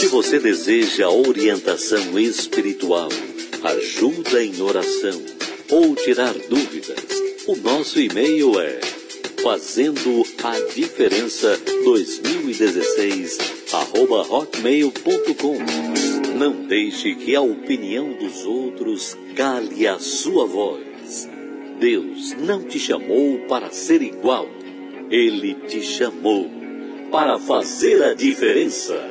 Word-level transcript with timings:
Se 0.00 0.06
você 0.06 0.38
deseja 0.38 1.10
orientação 1.10 2.18
espiritual, 2.18 3.10
ajuda 3.62 4.42
em 4.42 4.58
oração 4.62 5.20
ou 5.70 5.94
tirar 5.94 6.32
dúvidas, 6.32 7.04
o 7.46 7.54
nosso 7.56 8.00
e-mail 8.00 8.58
é 8.58 8.80
fazendo 9.42 10.26
a 10.42 10.58
diferença 10.74 11.54
2016 11.84 13.38
arroba 13.74 14.22
hotmail.com. 14.22 15.58
Não 16.34 16.64
deixe 16.64 17.14
que 17.14 17.36
a 17.36 17.42
opinião 17.42 18.14
dos 18.14 18.46
outros 18.46 19.18
cale 19.36 19.86
a 19.86 19.98
sua 19.98 20.46
voz. 20.46 21.28
Deus 21.78 22.34
não 22.38 22.62
te 22.62 22.78
chamou 22.78 23.40
para 23.40 23.70
ser 23.70 24.00
igual. 24.00 24.48
Ele 25.10 25.56
te 25.68 25.82
chamou 25.82 26.50
para 27.10 27.38
fazer 27.38 28.02
a 28.02 28.14
diferença. 28.14 29.09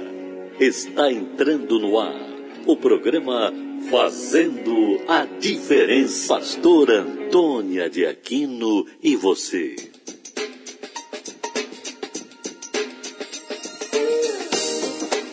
Está 0.60 1.10
entrando 1.10 1.80
no 1.80 1.98
ar 1.98 2.14
o 2.66 2.76
programa 2.76 3.54
Fazendo 3.90 5.00
a 5.08 5.24
Diferença. 5.40 6.36
Pastor 6.36 6.92
Antônia 6.92 7.90
de 7.90 8.06
Aquino 8.06 8.86
e 9.02 9.16
você. 9.16 9.78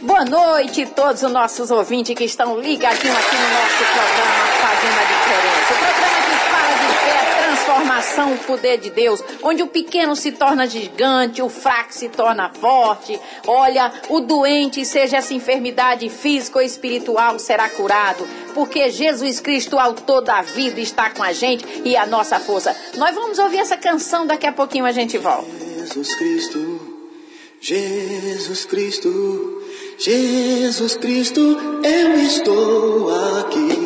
Boa 0.03 0.25
noite 0.25 0.83
a 0.83 0.87
todos 0.91 1.25
os 1.25 1.33
nossos 1.33 1.73
ouvintes 1.73 2.15
que 2.15 2.23
estão 2.23 2.61
ligadinhos 2.61 3.17
aqui 3.17 3.35
no 3.35 3.49
nosso 3.51 3.79
programa 3.79 4.47
Fazendo 4.63 5.01
a 5.01 5.05
Diferença. 5.11 5.75
O 5.75 5.79
programa 5.83 6.19
que 6.23 6.37
fala 6.53 6.75
de 6.79 6.91
fé, 7.03 7.56
transformação, 7.67 8.35
o 8.35 8.39
poder 8.39 8.79
de 8.79 8.91
Deus, 8.91 9.23
onde 9.43 9.63
o 9.63 9.67
pequeno 9.67 10.15
se 10.15 10.33
torna 10.33 10.67
gigante, 10.67 11.43
o 11.43 11.49
fraco 11.49 11.93
se 11.93 12.09
torna 12.09 12.49
forte. 12.49 13.19
Olha, 13.47 13.93
o 14.09 14.21
doente, 14.21 14.85
seja 14.85 15.17
essa 15.17 15.35
enfermidade 15.35 16.09
física 16.09 16.59
ou 16.59 16.65
espiritual, 16.65 17.39
será 17.39 17.69
curado, 17.69 18.27
porque 18.55 18.91
Jesus 18.91 19.41
Cristo, 19.41 19.79
autor 19.79 20.23
da 20.23 20.43
vida, 20.43 20.81
está 20.81 21.11
com 21.11 21.23
a 21.23 21.33
gente 21.33 21.65
e 21.85 21.97
a 21.97 22.07
nossa 22.07 22.39
força. 22.39 22.75
Nós 22.97 23.15
vamos 23.15 23.39
ouvir 23.39 23.59
essa 23.59 23.77
canção, 23.77 24.27
daqui 24.27 24.47
a 24.47 24.53
pouquinho 24.53 24.85
a 24.85 24.93
gente 24.93 25.19
volta. 25.19 25.51
Jesus 25.81 26.15
Cristo, 26.15 26.81
Jesus 27.61 28.65
Cristo. 28.65 29.53
Jesus 29.99 30.95
Cristo, 30.97 31.41
eu 31.83 32.19
estou 32.19 33.09
aqui. 33.39 33.86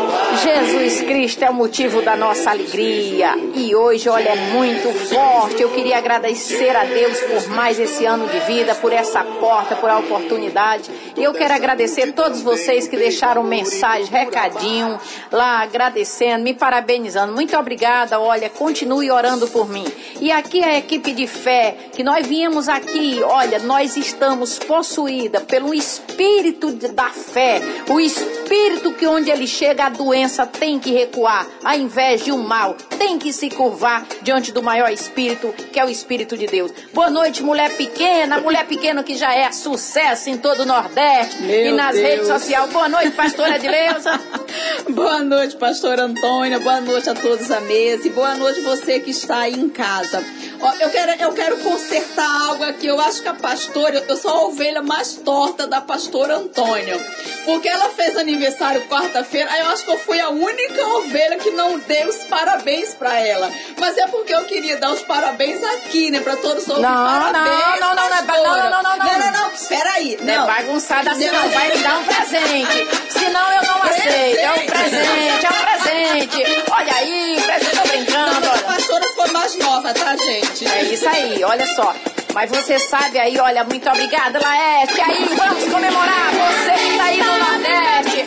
Jesus 0.63 1.01
Cristo 1.01 1.43
é 1.43 1.49
o 1.49 1.53
motivo 1.55 2.03
da 2.03 2.15
nossa 2.15 2.51
alegria. 2.51 3.35
E 3.55 3.75
hoje, 3.75 4.07
olha, 4.07 4.29
é 4.29 4.35
muito 4.53 4.93
forte. 5.09 5.61
Eu 5.61 5.69
queria 5.71 5.97
agradecer 5.97 6.75
a 6.75 6.83
Deus 6.83 7.19
por 7.19 7.49
mais 7.55 7.79
esse 7.79 8.05
ano 8.05 8.27
de 8.27 8.39
vida, 8.41 8.75
por 8.75 8.93
essa 8.93 9.23
porta, 9.23 9.75
por 9.75 9.89
a 9.89 9.97
oportunidade. 9.97 10.91
E 11.17 11.23
eu 11.23 11.33
quero 11.33 11.55
agradecer 11.55 12.09
a 12.09 12.13
todos 12.13 12.41
vocês 12.41 12.87
que 12.87 12.95
deixaram 12.95 13.43
mensagem, 13.43 14.05
recadinho 14.05 14.99
lá, 15.31 15.61
agradecendo, 15.61 16.43
me 16.43 16.53
parabenizando. 16.53 17.33
Muito 17.33 17.57
obrigada. 17.57 18.19
Olha, 18.19 18.47
continue 18.47 19.09
orando 19.09 19.47
por 19.47 19.67
mim. 19.67 19.85
E 20.19 20.31
aqui 20.31 20.63
a 20.63 20.77
equipe 20.77 21.11
de 21.11 21.25
fé, 21.25 21.75
que 21.91 22.03
nós 22.03 22.27
viemos 22.27 22.69
aqui, 22.69 23.19
olha, 23.23 23.57
nós 23.59 23.97
estamos 23.97 24.59
possuída 24.59 25.41
pelo 25.41 25.73
espírito 25.73 26.71
da 26.93 27.09
fé. 27.09 27.59
O 27.89 27.99
espírito 27.99 28.93
que 28.93 29.07
onde 29.07 29.31
ele 29.31 29.47
chega 29.47 29.85
a 29.85 29.89
doença 29.89 30.50
tem 30.51 30.79
que 30.79 30.91
recuar, 30.91 31.47
ao 31.63 31.75
invés 31.75 32.23
de 32.23 32.31
um 32.31 32.37
mal, 32.37 32.75
tem 32.97 33.17
que 33.17 33.33
se 33.33 33.49
curvar 33.49 34.05
diante 34.21 34.51
do 34.51 34.61
maior 34.61 34.91
espírito, 34.91 35.53
que 35.71 35.79
é 35.79 35.85
o 35.85 35.89
Espírito 35.89 36.37
de 36.37 36.45
Deus. 36.45 36.71
Boa 36.93 37.09
noite, 37.09 37.41
mulher 37.41 37.75
pequena, 37.75 38.39
mulher 38.39 38.65
pequena 38.67 39.03
que 39.03 39.15
já 39.15 39.33
é 39.33 39.51
sucesso 39.51 40.29
em 40.29 40.37
todo 40.37 40.61
o 40.61 40.65
Nordeste 40.65 41.41
Meu 41.41 41.67
e 41.67 41.71
nas 41.73 41.95
Deus. 41.95 42.07
redes 42.07 42.27
sociais. 42.27 42.69
Boa 42.71 42.87
noite, 42.87 43.11
pastora 43.11 43.55
Edileuza. 43.55 44.19
Boa 44.89 45.23
noite, 45.23 45.55
pastor 45.55 45.99
Antônia. 45.99 46.59
Boa 46.59 46.81
noite 46.81 47.09
a 47.09 47.13
todos 47.15 47.49
à 47.51 47.59
mesa. 47.61 48.07
E 48.07 48.09
boa 48.09 48.35
noite 48.35 48.61
você 48.61 48.99
que 48.99 49.11
está 49.11 49.39
aí 49.41 49.53
em 49.53 49.69
casa. 49.69 50.23
Ó, 50.59 50.73
eu, 50.79 50.89
quero, 50.89 51.21
eu 51.21 51.33
quero 51.33 51.57
consertar 51.57 52.41
algo 52.49 52.63
aqui. 52.63 52.87
Eu 52.87 52.99
acho 52.99 53.21
que 53.21 53.27
a 53.27 53.33
pastora, 53.33 54.03
eu 54.07 54.17
sou 54.17 54.31
a 54.31 54.45
ovelha 54.45 54.81
mais 54.81 55.13
torta 55.13 55.65
da 55.65 55.81
pastora 55.81 56.35
Antônia. 56.35 56.97
Porque 57.45 57.67
ela 57.67 57.89
fez 57.89 58.17
aniversário 58.17 58.81
quarta-feira. 58.87 59.49
Aí 59.51 59.61
eu 59.61 59.67
acho 59.67 59.85
que 59.85 59.91
eu 59.91 59.97
fui 59.97 60.19
a 60.19 60.29
única 60.29 60.40
ovelha 60.45 61.37
que 61.37 61.51
não 61.51 61.77
deu 61.79 62.07
os 62.09 62.17
parabéns 62.25 62.93
pra 62.93 63.19
ela. 63.19 63.49
Mas 63.79 63.97
é 63.97 64.07
porque 64.07 64.33
eu 64.33 64.43
queria 64.45 64.77
dar 64.77 64.91
os 64.91 65.01
parabéns 65.03 65.63
aqui, 65.63 66.09
né? 66.11 66.19
Pra 66.21 66.35
todos 66.37 66.63
os 66.67 66.77
Não, 66.77 66.81
parabéns. 66.81 67.79
não, 67.79 67.79
não, 67.79 67.95
não, 67.95 68.09
não 68.09 68.17
é 68.17 68.23
pastora. 68.23 68.69
não, 68.69 68.69
não, 68.69 68.83
não, 68.83 68.97
não. 68.97 69.05
Não, 69.05 69.19
não, 69.19 69.31
não. 69.31 69.51
Peraí. 69.67 70.17
Não 70.21 70.33
é 70.33 70.37
Não. 70.37 70.47
bagunçada 70.47 71.11
assim, 71.11 71.27
Não. 71.27 71.33
não. 71.41 71.49
Vai 71.49 71.69
me 71.69 71.77
dar 71.83 71.99
um 71.99 72.03
presente. 72.03 72.87
Senão 73.09 73.51
eu 73.53 73.63
não 73.63 73.83
aceito. 73.83 74.39
É 74.39 74.51
um 74.51 74.65
presente, 74.65 75.45
é 75.45 75.49
um 75.49 75.65
presente. 75.65 76.63
Olha 76.71 76.93
aí, 76.95 77.41
presente, 77.45 77.75
tô 77.77 77.87
brincando, 77.87 78.47
A 78.47 78.51
olha. 78.51 78.61
pastora 78.63 79.07
foi 79.15 79.27
mais 79.31 79.55
nova, 79.57 79.93
tá, 79.93 80.15
gente? 80.17 80.67
É 80.67 80.83
isso 80.83 81.07
aí, 81.07 81.43
olha 81.43 81.65
só. 81.75 81.93
Mas 82.33 82.49
você 82.49 82.79
sabe 82.79 83.19
aí, 83.19 83.37
olha, 83.39 83.63
muito 83.65 83.89
obrigada, 83.89 84.39
Laerte. 84.41 85.01
Aí, 85.01 85.25
vamos 85.35 85.65
comemorar 85.65 86.31
você 86.31 86.71
que 86.71 86.97
tá 86.97 87.03
aí 87.03 87.17
no 87.17 87.37
Nordeste. 87.37 88.23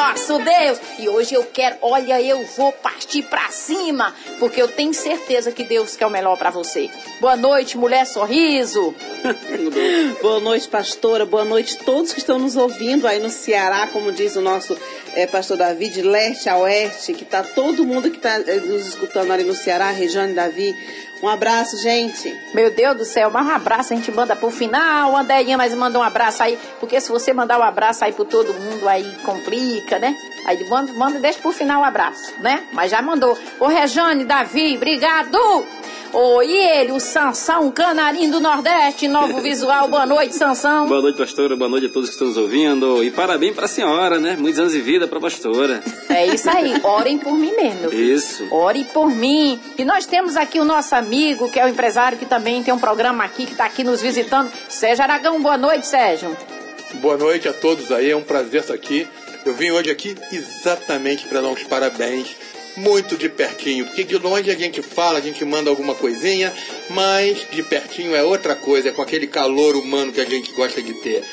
Nosso 0.00 0.38
Deus. 0.38 0.80
E 0.98 1.08
hoje 1.08 1.34
eu 1.34 1.44
quero, 1.44 1.76
olha, 1.82 2.20
eu 2.22 2.42
vou 2.56 2.72
partir 2.72 3.22
pra 3.22 3.50
cima. 3.50 4.14
Porque 4.38 4.60
eu 4.60 4.68
tenho 4.68 4.94
certeza 4.94 5.52
que 5.52 5.64
Deus 5.64 5.94
quer 5.94 6.06
o 6.06 6.10
melhor 6.10 6.38
pra 6.38 6.50
você. 6.50 6.88
Boa 7.20 7.36
noite, 7.36 7.76
mulher 7.76 8.06
sorriso. 8.06 8.94
Boa 10.22 10.40
noite, 10.40 10.66
pastora. 10.68 11.26
Boa 11.26 11.44
noite 11.44 11.76
a 11.78 11.84
todos 11.84 12.14
que 12.14 12.18
estão 12.18 12.38
nos 12.38 12.56
ouvindo 12.56 13.06
aí 13.06 13.20
no 13.20 13.28
Ceará, 13.28 13.86
como 13.88 14.10
diz 14.10 14.36
o 14.36 14.40
nosso 14.40 14.76
eh, 15.14 15.26
pastor 15.26 15.58
Davi, 15.58 15.90
de 15.90 16.00
leste 16.00 16.48
a 16.48 16.56
oeste, 16.56 17.12
que 17.12 17.24
tá 17.24 17.42
todo 17.42 17.84
mundo 17.84 18.10
que 18.10 18.16
está 18.16 18.38
nos 18.38 18.86
escutando 18.86 19.30
ali 19.32 19.44
no 19.44 19.54
Ceará, 19.54 19.90
Regiane 19.90 20.32
Davi. 20.32 20.74
Um 21.22 21.28
abraço, 21.28 21.76
gente. 21.76 22.34
Meu 22.54 22.70
Deus 22.70 22.96
do 22.96 23.04
céu, 23.04 23.30
mas 23.30 23.46
um 23.46 23.50
abraço 23.50 23.92
a 23.92 23.96
gente 23.96 24.10
manda 24.10 24.34
pro 24.34 24.50
final, 24.50 25.14
Andéinha, 25.14 25.56
mas 25.58 25.74
manda 25.74 25.98
um 25.98 26.02
abraço 26.02 26.42
aí, 26.42 26.58
porque 26.78 26.98
se 26.98 27.10
você 27.10 27.32
mandar 27.32 27.58
um 27.58 27.62
abraço 27.62 28.02
aí 28.02 28.12
pro 28.12 28.24
todo 28.24 28.54
mundo, 28.54 28.88
aí 28.88 29.04
complica, 29.22 29.89
né? 29.98 30.16
Aí 30.46 30.62
manda, 30.68 30.92
manda 30.92 31.18
deixa 31.18 31.38
pro 31.38 31.52
final 31.52 31.82
o 31.82 31.84
abraço, 31.84 32.34
né? 32.40 32.64
Mas 32.72 32.90
já 32.90 33.02
mandou. 33.02 33.36
Ô 33.58 33.66
Rejane, 33.66 34.24
Davi, 34.24 34.76
obrigado! 34.76 35.38
Ô, 36.12 36.42
e 36.42 36.52
ele, 36.52 36.90
o 36.90 36.98
Sansão, 36.98 37.70
canarinho 37.70 38.32
do 38.32 38.40
Nordeste, 38.40 39.06
novo 39.06 39.38
visual, 39.42 39.86
boa 39.86 40.04
noite, 40.04 40.34
Sansão. 40.34 40.88
Boa 40.88 41.00
noite, 41.00 41.16
pastora. 41.16 41.56
Boa 41.56 41.70
noite 41.70 41.86
a 41.86 41.88
todos 41.88 42.08
que 42.08 42.14
estão 42.14 42.26
nos 42.26 42.36
ouvindo. 42.36 43.04
E 43.04 43.12
parabéns 43.12 43.54
para 43.54 43.66
a 43.66 43.68
senhora, 43.68 44.18
né? 44.18 44.36
Muitos 44.36 44.58
anos 44.58 44.72
de 44.72 44.80
vida 44.80 45.06
para 45.06 45.18
a 45.18 45.20
pastora. 45.20 45.82
É 46.08 46.26
isso 46.26 46.50
aí, 46.50 46.74
orem 46.82 47.16
por 47.16 47.34
mim 47.34 47.52
mesmo. 47.54 47.92
Isso. 47.92 48.44
Ore 48.50 48.84
por 48.92 49.08
mim. 49.08 49.60
E 49.78 49.84
nós 49.84 50.04
temos 50.04 50.36
aqui 50.36 50.58
o 50.58 50.64
nosso 50.64 50.96
amigo, 50.96 51.48
que 51.48 51.60
é 51.60 51.64
o 51.64 51.68
empresário, 51.68 52.18
que 52.18 52.26
também 52.26 52.60
tem 52.62 52.74
um 52.74 52.78
programa 52.78 53.22
aqui, 53.22 53.46
que 53.46 53.52
está 53.52 53.66
aqui 53.66 53.84
nos 53.84 54.02
visitando. 54.02 54.50
Sérgio 54.68 55.04
Aragão, 55.04 55.40
boa 55.40 55.56
noite, 55.56 55.86
Sérgio. 55.86 56.36
Boa 56.94 57.16
noite 57.16 57.48
a 57.48 57.52
todos 57.52 57.92
aí, 57.92 58.10
é 58.10 58.16
um 58.16 58.22
prazer 58.22 58.62
estar 58.62 58.74
aqui. 58.74 59.06
Eu 59.44 59.54
vim 59.54 59.70
hoje 59.70 59.90
aqui 59.90 60.16
exatamente 60.30 61.26
para 61.26 61.40
dar 61.40 61.48
uns 61.48 61.62
parabéns, 61.62 62.36
muito 62.76 63.16
de 63.16 63.28
pertinho, 63.28 63.86
porque 63.86 64.04
de 64.04 64.16
longe 64.18 64.50
a 64.50 64.54
gente 64.54 64.82
fala, 64.82 65.18
a 65.18 65.22
gente 65.22 65.44
manda 65.44 65.70
alguma 65.70 65.94
coisinha, 65.94 66.52
mas 66.90 67.46
de 67.50 67.62
pertinho 67.62 68.14
é 68.14 68.22
outra 68.22 68.54
coisa, 68.54 68.90
é 68.90 68.92
com 68.92 69.02
aquele 69.02 69.26
calor 69.26 69.76
humano 69.76 70.12
que 70.12 70.20
a 70.20 70.26
gente 70.26 70.52
gosta 70.52 70.82
de 70.82 70.92
ter. 70.94 71.24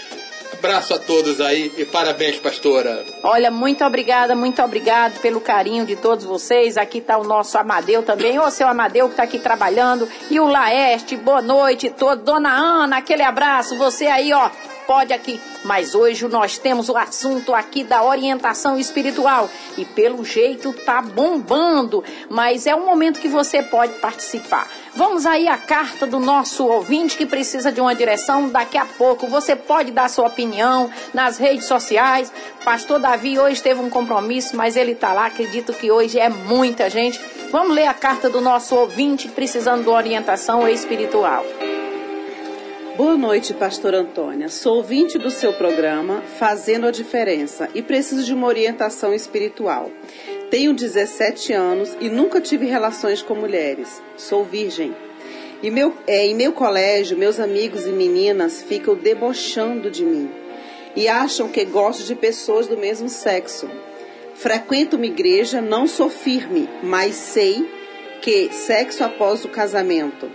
Abraço 0.53 0.93
a 0.93 0.97
todos 0.97 1.39
aí 1.39 1.71
e 1.77 1.85
parabéns, 1.85 2.39
pastora. 2.39 3.05
Olha, 3.21 3.51
muito 3.51 3.83
obrigada, 3.83 4.35
muito 4.35 4.61
obrigado 4.63 5.19
pelo 5.19 5.39
carinho 5.39 5.85
de 5.85 5.95
todos 5.95 6.25
vocês. 6.25 6.77
Aqui 6.77 6.97
está 6.97 7.17
o 7.17 7.23
nosso 7.23 7.57
Amadeu 7.57 8.01
também, 8.01 8.39
ô 8.39 8.49
seu 8.49 8.67
Amadeu 8.67 9.05
que 9.07 9.13
está 9.13 9.23
aqui 9.23 9.37
trabalhando. 9.37 10.09
E 10.31 10.39
o 10.39 10.47
Laeste, 10.47 11.15
boa 11.15 11.41
noite 11.41 11.89
todo. 11.91 12.23
Dona 12.23 12.49
Ana, 12.49 12.97
aquele 12.97 13.21
abraço. 13.21 13.77
Você 13.77 14.07
aí, 14.07 14.33
ó, 14.33 14.49
pode 14.87 15.13
aqui. 15.13 15.39
Mas 15.63 15.93
hoje 15.93 16.27
nós 16.27 16.57
temos 16.57 16.87
o 16.89 16.97
assunto 16.97 17.53
aqui 17.53 17.83
da 17.83 18.01
orientação 18.01 18.79
espiritual. 18.79 19.49
E 19.77 19.83
pelo 19.83 20.23
jeito 20.23 20.71
tá 20.73 21.01
bombando. 21.01 22.03
Mas 22.29 22.65
é 22.65 22.73
um 22.73 22.85
momento 22.85 23.19
que 23.19 23.27
você 23.27 23.61
pode 23.61 23.93
participar. 23.99 24.67
Vamos 24.95 25.27
aí 25.27 25.47
à 25.47 25.57
carta 25.57 26.07
do 26.07 26.19
nosso 26.19 26.65
ouvinte 26.65 27.17
que 27.17 27.25
precisa 27.25 27.71
de 27.71 27.79
uma 27.79 27.93
direção. 27.93 28.49
Daqui 28.49 28.77
a 28.77 28.85
pouco 28.85 29.27
você 29.27 29.55
pode 29.55 29.91
dar 29.91 30.09
sua 30.09 30.25
opinião 30.25 30.89
nas 31.13 31.37
redes 31.37 31.65
sociais. 31.65 32.31
Pastor 32.63 32.99
Davi 32.99 33.37
hoje 33.37 33.61
teve 33.61 33.79
um 33.79 33.89
compromisso, 33.89 34.55
mas 34.55 34.75
ele 34.75 34.93
está 34.93 35.13
lá. 35.13 35.27
Acredito 35.27 35.73
que 35.73 35.91
hoje 35.91 36.17
é 36.17 36.29
muita 36.29 36.89
gente. 36.89 37.19
Vamos 37.51 37.75
ler 37.75 37.87
a 37.87 37.93
carta 37.93 38.29
do 38.29 38.41
nosso 38.41 38.75
ouvinte 38.75 39.27
precisando 39.27 39.83
de 39.83 39.89
orientação 39.89 40.67
espiritual. 40.67 41.45
Boa 42.97 43.15
noite, 43.15 43.53
pastor 43.53 43.93
Antônia. 43.93 44.49
Sou 44.49 44.77
ouvinte 44.77 45.19
do 45.19 45.29
seu 45.29 45.53
programa 45.53 46.23
Fazendo 46.39 46.87
a 46.87 46.91
Diferença 46.91 47.69
e 47.75 47.83
preciso 47.83 48.23
de 48.23 48.33
uma 48.33 48.47
orientação 48.47 49.13
espiritual. 49.13 49.91
Tenho 50.49 50.73
17 50.73 51.53
anos 51.53 51.95
e 52.01 52.09
nunca 52.09 52.41
tive 52.41 52.65
relações 52.65 53.21
com 53.21 53.35
mulheres. 53.35 54.01
Sou 54.17 54.43
virgem. 54.43 54.95
E 55.61 55.69
meu, 55.69 55.93
é, 56.07 56.25
em 56.25 56.33
meu 56.33 56.51
colégio, 56.51 57.15
meus 57.15 57.39
amigos 57.39 57.85
e 57.85 57.91
meninas 57.91 58.63
ficam 58.63 58.95
debochando 58.95 59.91
de 59.91 60.03
mim 60.03 60.31
e 60.95 61.07
acham 61.07 61.49
que 61.49 61.63
gosto 61.65 62.03
de 62.03 62.15
pessoas 62.15 62.65
do 62.65 62.75
mesmo 62.75 63.09
sexo. 63.09 63.69
Frequento 64.33 64.95
uma 64.95 65.05
igreja, 65.05 65.61
não 65.61 65.85
sou 65.85 66.09
firme, 66.09 66.67
mas 66.81 67.13
sei 67.13 67.63
que 68.23 68.51
sexo 68.51 69.03
após 69.03 69.45
o 69.45 69.49
casamento. 69.49 70.31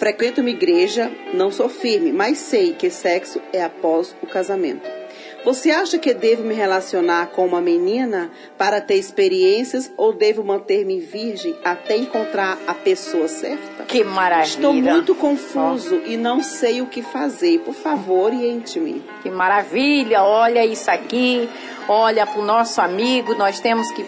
Frequento 0.00 0.40
uma 0.40 0.48
igreja, 0.48 1.12
não 1.34 1.50
sou 1.50 1.68
firme, 1.68 2.10
mas 2.10 2.38
sei 2.38 2.72
que 2.72 2.88
sexo 2.88 3.38
é 3.52 3.62
após 3.62 4.16
o 4.22 4.26
casamento. 4.26 4.99
Você 5.42 5.70
acha 5.70 5.98
que 5.98 6.12
devo 6.12 6.42
me 6.42 6.54
relacionar 6.54 7.28
com 7.28 7.46
uma 7.46 7.62
menina 7.62 8.30
para 8.58 8.78
ter 8.78 8.96
experiências 8.96 9.90
ou 9.96 10.12
devo 10.12 10.44
manter-me 10.44 11.00
virgem 11.00 11.56
até 11.64 11.96
encontrar 11.96 12.58
a 12.66 12.74
pessoa 12.74 13.26
certa? 13.26 13.84
Que 13.84 14.04
maravilha. 14.04 14.46
Estou 14.46 14.74
muito 14.74 15.14
confuso 15.14 16.02
oh. 16.04 16.06
e 16.06 16.18
não 16.18 16.42
sei 16.42 16.82
o 16.82 16.86
que 16.86 17.00
fazer. 17.00 17.60
Por 17.60 17.72
favor, 17.72 18.26
oriente-me. 18.26 19.02
Que 19.22 19.30
maravilha. 19.30 20.22
Olha 20.22 20.64
isso 20.64 20.90
aqui. 20.90 21.48
Olha 21.88 22.26
para 22.26 22.38
o 22.38 22.44
nosso 22.44 22.82
amigo. 22.82 23.34
Nós 23.34 23.60
temos 23.60 23.90
que 23.92 24.04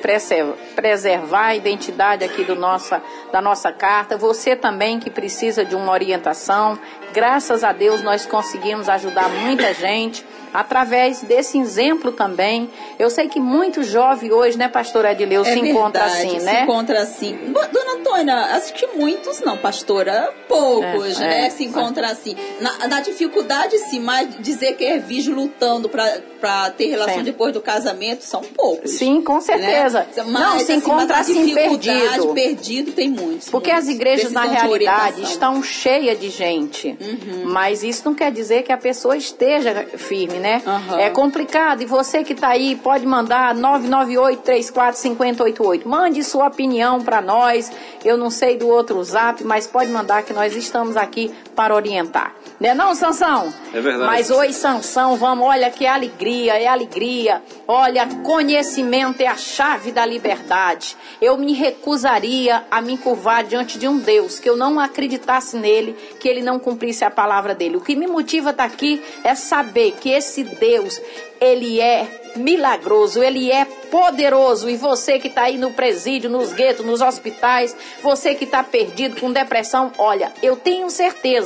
preservar 0.76 1.46
a 1.46 1.56
identidade 1.56 2.24
aqui 2.24 2.44
do 2.44 2.54
nossa, 2.54 3.02
da 3.32 3.40
nossa 3.40 3.72
carta. 3.72 4.18
Você 4.18 4.54
também 4.54 5.00
que 5.00 5.08
precisa 5.08 5.64
de 5.64 5.74
uma 5.74 5.92
orientação. 5.92 6.78
Graças 7.14 7.64
a 7.64 7.72
Deus 7.72 8.02
nós 8.02 8.26
conseguimos 8.26 8.88
ajudar 8.90 9.30
muita 9.30 9.72
gente 9.72 10.24
através 10.52 11.22
desse 11.22 11.58
exemplo 11.58 12.12
também. 12.12 12.70
Eu 12.98 13.10
sei 13.10 13.28
que 13.28 13.40
muito 13.40 13.82
jovem 13.82 14.32
hoje, 14.32 14.56
né, 14.58 14.68
pastora 14.68 15.12
Edileu, 15.12 15.42
é 15.42 15.44
se 15.44 15.50
verdade, 15.50 15.70
encontra 15.70 16.04
assim, 16.04 16.38
né? 16.40 16.56
Se 16.56 16.62
encontra 16.62 17.02
assim. 17.02 17.38
Dona 17.72 17.91
Antônia, 18.02 18.34
acho 18.56 18.74
que 18.74 18.88
muitos 18.88 19.40
não, 19.40 19.56
pastora, 19.56 20.34
poucos, 20.48 21.20
é, 21.20 21.20
né, 21.20 21.46
é, 21.46 21.50
se 21.50 21.62
encontra 21.64 22.08
assim. 22.08 22.34
Na, 22.60 22.88
na, 22.88 23.00
dificuldade, 23.00 23.78
sim, 23.78 24.00
mas 24.00 24.28
dizer 24.40 24.74
que 24.76 24.84
é 24.84 24.98
virgem 24.98 25.32
lutando 25.34 25.88
para 25.88 26.70
ter 26.70 26.88
relação 26.88 27.18
sim. 27.18 27.22
depois 27.22 27.52
do 27.52 27.60
casamento, 27.60 28.24
são 28.24 28.40
poucos. 28.42 28.90
Sim, 28.90 29.22
com 29.22 29.40
certeza. 29.40 30.00
Né? 30.00 30.24
Mas, 30.26 30.42
não, 30.42 30.58
se 30.58 30.64
assim, 30.64 30.74
encontra 30.74 31.18
assim 31.18 31.54
perdido. 31.54 32.34
perdido 32.34 32.90
tem 32.92 33.08
muitos. 33.08 33.48
Porque 33.48 33.70
muitos. 33.70 33.88
as 33.88 33.94
igrejas, 33.94 34.32
na 34.32 34.42
realidade, 34.42 35.22
estão 35.22 35.62
cheias 35.62 36.18
de 36.18 36.28
gente. 36.28 36.98
Uhum. 37.00 37.44
Mas 37.44 37.84
isso 37.84 38.02
não 38.04 38.14
quer 38.14 38.32
dizer 38.32 38.62
que 38.62 38.72
a 38.72 38.78
pessoa 38.78 39.16
esteja 39.16 39.86
firme, 39.96 40.38
né? 40.38 40.62
Uhum. 40.66 40.98
É 40.98 41.10
complicado. 41.10 41.82
E 41.82 41.86
você 41.86 42.24
que 42.24 42.32
está 42.32 42.48
aí, 42.48 42.74
pode 42.76 43.06
mandar 43.06 43.54
998-345088. 43.54 45.84
Mande 45.84 46.24
sua 46.24 46.48
opinião 46.48 47.00
para 47.00 47.20
nós. 47.20 47.70
Eu 48.04 48.16
não 48.16 48.30
sei 48.30 48.56
do 48.56 48.68
outro 48.68 49.02
zap, 49.04 49.42
mas 49.44 49.66
pode 49.66 49.90
mandar 49.90 50.22
que 50.22 50.32
nós 50.32 50.54
estamos 50.56 50.96
aqui 50.96 51.32
para 51.54 51.74
orientar. 51.74 52.34
Né 52.58 52.74
não, 52.74 52.94
Sansão? 52.94 53.52
É 53.74 53.80
verdade. 53.80 54.06
Mas 54.06 54.30
oi, 54.30 54.52
Sansão, 54.52 55.16
vamos, 55.16 55.46
olha 55.46 55.70
que 55.70 55.86
alegria, 55.86 56.54
é 56.54 56.66
alegria. 56.66 57.42
Olha, 57.66 58.06
conhecimento 58.22 59.20
é 59.20 59.26
a 59.26 59.36
chave 59.36 59.90
da 59.90 60.06
liberdade. 60.06 60.96
Eu 61.20 61.36
me 61.36 61.52
recusaria 61.52 62.64
a 62.70 62.80
me 62.80 62.96
curvar 62.96 63.44
diante 63.44 63.78
de 63.78 63.88
um 63.88 63.98
Deus 63.98 64.38
que 64.38 64.48
eu 64.48 64.56
não 64.56 64.78
acreditasse 64.78 65.56
nele, 65.56 65.96
que 66.20 66.28
ele 66.28 66.42
não 66.42 66.58
cumprisse 66.58 67.04
a 67.04 67.10
palavra 67.10 67.54
dele. 67.54 67.76
O 67.76 67.80
que 67.80 67.96
me 67.96 68.06
motiva 68.06 68.50
estar 68.50 68.68
tá 68.68 68.72
aqui 68.72 69.02
é 69.24 69.34
saber 69.34 69.92
que 70.00 70.10
esse 70.10 70.44
Deus, 70.44 71.00
ele 71.40 71.80
é 71.80 72.22
milagroso, 72.36 73.22
ele 73.22 73.50
é 73.50 73.64
poderoso. 73.64 74.70
E 74.70 74.76
você 74.76 75.18
que 75.18 75.28
está 75.28 75.42
aí 75.42 75.58
no 75.58 75.72
presídio, 75.72 76.30
nos 76.30 76.52
guetos, 76.52 76.84
nos 76.84 77.00
hospitais, 77.00 77.76
você 78.02 78.34
que 78.34 78.44
está 78.44 78.62
perdido 78.62 79.20
com 79.20 79.32
depressão, 79.32 79.92
olha, 79.98 80.32
eu 80.42 80.56
tenho 80.56 80.88
certeza 80.90 81.41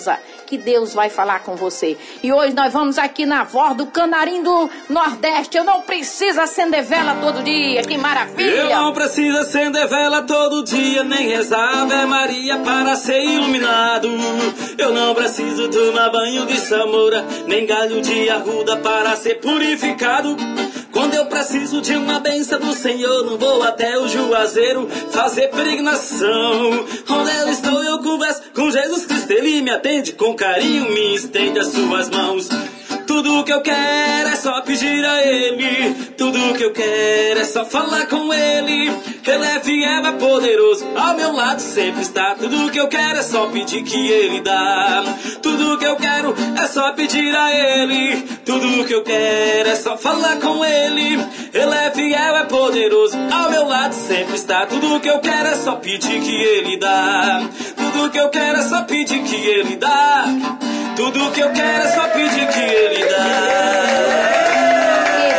que 0.47 0.57
Deus 0.57 0.95
vai 0.95 1.11
falar 1.11 1.41
com 1.41 1.57
você. 1.57 1.97
E 2.23 2.33
hoje 2.33 2.55
nós 2.55 2.73
vamos 2.73 2.99
aqui 2.99 3.27
na 3.27 3.45
voz 3.45 3.77
do 3.77 3.87
Canarim 3.87 4.43
do 4.43 4.71
Nordeste. 4.89 5.57
Eu 5.57 5.65
não 5.65 5.83
preciso 5.83 6.41
acender 6.41 6.85
vela 6.85 7.17
todo 7.17 7.43
dia, 7.43 7.83
que 7.83 7.99
maravilha! 7.99 8.51
Eu 8.51 8.71
não 8.71 8.93
preciso 8.93 9.39
acender 9.39 9.87
vela 9.89 10.23
todo 10.23 10.63
dia, 10.63 11.03
nem 11.03 11.29
rezar 11.29 11.83
Ave 11.83 12.07
Maria 12.07 12.59
para 12.59 12.97
ser 12.97 13.23
iluminado. 13.23 14.09
Eu 14.79 14.93
não 14.93 15.15
preciso 15.15 15.69
tomar 15.69 16.11
banho 16.11 16.47
de 16.47 16.59
samora, 16.61 17.25
nem 17.47 17.67
galho 17.67 18.01
de 18.01 18.31
arruda 18.31 18.77
para 18.77 19.17
ser 19.17 19.41
purificado. 19.41 20.37
Quando 20.97 21.13
eu 21.13 21.27
preciso 21.27 21.83
de 21.83 21.95
uma 21.95 22.19
benção 22.21 22.59
do 22.59 22.73
Senhor, 22.73 23.23
não 23.27 23.37
vou 23.37 23.63
até 23.63 23.99
o 23.99 24.09
Juazeiro 24.09 24.89
fazer 25.11 25.49
peregrinação. 25.49 26.87
Onde 27.11 27.37
eu 27.37 27.51
estou, 27.51 27.85
eu 27.85 27.99
converso 27.99 28.41
com 28.55 28.71
Jesus 28.71 29.05
Cristo, 29.05 29.31
Ele 29.31 29.61
me 29.61 29.71
atende 29.71 30.13
com 30.13 30.35
carinho, 30.35 30.91
me 30.91 31.15
estende 31.15 31.59
as 31.59 31.67
suas 31.67 32.09
mãos. 32.09 32.49
Tudo 33.07 33.45
que 33.45 33.53
eu 33.53 33.61
quero 33.61 34.29
é 34.29 34.37
só 34.37 34.61
pedir 34.63 35.05
a 35.05 35.23
Ele. 35.23 35.95
Tudo 36.17 36.55
que 36.55 36.65
eu 36.65 36.73
quero 36.73 37.41
é 37.41 37.45
só 37.45 37.65
falar 37.65 38.07
com 38.07 38.35
Ele. 38.35 38.91
Ele 39.25 39.45
é 39.45 39.61
fiel, 39.61 40.07
é 40.07 40.13
poderoso. 40.13 40.85
Ao 40.97 41.15
meu 41.15 41.33
lado 41.33 41.61
sempre 41.61 42.03
está. 42.03 42.35
Tudo 42.35 42.71
que 42.71 42.79
eu 42.79 42.89
quero 42.89 43.19
é 43.19 43.23
só 43.23 43.47
pedir 43.47 43.83
que 43.85 44.09
Ele 44.09 44.41
dá. 44.41 45.05
Tudo 45.41 45.79
que 45.79 45.87
eu 45.87 45.97
quero 45.97 46.35
é 46.61 46.67
só 46.67 46.93
pedir 46.93 47.35
a 47.35 47.53
Ele. 47.55 48.23
Tudo 48.45 48.85
que 48.85 48.95
eu 48.95 49.03
quero 49.03 49.69
é 49.69 49.77
só 49.77 49.97
falar 49.97 50.37
com 50.41 50.65
Ele. 50.65 51.15
Ele 51.55 51.75
é 51.75 51.91
fiel, 51.93 52.37
é 52.37 52.45
poderoso. 52.45 53.17
Ao 53.33 53.51
meu 53.51 53.67
lado 53.67 53.93
sempre 53.93 54.35
está. 54.35 54.67
Tudo 54.67 55.01
que 55.01 55.09
eu 55.09 55.21
quero 55.21 55.49
é 55.49 55.55
só 55.55 55.77
pedir 55.77 56.21
que 56.21 56.35
Ele 56.35 56.77
dá. 56.79 57.43
Tudo 57.77 58.11
que 58.11 58.19
eu 58.19 58.29
quero 58.31 58.59
é 58.59 58.63
só 58.63 58.83
pedir 58.83 59.23
que 59.23 59.37
Ele 59.37 59.77
dá. 59.77 60.25
Tudo 60.97 61.31
que 61.31 61.41
eu 61.41 61.53
quero 61.53 61.85
é 61.85 61.89
só 61.89 62.09
pedir 62.09 62.49
que 62.49 62.59
Ele 62.59 63.05
que 63.05 63.13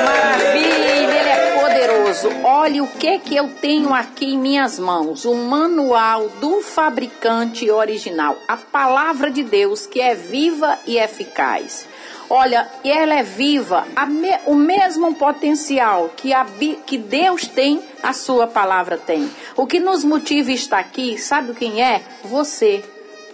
maravilha, 0.06 0.86
ele 0.86 1.30
é 1.30 1.60
poderoso. 1.60 2.30
Olha 2.44 2.84
o 2.84 2.88
que 2.88 3.18
que 3.18 3.36
eu 3.36 3.50
tenho 3.50 3.92
aqui 3.92 4.34
em 4.34 4.38
minhas 4.38 4.78
mãos, 4.78 5.26
o 5.26 5.34
manual 5.34 6.30
do 6.40 6.62
fabricante 6.62 7.72
original, 7.72 8.38
a 8.48 8.56
palavra 8.56 9.32
de 9.32 9.44
Deus 9.44 9.88
que 9.88 10.00
é 10.00 10.14
viva 10.14 10.78
e 10.86 11.00
eficaz. 11.00 11.88
Olha, 12.30 12.68
ela 12.84 13.16
é 13.16 13.24
viva, 13.24 13.88
me, 14.08 14.38
o 14.46 14.54
mesmo 14.54 15.16
potencial 15.16 16.12
que, 16.16 16.34
a, 16.34 16.46
que 16.86 17.00
Deus 17.00 17.48
tem, 17.48 17.82
a 18.04 18.14
sua 18.14 18.46
palavra 18.46 18.96
tem. 18.98 19.28
O 19.56 19.66
que 19.66 19.80
nos 19.80 20.04
motiva 20.04 20.52
a 20.52 20.54
estar 20.54 20.78
aqui, 20.78 21.18
sabe 21.18 21.56
quem 21.56 21.82
é? 21.82 22.04
Você. 22.26 22.84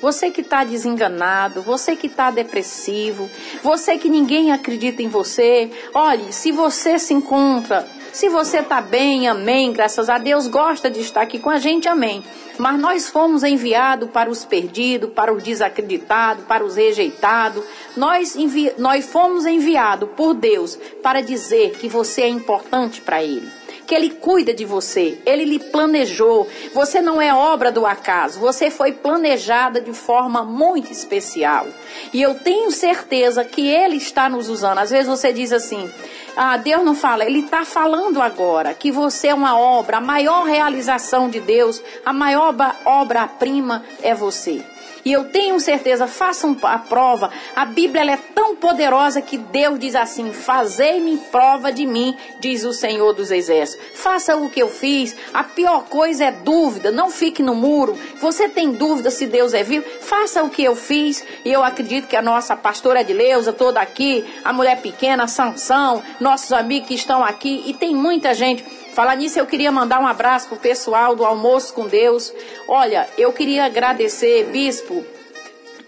Você 0.03 0.29
que 0.29 0.41
está 0.41 0.65
desenganado, 0.65 1.61
você 1.61 1.95
que 1.95 2.07
está 2.07 2.29
depressivo, 2.29 3.29
você 3.63 3.97
que 3.97 4.09
ninguém 4.09 4.51
acredita 4.51 5.01
em 5.01 5.07
você. 5.07 5.71
Olhe, 5.93 6.33
se 6.33 6.51
você 6.51 6.99
se 6.99 7.13
encontra, 7.13 7.87
se 8.11 8.27
você 8.27 8.57
está 8.57 8.81
bem, 8.81 9.29
amém, 9.29 9.71
graças 9.71 10.09
a 10.09 10.17
Deus, 10.17 10.47
gosta 10.47 10.91
de 10.91 10.99
estar 10.99 11.21
aqui 11.21 11.39
com 11.39 11.49
a 11.49 11.57
gente, 11.57 11.87
amém. 11.87 12.21
Mas 12.57 12.77
nós 12.77 13.09
fomos 13.09 13.45
enviados 13.45 14.09
para 14.09 14.29
os 14.29 14.43
perdidos, 14.43 15.09
para 15.09 15.33
os 15.33 15.41
desacreditados, 15.41 16.43
para 16.43 16.65
os 16.65 16.75
rejeitados. 16.75 17.63
Nós, 17.95 18.35
envi 18.35 18.73
nós 18.77 19.05
fomos 19.05 19.45
enviados 19.45 20.09
por 20.17 20.33
Deus 20.33 20.77
para 21.01 21.21
dizer 21.21 21.77
que 21.77 21.87
você 21.87 22.23
é 22.23 22.27
importante 22.27 22.99
para 22.99 23.23
Ele 23.23 23.62
que 23.85 23.93
Ele 23.93 24.09
cuida 24.09 24.53
de 24.53 24.65
você, 24.65 25.19
Ele 25.25 25.45
lhe 25.45 25.59
planejou. 25.59 26.47
Você 26.73 27.01
não 27.01 27.21
é 27.21 27.33
obra 27.33 27.71
do 27.71 27.85
acaso, 27.85 28.39
você 28.39 28.69
foi 28.69 28.91
planejada 28.91 29.79
de 29.81 29.93
forma 29.93 30.43
muito 30.43 30.91
especial. 30.91 31.67
E 32.11 32.21
eu 32.21 32.35
tenho 32.35 32.71
certeza 32.71 33.43
que 33.43 33.67
Ele 33.67 33.97
está 33.97 34.29
nos 34.29 34.49
usando. 34.49 34.79
Às 34.79 34.89
vezes 34.89 35.07
você 35.07 35.31
diz 35.31 35.51
assim. 35.51 35.89
Ah, 36.35 36.57
Deus 36.57 36.83
não 36.83 36.95
fala, 36.95 37.23
Ele 37.23 37.41
está 37.41 37.63
falando 37.63 38.19
agora 38.19 38.73
que 38.73 38.91
você 38.91 39.27
é 39.27 39.33
uma 39.35 39.55
obra, 39.55 39.97
a 39.97 40.01
maior 40.01 40.45
realização 40.45 41.29
de 41.29 41.39
Deus, 41.39 41.79
a 42.03 42.11
maior 42.11 42.55
obra-prima 42.85 43.83
é 44.01 44.15
você. 44.15 44.72
E 45.05 45.11
eu 45.11 45.25
tenho 45.25 45.59
certeza, 45.59 46.07
façam 46.07 46.57
a 46.63 46.77
prova. 46.77 47.29
A 47.55 47.65
Bíblia 47.65 48.13
é 48.13 48.17
tão 48.33 48.55
poderosa 48.55 49.21
que 49.21 49.37
Deus 49.37 49.77
diz 49.77 49.95
assim: 49.95 50.31
Fazei-me 50.31 51.17
prova 51.31 51.71
de 51.71 51.85
mim, 51.85 52.15
diz 52.39 52.63
o 52.63 52.71
Senhor 52.71 53.13
dos 53.13 53.29
Exércitos. 53.29 53.85
Faça 53.95 54.37
o 54.37 54.49
que 54.49 54.61
eu 54.61 54.69
fiz. 54.69 55.15
A 55.33 55.43
pior 55.43 55.85
coisa 55.85 56.25
é 56.25 56.31
dúvida. 56.31 56.91
Não 56.91 57.09
fique 57.09 57.43
no 57.43 57.53
muro. 57.53 57.97
Você 58.21 58.47
tem 58.47 58.71
dúvida 58.71 59.11
se 59.11 59.27
Deus 59.27 59.53
é 59.53 59.63
vivo? 59.63 59.85
Faça 60.01 60.43
o 60.43 60.49
que 60.49 60.63
eu 60.63 60.75
fiz. 60.75 61.25
E 61.43 61.51
eu 61.51 61.63
acredito 61.63 62.07
que 62.07 62.15
a 62.15 62.21
nossa 62.21 62.55
pastora 62.55 63.01
Edileuza, 63.01 63.51
toda 63.51 63.81
aqui, 63.81 64.23
a 64.43 64.53
mulher 64.53 64.81
pequena, 64.81 65.27
Sansão, 65.27 66.01
nossos 66.19 66.53
amigos 66.53 66.87
que 66.87 66.95
estão 66.95 67.23
aqui, 67.23 67.63
e 67.65 67.73
tem 67.73 67.93
muita 67.93 68.33
gente. 68.33 68.63
Falar 68.93 69.15
nisso, 69.15 69.39
eu 69.39 69.45
queria 69.47 69.71
mandar 69.71 69.99
um 69.99 70.07
abraço 70.07 70.47
pro 70.47 70.57
pessoal 70.57 71.15
do 71.15 71.25
Almoço 71.25 71.73
com 71.73 71.87
Deus. 71.87 72.31
Olha, 72.67 73.07
eu 73.17 73.33
queria 73.33 73.65
agradecer, 73.65 74.45
bispo. 74.51 75.03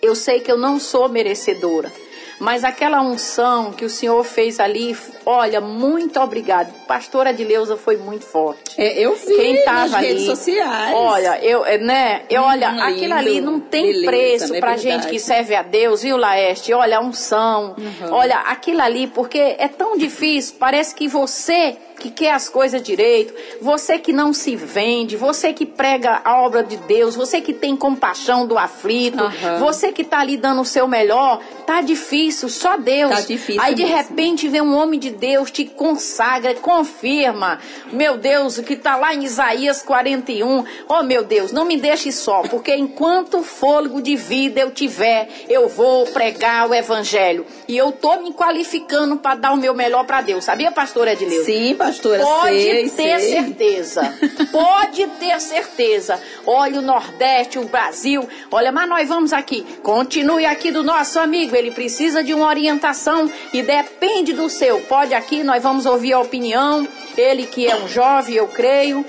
Eu 0.01 0.15
sei 0.15 0.39
que 0.39 0.51
eu 0.51 0.57
não 0.57 0.79
sou 0.79 1.07
merecedora, 1.09 1.91
mas 2.39 2.63
aquela 2.63 3.01
unção 3.01 3.71
que 3.71 3.83
o 3.85 3.89
senhor 3.89 4.23
fez 4.23 4.59
ali, 4.59 4.95
olha, 5.25 5.59
muito 5.61 6.19
obrigado. 6.19 6.71
Pastora 6.85 7.29
Adileuza 7.31 7.75
foi 7.77 7.97
muito 7.97 8.23
forte. 8.25 8.61
É, 8.77 8.99
eu 8.99 9.15
vi 9.15 9.35
Quem 9.35 9.63
tava 9.63 9.79
nas 9.81 9.93
ali, 9.95 10.07
redes 10.07 10.25
sociais. 10.25 10.93
Olha, 10.95 11.39
eu, 11.43 11.65
é, 11.65 11.77
né? 11.79 12.21
Eu, 12.29 12.43
olha, 12.43 12.69
Hum, 12.71 12.81
aquilo 12.81 13.01
lindo. 13.01 13.13
ali 13.15 13.41
não 13.41 13.59
tem 13.59 13.83
Beleza, 13.85 14.05
preço 14.05 14.55
é 14.55 14.59
pra 14.59 14.75
verdade. 14.75 14.81
gente 15.03 15.07
que 15.11 15.19
serve 15.19 15.55
a 15.55 15.63
Deus, 15.63 16.03
viu, 16.03 16.17
Laeste? 16.17 16.71
Olha, 16.73 16.97
a 16.97 17.01
unção. 17.01 17.75
Uhum. 17.77 18.11
Olha, 18.13 18.37
aquilo 18.39 18.81
ali, 18.81 19.07
porque 19.07 19.39
é 19.57 19.67
tão 19.67 19.97
difícil, 19.97 20.55
parece 20.59 20.93
que 20.93 21.07
você 21.07 21.77
que 21.99 22.09
quer 22.11 22.31
as 22.31 22.49
coisas 22.49 22.81
direito, 22.81 23.33
você 23.61 23.97
que 23.97 24.11
não 24.13 24.33
se 24.33 24.55
vende, 24.55 25.15
você 25.17 25.53
que 25.53 25.65
prega 25.65 26.21
a 26.23 26.41
obra 26.41 26.63
de 26.63 26.77
Deus, 26.77 27.15
você 27.15 27.41
que 27.41 27.53
tem 27.53 27.75
compaixão 27.75 28.45
do 28.47 28.57
aflito, 28.57 29.23
Aham. 29.23 29.59
você 29.59 29.91
que 29.91 30.03
tá 30.03 30.19
ali 30.19 30.37
dando 30.37 30.61
o 30.61 30.65
seu 30.65 30.87
melhor, 30.87 31.41
tá 31.65 31.81
difícil, 31.81 32.49
só 32.49 32.77
Deus. 32.77 33.11
Tá 33.11 33.21
difícil 33.21 33.61
Aí 33.61 33.73
de 33.73 33.83
mesmo. 33.83 33.97
repente 33.97 34.47
vem 34.47 34.61
um 34.61 34.75
homem 34.75 34.99
de 34.99 35.09
Deus, 35.11 35.51
te 35.51 35.65
consagra, 35.65 36.53
confirma. 36.55 37.59
Meu 37.91 38.17
Deus, 38.17 38.57
o 38.57 38.63
que 38.63 38.75
tá 38.75 38.95
lá 38.95 39.13
em 39.13 39.23
Isaías 39.23 39.81
41. 39.81 40.63
Oh 40.87 41.03
meu 41.03 41.23
Deus, 41.23 41.51
não 41.51 41.65
me 41.65 41.77
deixe 41.77 42.11
só, 42.11 42.41
porque 42.43 42.75
enquanto 42.75 43.41
fôlego 43.41 44.01
de 44.01 44.15
vida 44.15 44.59
eu 44.61 44.71
tiver, 44.71 45.27
eu 45.49 45.67
vou 45.67 46.05
pregar 46.07 46.69
o 46.69 46.73
evangelho. 46.73 47.45
E 47.67 47.75
eu 47.77 47.91
tô 47.91 48.17
me 48.21 48.33
qualificando 48.33 49.17
para 49.17 49.35
dar 49.35 49.53
o 49.53 49.57
meu 49.57 49.73
melhor 49.73 50.05
para 50.05 50.21
Deus. 50.21 50.43
Sabia, 50.43 50.71
pastora 50.71 51.13
Edileuza? 51.13 51.45
Sim, 51.45 51.75
pastora, 51.95 52.23
Pode 52.23 52.61
sei, 52.61 52.89
ter 52.89 53.19
sei. 53.19 53.19
certeza. 53.19 54.13
Pode 54.51 55.07
ter 55.19 55.39
certeza. 55.39 56.19
Olha 56.45 56.79
o 56.79 56.81
Nordeste, 56.81 57.57
o 57.57 57.65
Brasil. 57.65 58.27
Olha, 58.51 58.71
mas 58.71 58.87
nós 58.87 59.07
vamos 59.07 59.33
aqui. 59.33 59.65
Continue 59.81 60.45
aqui 60.45 60.71
do 60.71 60.83
nosso 60.83 61.19
amigo. 61.19 61.55
Ele 61.55 61.71
precisa 61.71 62.23
de 62.23 62.33
uma 62.33 62.47
orientação 62.47 63.31
e 63.53 63.61
depende 63.61 64.33
do 64.33 64.49
seu. 64.49 64.79
Pode 64.81 65.13
aqui, 65.13 65.43
nós 65.43 65.63
vamos 65.63 65.85
ouvir 65.85 66.13
a 66.13 66.19
opinião. 66.19 66.87
Ele 67.17 67.45
que 67.45 67.67
é 67.67 67.75
um 67.75 67.87
jovem, 67.87 68.35
eu 68.35 68.47
creio. 68.47 69.05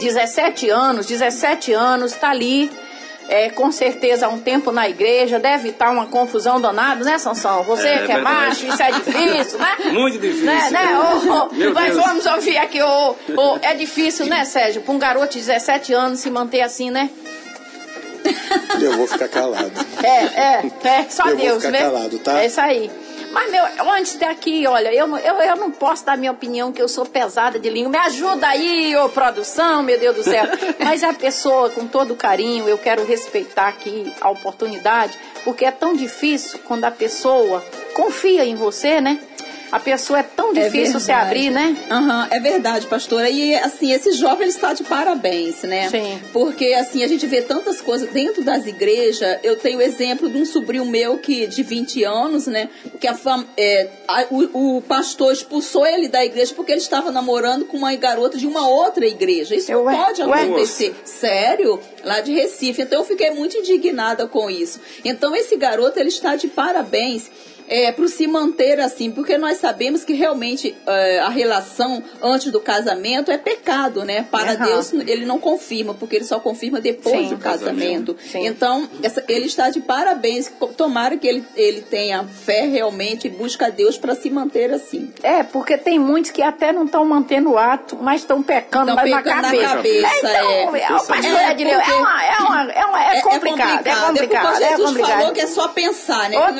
17 0.00 0.68
anos, 0.70 1.06
17 1.06 1.72
anos, 1.72 2.12
está 2.12 2.30
ali. 2.30 2.70
É, 3.32 3.48
com 3.48 3.70
certeza 3.70 4.26
há 4.26 4.28
um 4.28 4.40
tempo 4.40 4.72
na 4.72 4.88
igreja, 4.88 5.38
deve 5.38 5.68
estar 5.68 5.90
uma 5.90 6.06
confusão 6.06 6.60
danada, 6.60 7.04
né, 7.04 7.16
Sansão? 7.16 7.62
Você 7.62 7.86
É, 7.86 7.98
que 8.04 8.10
é 8.10 8.14
verdade. 8.16 8.22
macho, 8.24 8.66
isso 8.66 8.82
é 8.82 8.90
difícil, 8.90 9.58
né? 9.60 9.76
Muito 9.94 10.18
difícil. 10.18 10.46
Né, 10.46 10.68
né? 10.72 10.98
Ô, 10.98 11.54
Meu 11.54 11.72
mas 11.72 11.94
Deus. 11.94 12.04
vamos 12.04 12.26
ouvir 12.26 12.58
aqui, 12.58 12.82
ô, 12.82 13.14
ô, 13.36 13.58
é 13.62 13.72
difícil, 13.74 14.26
né, 14.26 14.44
Sérgio, 14.44 14.82
para 14.82 14.92
um 14.92 14.98
garoto 14.98 15.34
de 15.34 15.38
17 15.38 15.92
anos 15.92 16.18
se 16.18 16.28
manter 16.28 16.62
assim, 16.62 16.90
né? 16.90 17.08
Eu 18.80 18.96
vou 18.96 19.06
ficar 19.06 19.28
calado. 19.28 19.72
É, 20.02 20.08
é, 20.08 20.70
é, 20.84 21.06
só 21.08 21.28
Eu 21.28 21.36
vou 21.36 21.46
Deus, 21.46 21.56
ficar 21.64 21.70
né? 21.70 21.78
calado, 21.82 22.18
tá? 22.18 22.42
É 22.42 22.46
isso 22.46 22.60
aí. 22.60 22.90
Mas, 23.30 23.50
meu, 23.50 23.64
antes 23.92 24.16
daqui, 24.16 24.66
olha, 24.66 24.92
eu, 24.92 25.06
não- 25.06 25.18
eu, 25.18 25.36
eu 25.36 25.56
não 25.56 25.70
posso 25.70 26.04
dar 26.04 26.16
minha 26.18 26.32
opinião, 26.32 26.72
que 26.72 26.82
eu 26.82 26.88
sou 26.88 27.06
pesada 27.06 27.58
de 27.58 27.70
língua. 27.70 27.90
Me 27.90 27.98
ajuda 27.98 28.48
aí, 28.48 28.96
ô 28.96 29.08
produção, 29.08 29.82
meu 29.82 29.98
Deus 29.98 30.16
do 30.16 30.22
céu. 30.24 30.44
Mas 30.84 31.04
a 31.04 31.12
pessoa, 31.12 31.70
com 31.70 31.86
todo 31.86 32.16
carinho, 32.16 32.68
eu 32.68 32.76
quero 32.76 33.04
respeitar 33.04 33.68
aqui 33.68 34.12
a 34.20 34.30
oportunidade, 34.30 35.16
porque 35.44 35.64
é 35.64 35.70
tão 35.70 35.94
difícil 35.94 36.58
quando 36.66 36.84
a 36.84 36.90
pessoa 36.90 37.64
confia 37.94 38.44
em 38.44 38.54
você, 38.54 39.00
né? 39.00 39.20
A 39.72 39.78
pessoa 39.78 40.18
é 40.18 40.22
tão 40.22 40.52
difícil 40.52 40.98
se 40.98 41.06
verdade. 41.06 41.26
abrir, 41.28 41.50
né? 41.50 41.76
Aham, 41.90 42.28
é 42.30 42.40
verdade, 42.40 42.86
pastora. 42.86 43.30
E 43.30 43.54
assim, 43.54 43.92
esse 43.92 44.12
jovem 44.12 44.42
ele 44.42 44.50
está 44.50 44.72
de 44.72 44.82
parabéns, 44.82 45.62
né? 45.62 45.88
Sim. 45.88 46.20
Porque 46.32 46.66
assim, 46.74 47.02
a 47.04 47.08
gente 47.08 47.26
vê 47.26 47.40
tantas 47.42 47.80
coisas 47.80 48.08
dentro 48.10 48.42
das 48.42 48.66
igrejas. 48.66 49.38
Eu 49.42 49.56
tenho 49.56 49.78
o 49.78 49.82
exemplo 49.82 50.28
de 50.28 50.38
um 50.38 50.44
sobrinho 50.44 50.84
meu 50.84 51.18
que 51.18 51.46
de 51.46 51.62
20 51.62 52.02
anos, 52.04 52.46
né? 52.46 52.68
Que 53.00 53.06
a 53.06 53.14
fam... 53.14 53.44
é, 53.56 53.88
a- 54.08 54.26
o, 54.30 54.76
o 54.78 54.82
pastor 54.82 55.32
expulsou 55.32 55.86
ele 55.86 56.08
da 56.08 56.24
igreja 56.24 56.52
porque 56.54 56.72
ele 56.72 56.80
estava 56.80 57.10
namorando 57.12 57.64
com 57.64 57.76
uma 57.76 57.94
garota 57.94 58.36
de 58.36 58.46
uma 58.46 58.66
outra 58.68 59.06
igreja. 59.06 59.54
Isso 59.54 59.70
Eu- 59.70 59.82
ué, 59.84 59.94
pode 59.96 60.22
ué. 60.22 60.42
acontecer. 60.42 60.94
Sério? 61.04 61.78
Lá 62.04 62.20
de 62.20 62.32
Recife. 62.32 62.82
Então 62.82 63.00
eu 63.00 63.04
fiquei 63.04 63.30
muito 63.30 63.56
indignada 63.56 64.26
com 64.26 64.50
isso. 64.50 64.80
Então 65.04 65.34
esse 65.36 65.56
garoto 65.56 65.98
ele 66.00 66.08
está 66.08 66.34
de 66.34 66.48
parabéns. 66.48 67.30
É, 67.70 67.92
para 67.92 68.08
se 68.08 68.26
manter 68.26 68.80
assim, 68.80 69.12
porque 69.12 69.38
nós 69.38 69.58
sabemos 69.58 70.02
que 70.04 70.12
realmente 70.12 70.74
é, 70.86 71.20
a 71.20 71.28
relação 71.28 72.02
antes 72.20 72.50
do 72.50 72.60
casamento 72.60 73.30
é 73.30 73.38
pecado, 73.38 74.04
né? 74.04 74.26
Para 74.28 74.54
Aham. 74.54 74.64
Deus 74.66 74.92
ele 74.92 75.24
não 75.24 75.38
confirma, 75.38 75.94
porque 75.94 76.16
ele 76.16 76.24
só 76.24 76.40
confirma 76.40 76.80
depois 76.80 77.28
Sim. 77.28 77.34
do 77.34 77.38
casamento. 77.38 78.16
Sim. 78.20 78.44
Então, 78.46 78.88
essa- 79.02 79.22
ele 79.28 79.46
está 79.46 79.70
de 79.70 79.80
parabéns. 79.80 80.50
Tomara 80.76 81.16
que 81.16 81.28
ele, 81.28 81.44
ele 81.54 81.80
tenha 81.82 82.24
fé 82.24 82.66
realmente 82.66 83.28
e 83.28 83.30
busca 83.30 83.66
a 83.66 83.70
Deus 83.70 83.96
para 83.96 84.16
se 84.16 84.28
manter 84.30 84.72
assim. 84.72 85.12
É, 85.22 85.44
porque 85.44 85.78
tem 85.78 85.96
muitos 85.98 86.32
que 86.32 86.42
até 86.42 86.72
não 86.72 86.86
estão 86.86 87.04
mantendo 87.04 87.50
o 87.52 87.58
ato, 87.58 87.96
mas 88.00 88.22
estão 88.22 88.42
pecando 88.42 88.94
na 88.94 89.02
pecando 89.02 89.24
na 89.26 89.42
cabeça. 89.42 89.68
cabeça, 89.76 90.16
então, 90.18 90.76
é. 90.76 90.80
é, 90.82 90.88
pastor 90.88 91.24
É, 91.24 91.52
é, 91.52 91.94
uma, 91.94 92.24
é, 92.24 92.36
uma, 92.38 92.72
é, 92.72 92.84
uma, 92.84 93.04
é, 93.04 93.20
complicado, 93.20 93.86
é 93.86 93.94
complicado, 93.94 94.46
porque 94.48 94.64
é 94.64 94.68
Jesus 94.70 94.88
complicado. 94.88 95.18
falou 95.18 95.32
que 95.32 95.40
é 95.40 95.46
só 95.46 95.68
pensar, 95.68 96.28
né? 96.30 96.36
Ô 96.38 96.52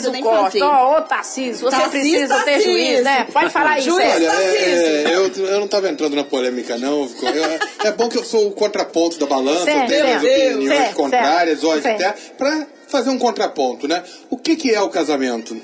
nem 0.00 0.22
Costa, 0.22 0.58
ó, 0.64 0.96
ô 0.98 1.02
Tarcísio, 1.02 1.70
você 1.70 1.88
precisa 1.88 2.42
ter 2.42 2.60
juiz, 2.60 3.02
né? 3.02 3.26
Pode 3.32 3.50
falar 3.50 3.78
isso, 3.78 3.90
Juiz, 3.90 4.04
é. 4.06 4.14
Olha, 4.14 4.42
é, 4.42 5.04
é, 5.04 5.16
eu, 5.16 5.26
eu 5.46 5.56
não 5.58 5.66
estava 5.66 5.88
entrando 5.88 6.16
na 6.16 6.24
polêmica, 6.24 6.78
não. 6.78 7.02
Eu- 7.22 7.58
é 7.84 7.92
bom 7.92 8.08
que 8.08 8.16
eu 8.18 8.24
sou 8.24 8.48
o 8.48 8.52
contraponto 8.52 9.18
da 9.18 9.26
balança, 9.26 9.64
Certo, 9.64 9.92
eu 9.92 10.02
tenho 10.02 10.16
as 10.16 10.22
certo, 10.22 10.48
opiniões 10.54 10.78
certo, 10.78 10.94
contrárias, 10.96 11.60
certo, 11.60 11.72
hoje 11.72 11.82
certo. 11.82 12.00
até, 12.02 12.14
para 12.38 12.66
fazer 12.88 13.10
um 13.10 13.18
contraponto, 13.18 13.86
né? 13.88 14.02
O 14.30 14.36
que, 14.36 14.56
que 14.56 14.72
é 14.74 14.80
o 14.80 14.88
casamento? 14.88 15.56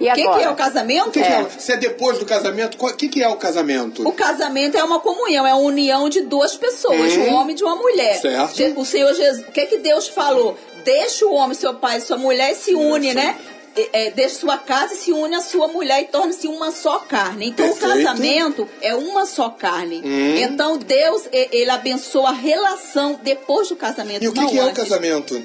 E 0.00 0.10
O 0.10 0.14
que, 0.14 0.22
agora? 0.22 0.38
que 0.40 0.44
é 0.44 0.50
o 0.50 0.56
casamento? 0.56 1.08
O 1.08 1.12
que, 1.12 1.20
que 1.22 1.28
é. 1.28 1.46
Se 1.58 1.72
é 1.72 1.76
depois 1.76 2.18
do 2.18 2.26
casamento, 2.26 2.76
o 2.80 2.92
que, 2.94 3.08
que 3.08 3.22
é 3.22 3.28
o 3.28 3.36
casamento? 3.36 4.06
O 4.08 4.12
casamento 4.12 4.76
é 4.76 4.82
uma 4.82 4.98
comunhão, 4.98 5.46
é 5.46 5.52
a 5.52 5.56
união 5.56 6.08
de 6.08 6.22
duas 6.22 6.56
pessoas, 6.56 7.12
Hum. 7.16 7.28
um 7.28 7.34
homem 7.34 7.54
e 7.54 7.56
de 7.58 7.62
uma 7.62 7.76
mulher. 7.76 8.20
Certo. 8.20 8.80
O 8.80 8.84
Senhor 8.84 9.14
Jesus, 9.14 9.46
o 9.46 9.52
que 9.52 9.64
que 9.66 9.78
Deus 9.78 10.08
falou? 10.08 10.58
Deixa 10.84 11.26
o 11.26 11.34
homem, 11.34 11.54
seu 11.54 11.74
pai 11.74 11.98
e 11.98 12.00
sua 12.00 12.16
mulher 12.16 12.52
e 12.52 12.54
se 12.54 12.74
une, 12.74 13.14
né? 13.14 13.38
É, 13.74 14.10
deixa 14.10 14.34
sua 14.34 14.58
casa 14.58 14.92
e 14.92 14.96
se 14.98 15.12
une 15.12 15.34
à 15.34 15.40
sua 15.40 15.66
mulher 15.66 16.02
e 16.02 16.04
torna-se 16.04 16.46
uma 16.46 16.70
só 16.70 16.98
carne. 16.98 17.48
Então 17.48 17.66
Perfeito. 17.66 17.86
o 17.86 18.04
casamento 18.04 18.68
é 18.82 18.94
uma 18.94 19.24
só 19.24 19.48
carne. 19.48 20.02
Hum. 20.04 20.36
Então 20.36 20.76
Deus, 20.76 21.22
ele 21.32 21.70
abençoa 21.70 22.28
a 22.28 22.32
relação 22.32 23.18
depois 23.22 23.68
do 23.68 23.76
casamento. 23.76 24.24
E 24.24 24.28
o 24.28 24.32
que, 24.32 24.46
que 24.46 24.58
é 24.58 24.64
o 24.64 24.74
casamento? 24.74 25.42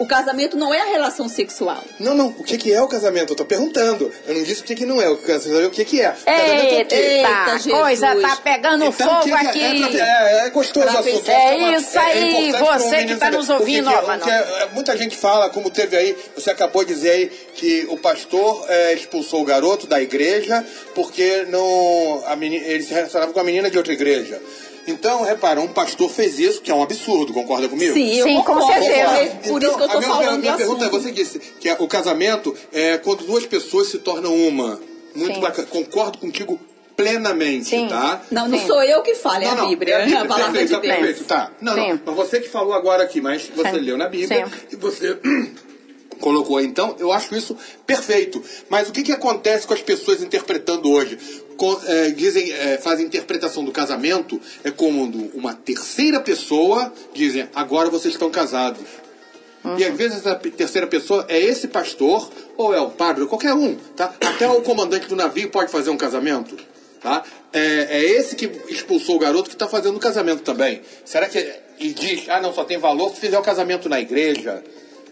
O 0.00 0.06
casamento 0.06 0.56
não 0.56 0.72
é 0.72 0.80
a 0.80 0.86
relação 0.86 1.28
sexual. 1.28 1.84
Não, 1.98 2.14
não. 2.14 2.28
O 2.28 2.42
que, 2.42 2.56
que 2.56 2.72
é 2.72 2.80
o 2.82 2.88
casamento? 2.88 3.32
Eu 3.32 3.36
tô 3.36 3.44
perguntando. 3.44 4.10
Eu 4.26 4.34
não 4.34 4.42
disse 4.42 4.62
o 4.62 4.64
que, 4.64 4.74
que 4.74 4.86
não 4.86 5.00
é. 5.00 5.06
Eu 5.06 5.18
quero 5.18 5.38
saber 5.40 5.66
o 5.66 5.70
que, 5.70 5.84
que 5.84 6.00
é. 6.00 6.10
Casamento 6.10 6.24
é 6.24 6.64
o? 6.64 6.94
Eita, 6.94 6.94
Eita, 6.96 7.52
Jesus. 7.58 7.72
coisa 7.80 8.16
tá 8.22 8.36
pegando 8.36 8.84
Então, 8.86 9.06
o 9.06 9.10
fogo 9.10 9.22
que 9.24 9.28
que 9.28 9.46
aqui. 9.46 10.00
É, 10.00 10.02
é, 10.02 10.46
é 10.46 10.50
gostoso 10.50 10.86
o 10.86 10.90
assunto. 10.90 11.04
pensar. 11.04 11.32
É 11.32 11.54
uma- 11.54 11.76
isso 11.76 11.98
aí, 11.98 12.50
para 12.52 12.78
você 12.78 12.96
o 13.04 13.06
que 13.08 13.16
tá 13.16 13.30
nos 13.30 13.44
O 13.44 13.52
que 13.56 13.60
ouvindo, 13.60 13.88
que 13.90 13.94
é- 13.94 13.98
ó, 13.98 14.16
o 14.16 14.20
que 14.20 14.30
é- 14.30 14.68
muita 14.72 14.96
gente 14.96 15.16
fala, 15.18 15.50
como 15.50 15.68
teve 15.70 15.94
aí, 15.96 16.16
você 16.34 16.50
acabou 16.50 16.82
de 16.82 16.94
dizer 16.94 17.10
aí 17.10 17.26
que 17.54 17.86
o 17.90 17.98
pastor 17.98 18.64
é, 18.70 18.94
expulsou 18.94 19.42
o 19.42 19.44
garoto 19.44 19.86
da 19.86 20.00
igreja 20.00 20.64
porque 20.94 21.44
não, 21.50 22.22
a 22.26 22.34
meni- 22.36 22.56
ele 22.64 22.82
se 22.82 22.94
relacionava 22.94 23.32
com 23.34 23.40
a 23.40 23.44
menina 23.44 23.70
de 23.70 23.76
outra 23.76 23.92
igreja. 23.92 24.40
Então, 24.90 25.22
repara, 25.22 25.60
um 25.60 25.68
pastor 25.68 26.10
fez 26.10 26.38
isso, 26.38 26.60
que 26.60 26.70
é 26.70 26.74
um 26.74 26.82
absurdo, 26.82 27.32
concorda 27.32 27.68
comigo? 27.68 27.94
Sim, 27.94 28.14
eu 28.16 28.26
Sim, 28.26 28.36
com 28.36 28.44
concordo. 28.44 28.72
certeza. 28.84 29.12
É 29.12 29.26
Por 29.48 29.62
isso 29.62 29.76
que 29.76 29.82
eu 29.82 29.88
tô 29.88 29.98
Então, 29.98 29.98
a 29.98 30.00
minha, 30.00 30.08
falando 30.24 30.40
minha 30.40 30.52
do 30.52 30.58
pergunta 30.58 30.84
é, 30.84 30.86
assunto. 30.88 31.02
você 31.02 31.12
disse 31.12 31.38
que 31.38 31.68
é- 31.68 31.76
o 31.78 31.86
casamento 31.88 32.54
é 32.72 32.98
quando 32.98 33.24
duas 33.24 33.46
pessoas 33.46 33.88
se 33.88 33.98
tornam 33.98 34.34
uma. 34.34 34.80
Muito 35.14 35.34
Sim. 35.34 35.40
bacana. 35.40 35.66
Concordo 35.68 36.18
contigo 36.18 36.58
plenamente, 36.96 37.70
Sim. 37.70 37.88
tá? 37.88 38.20
Não, 38.30 38.46
não 38.46 38.58
Sim. 38.58 38.66
sou 38.66 38.82
eu 38.82 39.00
que 39.02 39.14
falo, 39.14 39.42
é 39.42 39.46
Não, 39.46 39.52
a 39.52 39.56
não, 39.56 39.68
Bíblia, 39.70 39.94
é 39.94 40.12
a 40.12 40.24
palavra 40.26 40.52
perfeito, 40.52 40.68
de 40.68 40.74
tá 40.74 40.80
Deus. 40.80 40.94
perfeito, 40.96 41.24
tá. 41.24 41.50
Não, 41.60 41.74
não, 41.76 42.00
mas 42.04 42.14
você 42.14 42.40
que 42.40 42.48
falou 42.48 42.74
agora 42.74 43.02
aqui, 43.02 43.20
mas 43.22 43.50
você 43.56 43.70
Sim. 43.70 43.76
leu 43.78 43.96
na 43.96 44.06
Bíblia 44.08 44.46
Sim. 44.46 44.52
e 44.70 44.76
você 44.76 45.18
colocou 46.20 46.58
aí, 46.58 46.66
então, 46.66 46.94
eu 46.98 47.10
acho 47.10 47.34
isso 47.34 47.56
perfeito. 47.86 48.42
Mas 48.68 48.88
o 48.88 48.92
que, 48.92 49.02
que 49.02 49.12
acontece 49.12 49.66
com 49.66 49.72
as 49.72 49.80
pessoas 49.80 50.22
interpretando 50.22 50.90
hoje? 50.90 51.18
É, 51.86 52.10
dizem, 52.10 52.52
é, 52.52 52.78
fazem 52.78 53.04
interpretação 53.04 53.62
do 53.62 53.70
casamento 53.70 54.40
é 54.64 54.70
como 54.70 55.04
uma 55.34 55.52
terceira 55.52 56.18
pessoa 56.18 56.90
dizem, 57.12 57.48
agora 57.54 57.90
vocês 57.90 58.14
estão 58.14 58.30
casados. 58.30 58.86
E 59.76 59.84
às 59.84 59.94
vezes 59.94 60.18
essa 60.18 60.34
terceira 60.36 60.86
pessoa 60.86 61.26
é 61.28 61.38
esse 61.38 61.68
pastor, 61.68 62.30
ou 62.56 62.74
é 62.74 62.80
o 62.80 62.88
padre, 62.88 63.26
qualquer 63.26 63.52
um, 63.52 63.74
tá? 63.94 64.14
Até 64.20 64.48
o 64.48 64.62
comandante 64.62 65.06
do 65.06 65.14
navio 65.14 65.50
pode 65.50 65.70
fazer 65.70 65.90
um 65.90 65.98
casamento, 65.98 66.56
tá? 66.98 67.22
É, 67.52 67.98
é 67.98 68.04
esse 68.04 68.34
que 68.36 68.50
expulsou 68.68 69.16
o 69.16 69.18
garoto 69.18 69.50
que 69.50 69.54
está 69.54 69.68
fazendo 69.68 69.96
o 69.96 70.00
casamento 70.00 70.42
também. 70.42 70.80
Será 71.04 71.28
que... 71.28 71.52
E 71.78 71.92
diz, 71.92 72.26
ah 72.28 72.40
não, 72.40 72.54
só 72.54 72.64
tem 72.64 72.78
valor 72.78 73.10
se 73.10 73.20
fizer 73.20 73.38
o 73.38 73.42
casamento 73.42 73.88
na 73.88 74.00
igreja. 74.00 74.62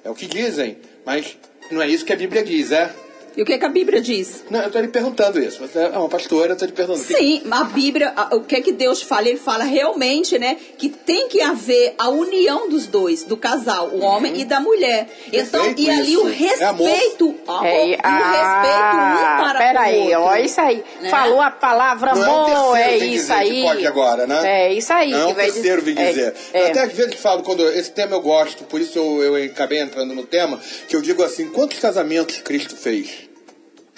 É 0.02 0.10
o 0.10 0.14
que 0.14 0.26
dizem, 0.26 0.78
mas 1.04 1.36
não 1.70 1.82
é 1.82 1.88
isso 1.88 2.04
que 2.04 2.12
a 2.12 2.16
Bíblia 2.16 2.42
diz, 2.42 2.72
é? 2.72 2.90
E 3.38 3.42
o 3.42 3.44
que, 3.44 3.56
que 3.56 3.64
a 3.64 3.68
Bíblia 3.68 4.00
diz? 4.00 4.42
Não, 4.50 4.58
eu 4.62 4.66
estou 4.66 4.82
lhe 4.82 4.88
perguntando 4.88 5.38
isso. 5.38 5.60
Você 5.60 5.78
é 5.78 5.88
uma 5.90 6.08
pastora, 6.08 6.48
eu 6.48 6.52
estou 6.54 6.66
lhe 6.66 6.74
perguntando. 6.74 7.06
Sim, 7.06 7.40
a 7.48 7.62
Bíblia, 7.62 8.12
o 8.32 8.40
que 8.40 8.60
que 8.60 8.72
Deus 8.72 9.00
fala? 9.00 9.28
Ele 9.28 9.38
fala 9.38 9.62
realmente, 9.62 10.36
né, 10.40 10.56
que 10.76 10.88
tem 10.88 11.28
que 11.28 11.40
haver 11.40 11.94
a 11.96 12.08
união 12.08 12.68
dos 12.68 12.88
dois, 12.88 13.22
do 13.22 13.36
casal, 13.36 13.90
o 13.90 14.00
homem 14.00 14.40
e 14.40 14.44
da 14.44 14.58
mulher. 14.58 15.08
Então, 15.32 15.66
Perfeito 15.66 15.80
e 15.82 15.88
ali 15.88 16.16
o 16.16 16.28
isso. 16.28 16.62
É 16.64 16.66
amor. 16.66 16.88
respeito, 16.88 17.34
É, 17.62 17.86
e 17.86 17.92
o 17.92 17.96
respeito 17.96 18.96
um 18.96 19.38
para 19.38 19.58
peraí, 19.58 19.98
o 19.98 20.02
outro. 20.02 20.20
ó, 20.20 20.36
isso 20.36 20.60
aí. 20.60 20.84
né? 21.00 21.08
Falou 21.08 21.40
a 21.40 21.50
palavra 21.52 22.14
Não 22.16 22.48
é 22.48 22.54
amor, 22.54 22.76
é 22.76 22.98
vem 22.98 23.14
isso 23.14 23.22
dizer 23.28 23.32
aí. 23.34 23.50
que 23.54 23.62
pode 23.62 23.86
agora, 23.86 24.26
né? 24.26 24.64
É 24.66 24.72
isso 24.72 24.92
aí. 24.92 25.12
Não 25.12 25.20
é 25.20 25.26
que 25.26 25.30
um 25.30 25.34
vai 25.36 25.52
terceiro 25.52 25.82
vem 25.82 25.96
é, 25.96 26.08
dizer. 26.08 26.34
É, 26.52 26.66
Até 26.72 26.80
às 26.82 26.92
vezes 26.92 27.14
falo, 27.14 27.44
quando 27.44 27.64
esse 27.68 27.92
tema 27.92 28.16
eu 28.16 28.20
gosto, 28.20 28.64
por 28.64 28.80
isso 28.80 28.98
eu, 28.98 29.36
eu 29.36 29.44
acabei 29.44 29.78
entrando 29.78 30.12
no 30.12 30.26
tema, 30.26 30.58
que 30.88 30.96
eu 30.96 31.00
digo 31.00 31.22
assim, 31.22 31.48
quantos 31.50 31.78
casamentos 31.78 32.38
Cristo 32.40 32.74
fez? 32.74 33.27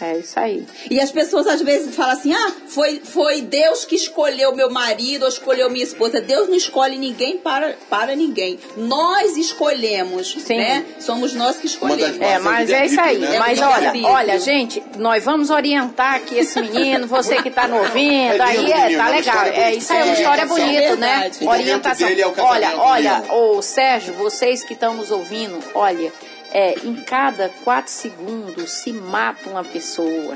É 0.00 0.18
isso 0.18 0.38
aí. 0.38 0.66
E 0.90 1.00
as 1.00 1.10
pessoas 1.10 1.46
às 1.46 1.60
vezes 1.62 1.94
falam 1.94 2.12
assim: 2.12 2.32
ah, 2.32 2.52
foi, 2.68 3.00
foi 3.02 3.42
Deus 3.42 3.84
que 3.84 3.94
escolheu 3.94 4.54
meu 4.54 4.70
marido 4.70 5.22
ou 5.22 5.28
escolheu 5.28 5.70
minha 5.70 5.84
esposa. 5.84 6.20
Deus 6.20 6.48
não 6.48 6.56
escolhe 6.56 6.96
ninguém 6.98 7.38
para, 7.38 7.74
para 7.88 8.14
ninguém. 8.14 8.58
Nós 8.76 9.36
escolhemos, 9.36 10.32
Sim. 10.38 10.56
né? 10.56 10.84
Somos 10.98 11.34
nós 11.34 11.56
que 11.58 11.66
escolhemos. 11.66 12.20
É, 12.20 12.38
mas 12.38 12.60
Bíblia 12.60 12.78
é 12.78 12.86
isso 12.86 13.00
aí. 13.00 13.18
né? 13.18 13.38
Mas 13.38 13.58
É 13.58 13.66
olha, 13.66 13.92
olha, 14.04 14.38
gente, 14.38 14.82
nós 14.98 15.24
vamos 15.24 15.50
orientar 15.50 16.16
aqui 16.16 16.38
esse 16.38 16.60
menino, 16.60 17.06
você 17.06 17.42
que 17.42 17.50
tá 17.50 17.68
no 17.68 17.78
ouvindo, 17.78 18.34
É 18.34 18.40
aí 18.42 18.72
é, 18.72 18.96
tá 18.96 19.08
é 19.08 19.10
legal. 19.16 19.44
É 19.46 19.74
isso 19.74 19.92
aí, 19.92 20.00
é 20.00 20.04
uma 20.04 20.12
história 20.14 20.42
É, 20.42 20.46
bonita, 20.46 20.80
é 20.80 20.96
né? 20.96 21.30
Orientação. 21.42 22.08
é 22.08 22.12
Olha, 22.38 22.76
olha, 22.76 23.22
ô 23.32 23.62
Sérgio, 23.62 24.14
vocês 24.14 24.62
que 24.64 24.72
estão 24.74 24.94
nos 24.94 25.10
ouvindo, 25.10 25.58
olha, 25.74 26.12
é, 26.52 26.74
em 26.84 26.96
cada 26.96 27.48
quatro 27.64 27.92
segundos 27.92 28.70
se 28.70 28.92
mata 28.92 29.48
uma 29.48 29.64
pessoa. 29.64 30.34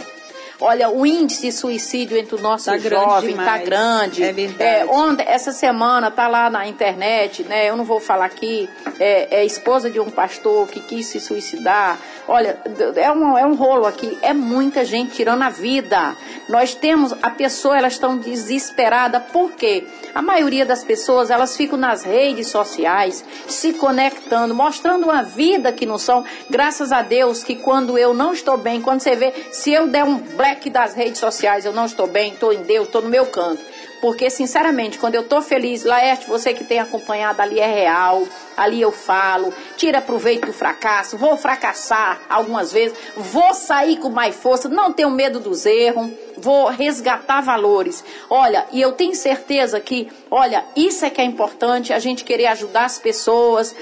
Olha, 0.60 0.88
o 0.88 1.04
índice 1.04 1.42
de 1.42 1.52
suicídio 1.52 2.16
entre 2.16 2.36
o 2.36 2.40
nosso 2.40 2.66
Tá 2.66 2.78
jovem 2.78 3.34
tá 3.34 3.42
demais. 3.42 3.64
grande. 3.64 4.22
É 4.22 4.32
verdade. 4.32 4.88
ontem, 4.88 5.26
essa 5.28 5.50
semana, 5.52 6.10
tá 6.12 6.28
lá 6.28 6.48
na 6.48 6.66
internet, 6.66 7.42
né? 7.42 7.68
Eu 7.68 7.76
não 7.76 7.84
vou 7.84 7.98
falar 8.00 8.26
aqui. 8.26 8.70
É, 9.00 9.40
é 9.40 9.44
esposa 9.44 9.90
de 9.90 9.98
um 9.98 10.08
pastor 10.08 10.68
que 10.68 10.80
quis 10.80 11.06
se 11.06 11.18
suicidar. 11.18 11.98
Olha, 12.26 12.58
é 12.96 13.10
um, 13.10 13.36
é 13.36 13.44
um 13.44 13.54
rolo 13.54 13.86
aqui. 13.86 14.18
É 14.22 14.32
muita 14.32 14.84
gente 14.84 15.14
tirando 15.14 15.42
a 15.42 15.50
vida. 15.50 16.16
Nós 16.48 16.74
temos, 16.74 17.12
a 17.22 17.30
pessoa, 17.30 17.76
elas 17.76 17.94
estão 17.94 18.16
desesperadas. 18.16 19.22
Por 19.30 19.52
quê? 19.52 19.86
A 20.14 20.22
maioria 20.22 20.64
das 20.64 20.82
pessoas, 20.82 21.30
elas 21.30 21.56
ficam 21.56 21.78
nas 21.78 22.02
redes 22.02 22.48
sociais, 22.48 23.24
se 23.46 23.74
conectando, 23.74 24.54
mostrando 24.54 25.04
uma 25.04 25.22
vida 25.22 25.72
que 25.72 25.84
não 25.84 25.98
são. 25.98 26.24
Graças 26.48 26.92
a 26.92 27.02
Deus 27.02 27.44
que 27.44 27.56
quando 27.56 27.98
eu 27.98 28.14
não 28.14 28.32
estou 28.32 28.56
bem, 28.56 28.80
quando 28.80 29.00
você 29.00 29.14
vê, 29.14 29.32
se 29.50 29.72
eu 29.72 29.88
der 29.88 30.04
um 30.04 30.16
black 30.16 30.70
das 30.70 30.94
redes 30.94 31.18
sociais, 31.18 31.64
eu 31.64 31.72
não 31.72 31.84
estou 31.84 32.06
bem, 32.06 32.32
estou 32.32 32.52
em 32.52 32.62
Deus, 32.62 32.86
estou 32.86 33.02
no 33.02 33.08
meu 33.08 33.26
canto. 33.26 33.73
Porque, 34.04 34.28
sinceramente, 34.28 34.98
quando 34.98 35.14
eu 35.14 35.22
tô 35.22 35.40
feliz, 35.40 35.82
Laerte, 35.82 36.26
você 36.26 36.52
que 36.52 36.62
tem 36.62 36.78
acompanhado 36.78 37.40
ali 37.40 37.58
é 37.58 37.66
real, 37.66 38.28
ali 38.54 38.78
eu 38.78 38.92
falo, 38.92 39.50
tira 39.78 39.98
proveito 39.98 40.44
do 40.44 40.52
fracasso, 40.52 41.16
vou 41.16 41.38
fracassar 41.38 42.20
algumas 42.28 42.70
vezes, 42.70 42.94
vou 43.16 43.54
sair 43.54 43.96
com 43.96 44.10
mais 44.10 44.34
força, 44.34 44.68
não 44.68 44.92
tenho 44.92 45.08
medo 45.08 45.40
dos 45.40 45.64
erros, 45.64 46.10
vou 46.36 46.66
resgatar 46.66 47.40
valores. 47.40 48.04
Olha, 48.28 48.66
e 48.72 48.78
eu 48.78 48.92
tenho 48.92 49.14
certeza 49.14 49.80
que, 49.80 50.12
olha, 50.30 50.66
isso 50.76 51.02
é 51.06 51.08
que 51.08 51.22
é 51.22 51.24
importante, 51.24 51.90
a 51.90 51.98
gente 51.98 52.24
querer 52.24 52.48
ajudar 52.48 52.84
as 52.84 52.98
pessoas. 52.98 53.74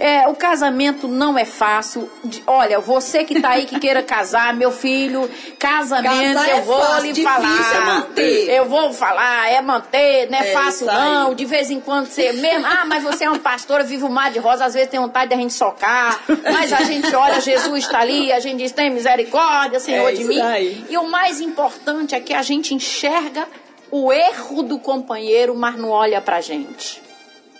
É, 0.00 0.28
o 0.28 0.34
casamento 0.36 1.08
não 1.08 1.36
é 1.36 1.44
fácil. 1.44 2.08
De- 2.24 2.40
Olha, 2.46 2.78
você 2.78 3.24
que 3.24 3.40
tá 3.40 3.50
aí 3.50 3.66
que 3.66 3.80
queira 3.80 4.00
casar, 4.00 4.54
meu 4.54 4.70
filho, 4.70 5.28
casamento, 5.58 6.34
Casar 6.34 6.48
é 6.48 6.58
eu 6.58 6.62
vou 6.62 6.80
fácil, 6.80 7.02
lhe 7.02 7.12
difícil 7.12 7.32
falar. 7.42 7.74
é 7.74 7.80
manter. 7.80 8.48
Eu 8.50 8.64
vou 8.66 8.92
falar, 8.92 9.50
é 9.50 9.60
manter, 9.60 10.30
não 10.30 10.38
é, 10.38 10.50
É 10.50 10.52
fácil 10.52 10.86
não. 10.86 11.34
De 11.34 11.44
vez 11.44 11.68
em 11.70 11.80
quando 11.80 12.06
você 12.06 12.32
mesmo, 12.32 12.64
ah, 12.64 12.84
mas 12.86 13.02
você 13.02 13.24
é 13.24 13.28
uma 13.28 13.40
pastora, 13.40 13.82
vive 13.82 14.04
o 14.04 14.08
mar 14.08 14.30
de 14.30 14.38
rosa, 14.38 14.66
às 14.66 14.74
vezes 14.74 14.88
tem 14.88 15.00
vontade 15.00 15.30
da 15.30 15.36
gente 15.36 15.52
socar. 15.52 16.20
Mas 16.52 16.72
a 16.72 16.82
gente 16.84 17.12
olha, 17.16 17.40
Jesus 17.40 17.84
está 17.84 17.98
ali, 17.98 18.32
a 18.32 18.38
gente 18.38 18.58
diz, 18.58 18.70
tem 18.70 18.90
misericórdia, 18.90 19.80
Senhor, 19.80 20.10
É 20.10 20.12
de 20.12 20.22
mim. 20.22 20.40
aí. 20.40 20.84
E 20.88 20.96
o 20.96 21.10
mais 21.10 21.40
importante 21.40 22.14
é 22.14 22.20
que 22.20 22.32
a 22.32 22.42
gente 22.42 22.72
enxerga 22.72 23.48
o 23.90 24.12
erro 24.12 24.62
do 24.62 24.78
companheiro, 24.78 25.56
mas 25.56 25.74
não 25.76 25.90
olha 25.90 26.20
pra 26.20 26.40
gente. 26.40 27.02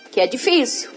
Que 0.09 0.21
é 0.21 0.25
difícil. 0.27 0.89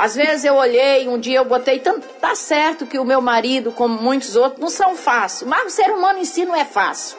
Às 0.00 0.14
vezes 0.16 0.46
eu 0.46 0.54
olhei, 0.54 1.06
um 1.06 1.18
dia 1.18 1.40
eu 1.40 1.44
botei, 1.44 1.78
tanto, 1.78 2.08
tá 2.18 2.34
certo 2.34 2.86
que 2.86 2.98
o 2.98 3.04
meu 3.04 3.20
marido, 3.20 3.70
como 3.70 4.00
muitos 4.00 4.34
outros, 4.34 4.58
não 4.58 4.70
são 4.70 4.96
fáceis, 4.96 5.46
mas 5.46 5.66
o 5.66 5.76
ser 5.76 5.90
humano 5.90 6.18
em 6.18 6.24
si 6.24 6.46
não 6.46 6.56
é 6.56 6.64
fácil. 6.64 7.18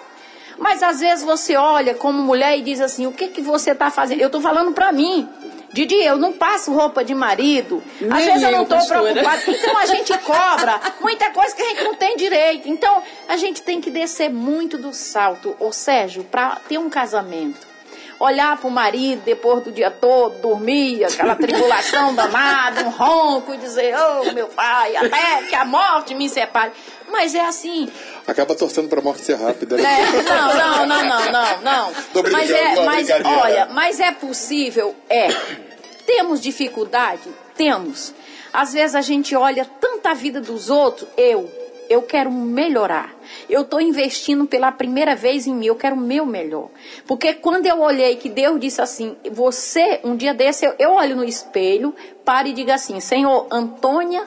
Mas 0.57 0.81
às 0.81 0.99
vezes 0.99 1.23
você 1.23 1.55
olha 1.55 1.93
como 1.93 2.23
mulher 2.23 2.57
e 2.57 2.63
diz 2.63 2.81
assim, 2.81 3.05
o 3.05 3.11
que 3.11 3.27
que 3.27 3.39
você 3.39 3.75
tá 3.75 3.91
fazendo? 3.91 4.19
Eu 4.19 4.31
tô 4.31 4.41
falando 4.41 4.71
pra 4.71 4.91
mim. 4.91 5.29
Didi, 5.71 5.93
eu 5.93 6.17
não 6.17 6.33
passo 6.33 6.73
roupa 6.73 7.05
de 7.05 7.13
marido. 7.13 7.83
Às 8.01 8.07
Nem 8.07 8.25
vezes 8.25 8.41
eu 8.41 8.51
não 8.51 8.65
pastora. 8.65 9.11
preocupada. 9.11 9.41
Então 9.47 9.77
a 9.77 9.85
gente 9.85 10.17
cobra 10.17 10.81
muita 11.01 11.29
coisa 11.29 11.55
que 11.55 11.61
a 11.61 11.69
gente 11.69 11.83
não 11.83 11.93
tem 11.93 12.17
direito. 12.17 12.67
Então 12.67 13.03
a 13.27 13.37
gente 13.37 13.61
tem 13.61 13.79
que 13.79 13.91
descer 13.91 14.31
muito 14.31 14.79
do 14.79 14.91
salto, 14.91 15.55
ô 15.59 15.71
Sérgio, 15.71 16.23
pra 16.23 16.57
ter 16.67 16.79
um 16.79 16.89
casamento 16.89 17.70
olhar 18.21 18.55
para 18.57 18.67
o 18.67 18.71
marido 18.71 19.23
depois 19.25 19.63
do 19.63 19.71
dia 19.71 19.89
todo, 19.89 20.39
dormir, 20.39 21.03
aquela 21.03 21.36
tribulação 21.36 22.13
danada, 22.15 22.84
um 22.84 22.89
ronco 22.89 23.53
e 23.53 23.57
dizer, 23.57 23.95
oh 23.97 24.31
meu 24.34 24.47
pai, 24.47 24.95
até 24.95 25.43
que 25.47 25.55
a 25.55 25.65
morte 25.65 26.13
me 26.13 26.29
separe. 26.29 26.71
Mas 27.10 27.36
é 27.36 27.41
assim, 27.41 27.89
Acaba 28.27 28.55
torcendo 28.55 28.88
pra 28.88 29.01
morte 29.01 29.21
ser 29.21 29.36
rápida. 29.36 29.75
né? 29.75 29.84
né? 29.84 30.23
Não, 30.23 30.55
não, 30.55 30.86
não, 30.86 31.03
não, 31.03 31.31
não, 31.31 31.62
não. 31.62 31.91
Mas 32.31 32.51
é, 32.51 32.86
mas 32.86 33.10
olha, 33.10 33.65
mas 33.71 33.99
é 33.99 34.12
possível, 34.12 34.95
é. 35.10 35.27
Temos 36.05 36.39
dificuldade? 36.39 37.29
Temos. 37.55 38.13
Às 38.53 38.73
vezes 38.73 38.95
a 38.95 39.01
gente 39.01 39.36
olha 39.36 39.65
tanta 39.79 40.13
vida 40.13 40.39
dos 40.39 40.69
outros, 40.69 41.07
eu, 41.17 41.49
eu 41.91 42.01
quero 42.01 42.32
melhorar. 42.32 43.13
Eu 43.49 43.62
estou 43.62 43.82
investindo 43.82 44.45
pela 44.45 44.71
primeira 44.71 45.15
vez 45.15 45.45
em 45.45 45.54
mim, 45.54 45.65
eu 45.65 45.75
quero 45.75 45.95
o 45.95 45.99
meu 45.99 46.25
melhor. 46.25 46.69
Porque 47.06 47.34
quando 47.34 47.65
eu 47.65 47.82
olhei 47.82 48.15
que 48.15 48.30
Deus 48.30 48.60
disse 48.60 48.82
assim, 48.82 49.15
você, 49.32 49.99
um 50.04 50.15
dia 50.15 50.34
desse, 50.34 50.65
eu, 50.65 50.73
eu 50.80 50.91
olho 50.91 51.15
no 51.15 51.23
espelho, 51.23 51.93
paro 52.23 52.47
e 52.47 52.54
digo 52.54 52.71
assim, 52.71 52.99
Senhor, 52.99 53.47
Antônia, 53.51 54.25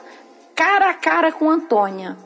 cara 0.53 0.91
a 0.91 0.93
cara 0.93 1.31
com 1.31 1.49
Antônia, 1.49 2.17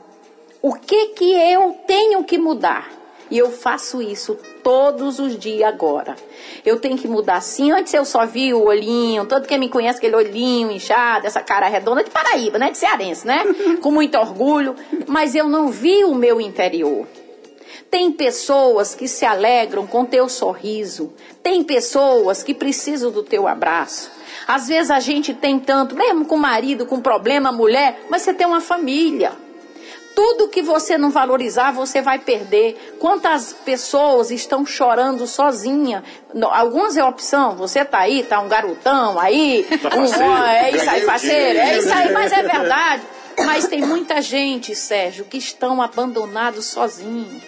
o 0.60 0.74
que 0.74 1.06
que 1.08 1.32
eu 1.32 1.72
tenho 1.86 2.22
que 2.24 2.36
mudar? 2.36 2.99
E 3.30 3.38
eu 3.38 3.50
faço 3.50 4.02
isso 4.02 4.36
todos 4.62 5.18
os 5.18 5.38
dias 5.38 5.68
agora. 5.68 6.16
Eu 6.64 6.80
tenho 6.80 6.98
que 6.98 7.06
mudar 7.06 7.40
sim. 7.40 7.70
Antes 7.70 7.94
eu 7.94 8.04
só 8.04 8.26
vi 8.26 8.52
o 8.52 8.64
olhinho, 8.64 9.24
todo 9.26 9.46
quem 9.46 9.58
me 9.58 9.68
conhece, 9.68 9.98
aquele 9.98 10.16
olhinho 10.16 10.70
inchado, 10.70 11.26
essa 11.26 11.40
cara 11.40 11.68
redonda 11.68 12.02
de 12.02 12.10
Paraíba, 12.10 12.58
né? 12.58 12.70
De 12.70 12.78
cearense, 12.78 13.26
né? 13.26 13.44
Com 13.80 13.92
muito 13.92 14.18
orgulho. 14.18 14.74
Mas 15.06 15.34
eu 15.34 15.48
não 15.48 15.68
vi 15.68 16.04
o 16.04 16.14
meu 16.14 16.40
interior. 16.40 17.06
Tem 17.90 18.12
pessoas 18.12 18.94
que 18.94 19.08
se 19.08 19.24
alegram 19.24 19.86
com 19.86 20.04
teu 20.04 20.28
sorriso. 20.28 21.12
Tem 21.42 21.64
pessoas 21.64 22.42
que 22.42 22.54
precisam 22.54 23.10
do 23.10 23.22
teu 23.22 23.48
abraço. 23.48 24.10
Às 24.46 24.68
vezes 24.68 24.90
a 24.90 25.00
gente 25.00 25.34
tem 25.34 25.58
tanto, 25.58 25.96
mesmo 25.96 26.24
com 26.24 26.36
marido, 26.36 26.86
com 26.86 27.00
problema, 27.00 27.50
mulher, 27.50 28.00
mas 28.08 28.22
você 28.22 28.32
tem 28.32 28.46
uma 28.46 28.60
família. 28.60 29.32
Tudo 30.20 30.48
que 30.48 30.60
você 30.60 30.98
não 30.98 31.08
valorizar, 31.08 31.72
você 31.72 32.02
vai 32.02 32.18
perder. 32.18 32.94
Quantas 33.00 33.54
pessoas 33.54 34.30
estão 34.30 34.66
chorando 34.66 35.26
sozinha? 35.26 36.04
Algumas 36.52 36.94
é 36.98 37.02
opção. 37.02 37.56
Você 37.56 37.86
tá 37.86 38.00
aí, 38.00 38.22
tá 38.22 38.38
um 38.38 38.46
garotão 38.46 39.18
aí, 39.18 39.66
um, 39.96 40.44
é 40.46 40.72
isso 40.72 40.90
aí, 40.90 41.06
parceiro, 41.06 41.58
é 41.58 41.78
isso 41.78 41.90
aí, 41.90 42.12
mas 42.12 42.32
é 42.32 42.42
verdade. 42.42 43.02
Mas 43.46 43.66
tem 43.66 43.80
muita 43.80 44.20
gente, 44.20 44.74
Sérgio, 44.74 45.24
que 45.24 45.38
estão 45.38 45.80
abandonados 45.80 46.66
sozinhos. 46.66 47.42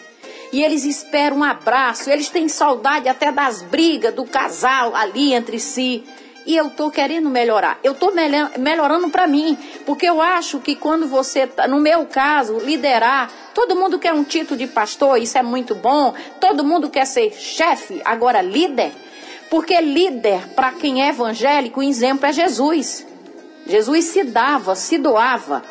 E 0.50 0.64
eles 0.64 0.84
esperam 0.84 1.36
um 1.36 1.44
abraço, 1.44 2.08
eles 2.08 2.30
têm 2.30 2.48
saudade 2.48 3.06
até 3.06 3.30
das 3.30 3.60
brigas 3.60 4.14
do 4.14 4.24
casal 4.24 4.96
ali 4.96 5.34
entre 5.34 5.60
si. 5.60 6.04
E 6.44 6.56
eu 6.56 6.70
tô 6.70 6.90
querendo 6.90 7.30
melhorar. 7.30 7.78
Eu 7.82 7.94
melhor, 8.12 8.50
melhorando 8.58 9.08
para 9.10 9.26
mim, 9.26 9.56
porque 9.86 10.08
eu 10.08 10.20
acho 10.20 10.58
que 10.60 10.74
quando 10.74 11.06
você 11.06 11.46
tá, 11.46 11.68
no 11.68 11.80
meu 11.80 12.04
caso, 12.06 12.58
liderar, 12.58 13.30
todo 13.54 13.76
mundo 13.76 13.98
quer 13.98 14.12
um 14.12 14.24
título 14.24 14.58
de 14.58 14.66
pastor, 14.66 15.18
isso 15.18 15.38
é 15.38 15.42
muito 15.42 15.74
bom. 15.74 16.14
Todo 16.40 16.64
mundo 16.64 16.90
quer 16.90 17.06
ser 17.06 17.32
chefe, 17.32 18.00
agora 18.04 18.42
líder. 18.42 18.92
Porque 19.48 19.80
líder, 19.80 20.48
para 20.54 20.72
quem 20.72 21.02
é 21.02 21.08
evangélico, 21.08 21.80
o 21.80 21.82
exemplo 21.82 22.26
é 22.26 22.32
Jesus. 22.32 23.06
Jesus 23.66 24.06
se 24.06 24.24
dava, 24.24 24.74
se 24.74 24.98
doava. 24.98 25.62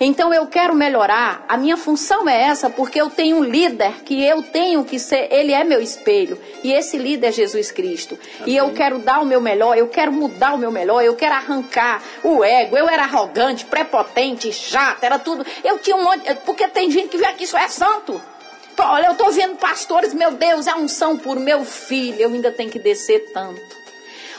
Então 0.00 0.32
eu 0.32 0.46
quero 0.46 0.74
melhorar. 0.74 1.44
A 1.46 1.58
minha 1.58 1.76
função 1.76 2.26
é 2.26 2.42
essa 2.44 2.70
porque 2.70 2.98
eu 2.98 3.10
tenho 3.10 3.36
um 3.36 3.44
líder 3.44 4.02
que 4.02 4.24
eu 4.24 4.42
tenho 4.42 4.82
que 4.82 4.98
ser, 4.98 5.28
ele 5.30 5.52
é 5.52 5.62
meu 5.62 5.80
espelho. 5.80 6.38
E 6.64 6.72
esse 6.72 6.96
líder 6.96 7.28
é 7.28 7.32
Jesus 7.32 7.70
Cristo. 7.70 8.18
Amém. 8.40 8.54
E 8.54 8.56
eu 8.56 8.72
quero 8.72 8.98
dar 8.98 9.20
o 9.20 9.26
meu 9.26 9.42
melhor, 9.42 9.76
eu 9.76 9.88
quero 9.88 10.10
mudar 10.10 10.54
o 10.54 10.58
meu 10.58 10.72
melhor, 10.72 11.04
eu 11.04 11.14
quero 11.14 11.34
arrancar 11.34 12.02
o 12.24 12.42
ego. 12.42 12.78
Eu 12.78 12.88
era 12.88 13.02
arrogante, 13.02 13.66
prepotente, 13.66 14.50
chata, 14.52 15.04
era 15.04 15.18
tudo. 15.18 15.44
Eu 15.62 15.78
tinha 15.78 15.96
um 15.96 16.02
monte, 16.02 16.34
porque 16.46 16.66
tem 16.68 16.90
gente 16.90 17.08
que 17.08 17.18
vê 17.18 17.26
aqui 17.26 17.44
isso 17.44 17.56
é 17.56 17.68
santo. 17.68 18.20
Olha, 18.78 19.08
eu 19.08 19.12
estou 19.12 19.30
vendo 19.30 19.56
pastores, 19.56 20.14
meu 20.14 20.32
Deus, 20.32 20.66
é 20.66 20.74
unção 20.74 21.18
por 21.18 21.38
meu 21.38 21.64
filho, 21.66 22.18
eu 22.18 22.32
ainda 22.32 22.50
tenho 22.50 22.70
que 22.70 22.78
descer 22.78 23.30
tanto. 23.34 23.79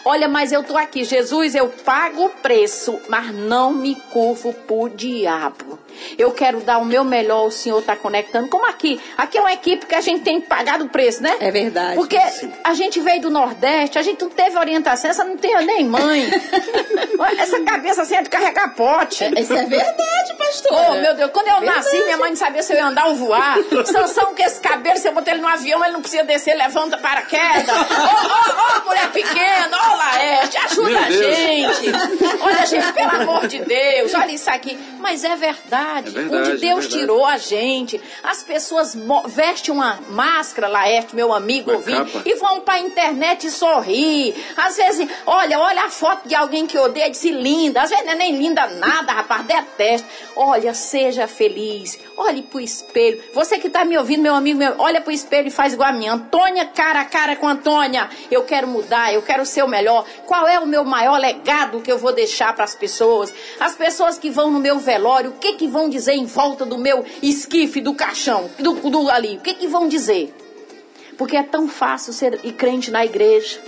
Olha, 0.04 0.28
mas 0.28 0.52
eu 0.52 0.64
tô 0.64 0.76
aqui, 0.76 1.04
Jesus, 1.04 1.54
eu 1.54 1.70
pago 1.70 2.26
o 2.26 2.30
preço, 2.30 3.00
mas 3.08 3.34
não 3.36 3.72
me 3.72 3.94
curvo 3.96 4.52
pro 4.52 4.90
diabo. 4.90 5.78
Eu 6.18 6.32
quero 6.32 6.62
dar 6.62 6.78
o 6.78 6.86
meu 6.86 7.04
melhor, 7.04 7.46
o 7.46 7.52
Senhor 7.52 7.80
está 7.80 7.96
conectando. 7.96 8.48
Como 8.48 8.66
aqui. 8.66 9.00
Aqui 9.18 9.38
é 9.38 9.42
uma 9.42 9.54
equipe 9.54 9.86
que 9.86 9.96
a 9.96 10.02
gente 10.02 10.24
tem 10.24 10.42
pagado 10.42 10.86
o 10.86 10.90
preço, 10.90 11.22
né? 11.22 11.36
É 11.40 11.52
verdade. 11.52 11.96
Porque 11.96 12.18
a 12.64 12.74
gente 12.74 13.00
veio 13.00 13.22
do 13.22 13.30
Nordeste, 13.30 13.98
a 13.98 14.02
gente 14.02 14.22
não 14.22 14.30
teve 14.30 14.58
orientação, 14.58 15.10
essa 15.10 15.24
não 15.24 15.38
tem 15.38 15.56
nem 15.66 15.86
mãe. 15.86 16.30
essa 17.38 17.60
cabeça 17.62 18.02
assim 18.02 18.16
é 18.16 18.22
de 18.22 18.30
carregar 18.30 18.76
pote. 18.76 19.24
É, 19.24 19.30
isso 19.40 19.54
é 19.54 19.66
verdade, 19.66 20.34
pastor. 20.38 20.72
Oh, 20.72 20.94
meu 20.96 21.16
Deus, 21.16 21.32
quando 21.32 21.48
eu 21.48 21.60
verdade. 21.60 21.78
nasci, 21.78 22.04
minha 22.04 22.18
mãe 22.18 22.30
não 22.30 22.38
sabia 22.38 22.64
se 22.64 22.74
eu 22.74 22.78
ia 22.78 22.86
andar 22.86 23.08
ou 23.08 23.16
voar. 23.16 23.58
Sansão, 23.86 24.34
com 24.36 24.44
esse 24.44 24.60
cabelo, 24.60 24.98
se 24.98 25.08
eu 25.08 25.14
botar 25.14 25.32
ele 25.32 25.42
no 25.42 25.48
avião, 25.48 25.84
ele 25.84 25.94
não 25.94 26.02
precisa 26.02 26.24
descer, 26.24 26.56
levanta 26.56 26.98
para 26.98 27.22
queda. 27.24 27.74
Ô, 27.74 27.78
ô, 27.78 28.82
ô, 28.82 28.86
mulher 28.86 29.12
pequena, 29.12 29.78
ô, 29.92 29.96
Laerte, 29.96 30.58
ajuda 30.58 31.00
a 31.00 31.12
gente. 31.12 31.92
Olha, 32.42 32.66
gente, 32.66 32.94
pelo 32.94 33.22
amor 33.22 33.48
de 33.48 33.60
Deus, 33.60 34.14
olha 34.14 34.32
isso 34.32 34.50
aqui. 34.50 34.78
Mas 35.00 35.24
é 35.24 35.36
verdade 35.36 35.81
verdade, 35.82 36.10
é 36.10 36.12
verdade 36.12 36.52
onde 36.52 36.62
Deus 36.62 36.64
é 36.64 36.82
verdade. 36.82 37.00
tirou 37.00 37.26
a 37.26 37.38
gente. 37.38 38.02
As 38.24 38.44
pessoas 38.44 38.98
vestem 39.28 39.74
uma 39.74 40.00
máscara, 40.10 40.68
Laerte, 40.68 41.16
meu 41.16 41.34
amigo, 41.34 41.72
ouvindo, 41.72 42.22
e 42.26 42.36
vão 42.36 42.62
para 42.62 42.76
a 42.76 42.80
internet 42.80 43.50
sorrir. 43.50 44.36
Às 44.56 44.78
vezes, 44.78 45.08
olha, 45.26 45.60
olha 45.60 45.84
a 45.84 45.90
foto 45.90 46.28
de 46.28 46.36
alguém 46.36 46.66
que 46.66 46.78
odeia 46.78 47.08
e 47.08 47.12
diz 47.12 47.24
linda. 47.24 47.82
Às 47.82 47.90
vezes 47.90 48.06
não 48.06 48.14
é 48.14 48.16
nem 48.16 48.38
linda 48.38 48.68
nada, 48.68 49.14
rapaz, 49.14 49.46
detesta. 49.46 50.08
Olha, 50.36 50.74
seja 50.74 51.28
feliz. 51.28 52.00
Olhe 52.18 52.42
pro 52.42 52.60
espelho. 52.60 53.22
Você 53.34 53.58
que 53.58 53.68
está 53.68 53.84
me 53.84 53.98
ouvindo, 53.98 54.22
meu 54.22 54.36
amigo, 54.36 54.60
meu, 54.60 54.76
olha 54.78 55.02
pro 55.02 55.12
espelho 55.12 55.48
e 55.48 55.52
faz 55.52 55.74
igual 55.74 55.90
a 55.90 55.94
mim. 55.94 56.08
Antônia, 56.08 56.66
cara 56.66 57.02
a 57.02 57.06
cara 57.06 57.36
com 57.36 57.48
Antônia. 57.48 58.10
Eu 58.30 58.44
quero 58.44 58.68
mudar, 58.68 59.14
eu 59.14 59.22
quero 59.22 59.46
ser 59.46 59.64
o 59.64 59.68
melhor. 59.68 60.06
Qual 60.26 60.48
é 60.48 60.60
o 60.60 60.68
meu 60.68 60.84
maior 60.84 61.20
legado 61.20 61.82
que 61.82 61.92
eu 61.92 61.98
vou 61.98 62.14
deixar 62.14 62.54
para 62.54 62.64
as 62.64 62.76
pessoas? 62.76 63.34
As 63.60 63.76
pessoas 63.76 64.18
que 64.18 64.30
vão 64.30 64.52
no 64.52 64.60
meu 64.60 64.80
velório, 64.80 65.32
o 65.32 65.34
que 65.34 65.54
que 65.54 65.68
vão 65.72 65.90
dizer 65.90 66.14
em 66.14 66.26
volta 66.26 66.66
do 66.66 66.78
meu 66.78 67.04
esquife, 67.24 67.82
do 67.82 67.96
caixão, 67.96 68.50
do, 68.60 68.74
do 68.74 69.10
ali? 69.10 69.38
O 69.38 69.42
que 69.42 69.56
que 69.56 69.68
vão 69.68 69.88
dizer? 69.88 70.34
Porque 71.18 71.38
é 71.38 71.44
tão 71.44 71.68
fácil 71.68 72.14
ser 72.14 72.38
crente 72.54 72.92
na 72.92 73.06
igreja. 73.06 73.60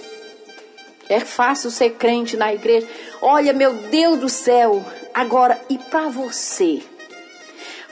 É 1.09 1.19
fácil 1.19 1.69
ser 1.69 1.91
crente 1.91 2.37
na 2.37 2.53
igreja. 2.53 2.87
Olha, 3.21 3.53
meu 3.53 3.73
Deus 3.73 4.19
do 4.19 4.29
céu. 4.29 4.83
Agora, 5.13 5.59
e 5.69 5.77
para 5.77 6.09
você? 6.09 6.81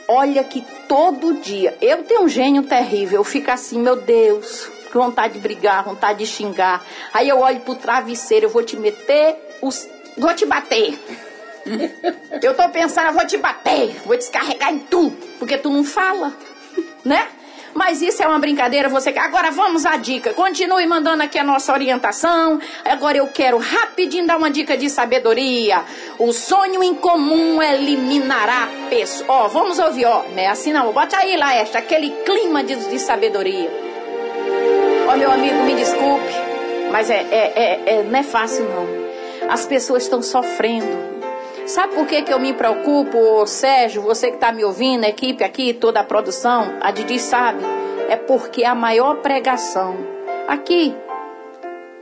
Olha 0.08 0.42
que 0.44 0.64
todo 0.88 1.40
dia, 1.40 1.76
eu 1.80 2.04
tenho 2.04 2.22
um 2.22 2.28
gênio 2.28 2.64
terrível, 2.64 3.20
eu 3.20 3.24
fico 3.24 3.50
assim, 3.50 3.78
meu 3.78 3.96
Deus, 3.96 4.68
vontade 4.92 5.34
de 5.34 5.40
brigar, 5.40 5.84
vontade 5.84 6.18
de 6.18 6.26
xingar. 6.26 6.84
Aí 7.14 7.28
eu 7.28 7.38
olho 7.38 7.60
pro 7.60 7.76
travesseiro, 7.76 8.46
eu 8.46 8.50
vou 8.50 8.62
te 8.62 8.76
meter, 8.76 9.36
os, 9.62 9.88
vou 10.18 10.34
te 10.34 10.44
bater. 10.44 10.98
eu 12.42 12.54
tô 12.54 12.68
pensando, 12.70 13.12
vou 13.12 13.26
te 13.26 13.36
bater, 13.36 14.00
vou 14.04 14.16
descarregar 14.16 14.72
em 14.72 14.78
tu, 14.78 15.10
porque 15.38 15.56
tu 15.56 15.70
não 15.70 15.84
fala, 15.84 16.32
né? 17.04 17.28
Mas 17.74 18.02
isso 18.02 18.22
é 18.22 18.26
uma 18.26 18.38
brincadeira, 18.38 18.88
você 18.88 19.10
Agora 19.10 19.50
vamos 19.50 19.86
à 19.86 19.96
dica. 19.96 20.32
Continue 20.34 20.86
mandando 20.86 21.22
aqui 21.22 21.38
a 21.38 21.44
nossa 21.44 21.72
orientação. 21.72 22.60
Agora 22.84 23.16
eu 23.16 23.26
quero 23.28 23.58
rapidinho 23.58 24.26
dar 24.26 24.36
uma 24.36 24.50
dica 24.50 24.76
de 24.76 24.90
sabedoria. 24.90 25.82
O 26.18 26.32
sonho 26.32 26.82
em 26.82 26.94
comum 26.94 27.62
eliminará 27.62 28.68
peso. 28.90 29.24
Ó, 29.28 29.48
vamos 29.48 29.78
ouvir, 29.78 30.06
ó. 30.06 30.22
Não 30.22 30.38
é 30.38 30.48
assim 30.48 30.72
não. 30.72 30.92
Bota 30.92 31.16
aí, 31.16 31.36
Laeste, 31.36 31.76
aquele 31.76 32.10
clima 32.24 32.62
de, 32.62 32.76
de 32.76 32.98
sabedoria. 32.98 33.70
Ó, 35.08 35.16
meu 35.16 35.30
amigo, 35.30 35.62
me 35.64 35.74
desculpe, 35.74 36.32
mas 36.90 37.10
é, 37.10 37.26
é, 37.30 37.52
é, 37.54 37.82
é 37.86 38.02
não 38.02 38.18
é 38.18 38.22
fácil 38.22 38.64
não. 38.64 39.50
As 39.50 39.66
pessoas 39.66 40.04
estão 40.04 40.22
sofrendo. 40.22 41.11
Sabe 41.66 41.94
por 41.94 42.06
que, 42.06 42.22
que 42.22 42.32
eu 42.32 42.40
me 42.40 42.52
preocupo, 42.52 43.46
Sérgio, 43.46 44.02
você 44.02 44.28
que 44.28 44.34
está 44.34 44.50
me 44.52 44.64
ouvindo, 44.64 45.04
a 45.04 45.08
equipe 45.08 45.44
aqui, 45.44 45.72
toda 45.72 46.00
a 46.00 46.04
produção, 46.04 46.78
a 46.80 46.90
Didi 46.90 47.18
sabe? 47.18 47.62
É 48.08 48.16
porque 48.16 48.64
a 48.64 48.74
maior 48.74 49.16
pregação 49.16 49.96
aqui, 50.48 50.94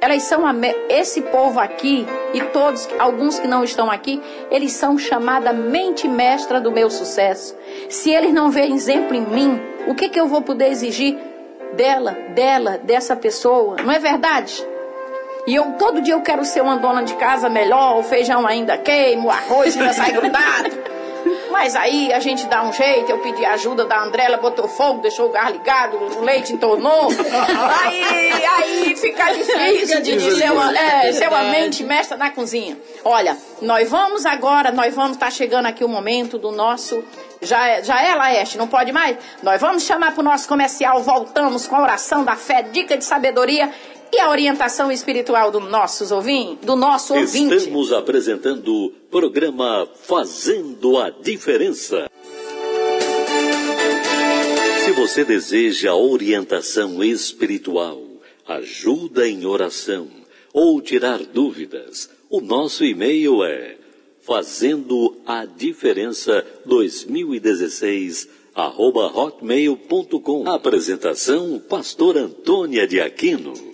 elas 0.00 0.22
são 0.22 0.46
a, 0.46 0.54
esse 0.88 1.20
povo 1.20 1.60
aqui 1.60 2.06
e 2.32 2.40
todos, 2.40 2.88
alguns 2.98 3.38
que 3.38 3.46
não 3.46 3.62
estão 3.62 3.90
aqui, 3.90 4.20
eles 4.50 4.72
são 4.72 4.96
chamada 4.96 5.52
mente 5.52 6.08
mestra 6.08 6.58
do 6.58 6.72
meu 6.72 6.88
sucesso. 6.88 7.54
Se 7.88 8.10
eles 8.10 8.32
não 8.32 8.50
veem 8.50 8.74
exemplo 8.74 9.14
em 9.14 9.26
mim, 9.26 9.60
o 9.86 9.94
que, 9.94 10.08
que 10.08 10.18
eu 10.18 10.26
vou 10.26 10.40
poder 10.40 10.68
exigir 10.68 11.18
dela, 11.74 12.12
dela, 12.34 12.78
dessa 12.78 13.14
pessoa? 13.14 13.76
Não 13.76 13.92
é 13.92 13.98
verdade? 13.98 14.66
E 15.50 15.54
eu 15.56 15.72
todo 15.72 16.00
dia 16.00 16.14
eu 16.14 16.20
quero 16.20 16.44
ser 16.44 16.60
uma 16.60 16.76
dona 16.76 17.02
de 17.02 17.12
casa 17.14 17.48
melhor, 17.48 17.98
o 17.98 18.04
feijão 18.04 18.46
ainda 18.46 18.78
queima, 18.78 19.24
o 19.24 19.30
arroz 19.32 19.76
ainda 19.76 19.92
sai 19.92 20.12
grudado. 20.12 20.70
Mas 21.50 21.74
aí 21.74 22.12
a 22.12 22.20
gente 22.20 22.46
dá 22.46 22.62
um 22.62 22.72
jeito, 22.72 23.10
eu 23.10 23.18
pedi 23.18 23.44
ajuda 23.44 23.84
da 23.84 24.00
André, 24.00 24.26
ela 24.26 24.36
botou 24.36 24.68
fogo, 24.68 25.00
deixou 25.02 25.26
o 25.26 25.32
gás 25.32 25.50
ligado, 25.50 25.96
o 25.96 26.22
leite 26.22 26.52
entornou. 26.52 27.08
aí, 27.82 28.32
aí 28.46 28.96
fica 28.96 29.24
difícil 29.32 30.00
de, 30.00 30.20
ser, 30.36 30.52
uma, 30.52 30.78
é, 30.78 31.12
ser 31.12 31.26
uma 31.26 31.42
mente 31.42 31.82
mestra 31.82 32.16
na 32.16 32.30
cozinha. 32.30 32.78
Olha, 33.04 33.36
nós 33.60 33.90
vamos 33.90 34.24
agora, 34.24 34.70
nós 34.70 34.94
vamos 34.94 35.14
estar 35.14 35.26
tá 35.26 35.32
chegando 35.32 35.66
aqui 35.66 35.82
o 35.82 35.88
momento 35.88 36.38
do 36.38 36.52
nosso 36.52 37.02
já 37.42 37.66
é, 37.66 37.82
já 37.82 38.00
é 38.00 38.14
Laeste, 38.14 38.56
não 38.56 38.68
pode 38.68 38.92
mais? 38.92 39.16
Nós 39.42 39.60
vamos 39.60 39.82
chamar 39.82 40.12
para 40.12 40.20
o 40.20 40.24
nosso 40.24 40.46
comercial, 40.46 41.02
voltamos 41.02 41.66
com 41.66 41.74
a 41.74 41.82
oração 41.82 42.22
da 42.22 42.36
fé, 42.36 42.62
dica 42.62 42.96
de 42.96 43.04
sabedoria 43.04 43.70
e 44.12 44.18
a 44.18 44.28
orientação 44.28 44.90
espiritual 44.90 45.50
do, 45.50 45.60
nossos 45.60 46.10
ouvin, 46.10 46.58
do 46.62 46.76
nosso 46.76 47.14
ouvinte. 47.14 47.54
Estamos 47.54 47.92
apresentando 47.92 48.68
o 48.72 48.90
programa 49.10 49.88
Fazendo 50.02 50.98
a 50.98 51.10
Diferença. 51.10 52.10
Se 54.84 54.92
você 54.92 55.24
deseja 55.24 55.94
orientação 55.94 57.02
espiritual, 57.04 58.00
ajuda 58.46 59.28
em 59.28 59.46
oração 59.46 60.08
ou 60.52 60.80
tirar 60.80 61.18
dúvidas, 61.18 62.10
o 62.28 62.40
nosso 62.40 62.84
e-mail 62.84 63.44
é 63.44 63.76
fazendo 64.22 65.16
a 65.26 65.44
diferença 65.44 66.44
2016 66.66 68.28
arroba 68.54 69.06
hotmail.com. 69.06 70.48
Apresentação 70.48 71.58
Pastor 71.68 72.16
Antônia 72.16 72.86
de 72.86 73.00
Aquino. 73.00 73.69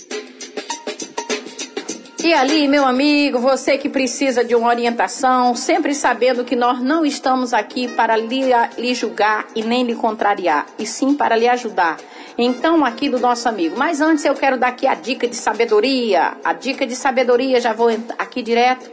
E 2.27 2.35
ali, 2.35 2.67
meu 2.67 2.85
amigo, 2.85 3.39
você 3.39 3.79
que 3.79 3.89
precisa 3.89 4.43
de 4.43 4.53
uma 4.53 4.67
orientação, 4.67 5.55
sempre 5.55 5.95
sabendo 5.95 6.45
que 6.45 6.57
nós 6.57 6.83
não 6.83 7.07
estamos 7.07 7.55
aqui 7.55 7.87
para 7.87 8.17
lhe, 8.17 8.47
lhe 8.77 8.95
julgar 8.97 9.47
e 9.55 9.63
nem 9.63 9.85
lhe 9.85 9.95
contrariar, 9.95 10.67
e 10.77 10.85
sim 10.85 11.15
para 11.15 11.37
lhe 11.37 11.49
ajudar. 11.49 11.99
Então, 12.37 12.85
aqui 12.85 13.09
do 13.09 13.21
nosso 13.21 13.49
amigo. 13.49 13.77
Mas 13.79 14.01
antes 14.01 14.25
eu 14.25 14.35
quero 14.35 14.59
dar 14.59 14.71
aqui 14.71 14.89
a 14.89 14.95
dica 14.95 15.29
de 15.29 15.37
sabedoria. 15.37 16.37
A 16.45 16.53
dica 16.53 16.85
de 16.85 16.97
sabedoria, 16.97 17.61
já 17.61 17.73
vou 17.73 17.91
aqui 18.19 18.43
direto. 18.43 18.91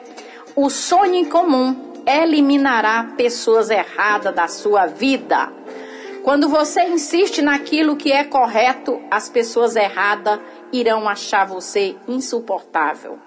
O 0.56 0.70
sonho 0.70 1.16
em 1.16 1.26
comum 1.26 1.76
eliminará 2.06 3.16
pessoas 3.18 3.72
erradas 3.72 4.36
da 4.36 4.48
sua 4.48 4.86
vida. 4.86 5.50
Quando 6.24 6.48
você 6.48 6.84
insiste 6.84 7.42
naquilo 7.42 7.98
que 7.98 8.10
é 8.10 8.24
correto, 8.24 9.02
as 9.12 9.28
pessoas 9.28 9.76
erradas 9.76 10.40
irão 10.72 11.10
achar 11.10 11.46
você 11.46 11.98
insuportável. 12.08 13.20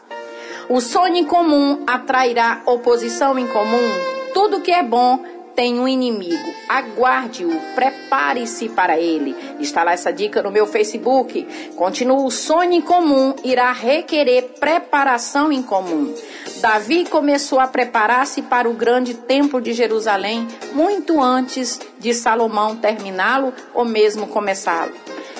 O 0.70 0.80
sonho 0.80 1.16
em 1.16 1.24
comum 1.26 1.84
atrairá 1.86 2.62
oposição 2.64 3.38
em 3.38 3.46
comum. 3.46 3.86
Tudo 4.32 4.62
que 4.62 4.70
é 4.70 4.82
bom 4.82 5.22
tem 5.56 5.80
um 5.80 5.88
inimigo. 5.88 6.54
Aguarde-o, 6.68 7.58
prepare-se 7.74 8.68
para 8.68 9.00
ele. 9.00 9.34
Está 9.58 9.82
lá 9.82 9.92
essa 9.92 10.12
dica 10.12 10.42
no 10.42 10.50
meu 10.50 10.66
Facebook. 10.66 11.48
Continua 11.74 12.22
o 12.22 12.30
sonho 12.30 12.74
em 12.74 12.80
comum 12.82 13.34
irá 13.42 13.72
requerer 13.72 14.42
preparação 14.60 15.50
em 15.50 15.62
comum. 15.62 16.14
Davi 16.60 17.06
começou 17.06 17.58
a 17.58 17.66
preparar-se 17.66 18.42
para 18.42 18.68
o 18.68 18.74
grande 18.74 19.14
templo 19.14 19.60
de 19.60 19.72
Jerusalém 19.72 20.46
muito 20.74 21.20
antes 21.20 21.80
de 21.98 22.12
Salomão 22.12 22.76
terminá-lo 22.76 23.52
ou 23.72 23.84
mesmo 23.84 24.26
começá-lo. 24.26 24.92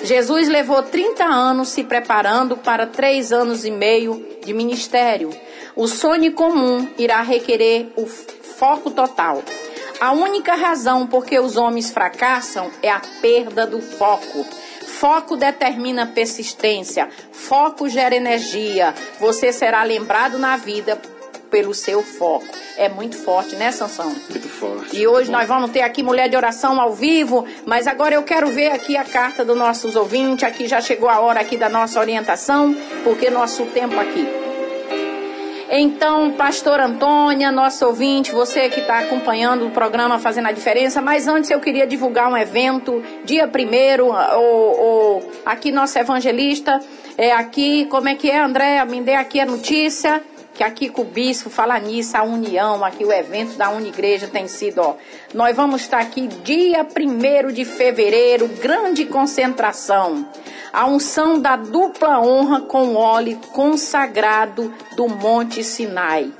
Jesus 0.03 0.47
levou 0.47 0.81
30 0.83 1.23
anos 1.23 1.69
se 1.69 1.83
preparando 1.83 2.57
para 2.57 2.87
três 2.87 3.31
anos 3.31 3.65
e 3.65 3.71
meio 3.71 4.25
de 4.43 4.53
ministério. 4.53 5.29
O 5.75 5.87
sonho 5.87 6.31
comum 6.33 6.87
irá 6.97 7.21
requerer 7.21 7.87
o 7.95 8.05
foco 8.05 8.89
total. 8.89 9.43
A 9.99 10.11
única 10.11 10.53
razão 10.53 11.07
por 11.07 11.25
que 11.25 11.39
os 11.39 11.57
homens 11.57 11.89
fracassam 11.89 12.69
é 12.83 12.89
a 12.89 13.01
perda 13.19 13.65
do 13.65 13.81
foco. 13.81 14.45
Foco 14.85 15.35
determina 15.35 16.07
persistência, 16.07 17.09
foco 17.31 17.89
gera 17.89 18.15
energia. 18.15 18.93
Você 19.19 19.51
será 19.51 19.83
lembrado 19.83 20.37
na 20.37 20.55
vida 20.55 20.99
pelo 21.49 21.73
seu 21.73 22.03
foco. 22.03 22.45
É 22.77 22.89
muito 22.89 23.17
forte, 23.17 23.55
né, 23.55 23.71
Sansão? 23.71 24.09
Muito 24.29 24.47
forte. 24.47 24.95
E 24.95 25.07
hoje 25.07 25.31
nós 25.31 25.47
vamos 25.47 25.71
ter 25.71 25.81
aqui 25.81 26.03
mulher 26.03 26.29
de 26.29 26.35
oração 26.35 26.79
ao 26.79 26.93
vivo, 26.93 27.45
mas 27.65 27.87
agora 27.87 28.13
eu 28.13 28.23
quero 28.23 28.47
ver 28.47 28.71
aqui 28.71 28.95
a 28.95 29.03
carta 29.03 29.43
dos 29.43 29.57
nossos 29.57 29.95
ouvintes. 29.95 30.43
Aqui 30.43 30.67
já 30.67 30.79
chegou 30.79 31.09
a 31.09 31.19
hora 31.19 31.39
aqui 31.39 31.57
da 31.57 31.69
nossa 31.69 31.99
orientação, 31.99 32.75
porque 33.03 33.29
nosso 33.31 33.65
tempo 33.67 33.99
aqui. 33.99 34.46
Então, 35.69 36.31
pastor 36.31 36.79
Antônia, 36.79 37.51
nosso 37.51 37.85
ouvinte, 37.85 38.31
você 38.31 38.69
que 38.69 38.79
está 38.79 38.99
acompanhando 38.99 39.67
o 39.67 39.71
programa 39.71 40.17
Fazendo 40.17 40.47
a 40.47 40.51
Diferença, 40.53 41.01
mas 41.01 41.27
antes 41.27 41.49
eu 41.51 41.59
queria 41.59 41.85
divulgar 41.85 42.31
um 42.31 42.37
evento, 42.37 43.03
dia 43.25 43.45
primeiro, 43.49 44.07
o, 44.07 45.17
o, 45.17 45.21
aqui 45.45 45.69
nosso 45.69 45.99
evangelista, 45.99 46.79
é 47.17 47.33
aqui, 47.33 47.85
como 47.87 48.07
é 48.07 48.15
que 48.15 48.31
é, 48.31 48.39
André? 48.39 48.83
Me 48.85 49.01
dê 49.01 49.15
aqui 49.15 49.41
a 49.41 49.45
notícia 49.45 50.23
que 50.57 50.63
aqui 50.63 50.89
com 50.89 51.03
o 51.03 51.05
bispo 51.05 51.51
fala 51.51 51.77
nisso, 51.77 52.17
a 52.17 52.23
união, 52.23 52.83
aqui 52.83 53.05
o 53.05 53.13
evento 53.13 53.55
da 53.55 53.69
Unigreja 53.69 54.27
tem 54.27 54.47
sido, 54.47 54.81
ó. 54.81 54.95
Nós 55.31 55.55
vamos 55.55 55.81
estar 55.81 55.99
aqui 55.99 56.27
dia 56.27 56.83
1 56.83 57.51
de 57.53 57.63
fevereiro, 57.63 58.47
grande 58.59 59.05
concentração. 59.05 60.27
A 60.73 60.87
unção 60.87 61.39
da 61.39 61.55
dupla 61.55 62.19
honra 62.19 62.61
com 62.61 62.95
óleo 62.95 63.39
consagrado 63.53 64.73
do 64.95 65.07
Monte 65.07 65.63
Sinai. 65.63 66.33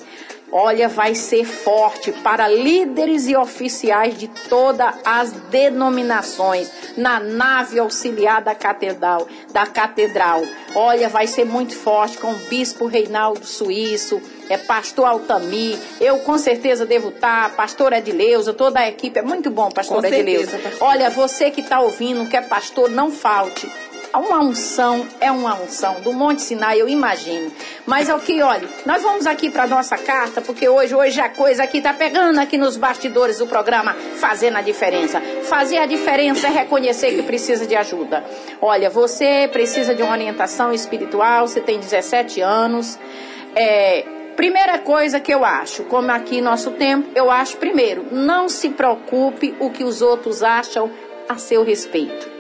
Olha, 0.52 0.88
vai 0.88 1.14
ser 1.14 1.46
forte 1.46 2.12
para 2.12 2.48
líderes 2.48 3.28
e 3.28 3.36
oficiais 3.36 4.18
de 4.18 4.28
todas 4.50 4.94
as 5.04 5.32
denominações 5.32 6.72
na 6.96 7.20
nave 7.20 7.80
auxiliar 7.80 8.42
da 8.42 8.56
catedral, 8.56 9.28
da 9.52 9.66
catedral. 9.66 10.42
Olha, 10.74 11.10
vai 11.10 11.28
ser 11.28 11.46
muito 11.46 11.76
forte 11.76 12.18
com 12.18 12.32
o 12.32 12.38
bispo 12.50 12.86
Reinaldo 12.86 13.46
Suíço, 13.46 14.22
é 14.50 14.58
pastor 14.58 15.06
Altamir, 15.06 15.78
eu 16.00 16.20
com 16.20 16.38
certeza 16.38 16.86
devo 16.86 17.10
estar, 17.10 17.54
pastor 17.56 17.92
Edileuza, 17.92 18.54
toda 18.54 18.80
a 18.80 18.88
equipe, 18.88 19.20
é 19.20 19.22
muito 19.22 19.52
bom, 19.52 19.70
pastor 19.70 20.02
Com 20.02 20.08
Edileuza. 20.08 20.52
certeza, 20.52 20.70
pastor. 20.70 20.88
Olha, 20.88 21.10
você 21.10 21.52
que 21.52 21.62
está 21.62 21.82
ouvindo, 21.82 22.30
que 22.30 22.38
é 22.38 22.42
pastor, 22.42 22.90
não 22.90 23.12
falte. 23.12 23.70
Uma 24.14 24.40
unção 24.40 25.06
é 25.20 25.32
uma 25.32 25.56
unção 25.62 26.02
do 26.02 26.14
Monte 26.14 26.42
Sinai, 26.42 26.82
eu 26.82 26.88
imagino. 26.88 27.52
Mas 27.86 28.10
aqui, 28.10 28.42
olha, 28.42 28.68
nós 28.86 29.04
vamos 29.04 29.28
aqui 29.28 29.50
para 29.50 29.68
nossa 29.68 29.98
carta, 29.98 30.42
porque 30.42 30.68
hoje, 30.68 30.96
hoje 30.96 31.20
a 31.20 31.30
coisa 31.30 31.64
aqui 31.64 31.82
tá 31.82 31.94
pegando 31.94 32.40
aqui 32.40 32.58
nos 32.58 32.78
bastidores 32.78 33.38
do 33.38 33.48
programa, 33.48 33.94
fazendo 34.16 34.58
a 34.58 34.62
diferença. 34.62 35.22
Fazer 35.44 35.78
a 35.78 35.86
diferença 35.86 36.48
é 36.48 36.50
reconhecer 36.50 37.16
que 37.16 37.24
precisa 37.24 37.68
de 37.68 37.76
ajuda. 37.76 38.24
Olha, 38.62 38.90
você 38.90 39.48
precisa 39.52 39.94
de 39.94 40.02
uma 40.02 40.14
orientação 40.14 40.74
espiritual, 40.74 41.48
você 41.48 41.62
tem 41.62 41.80
17 41.80 42.42
anos. 42.42 42.98
É, 43.56 44.06
primeira 44.36 44.80
coisa 44.80 45.20
que 45.20 45.34
eu 45.34 45.46
acho, 45.46 45.84
como 45.84 46.12
aqui 46.12 46.42
nosso 46.42 46.72
tempo, 46.72 47.10
eu 47.14 47.30
acho 47.30 47.58
primeiro, 47.58 48.06
não 48.12 48.50
se 48.50 48.70
preocupe 48.70 49.56
o 49.60 49.70
que 49.70 49.84
os 49.84 50.02
outros 50.02 50.44
acham 50.44 50.90
a 51.30 51.38
seu 51.38 51.64
respeito. 51.64 52.37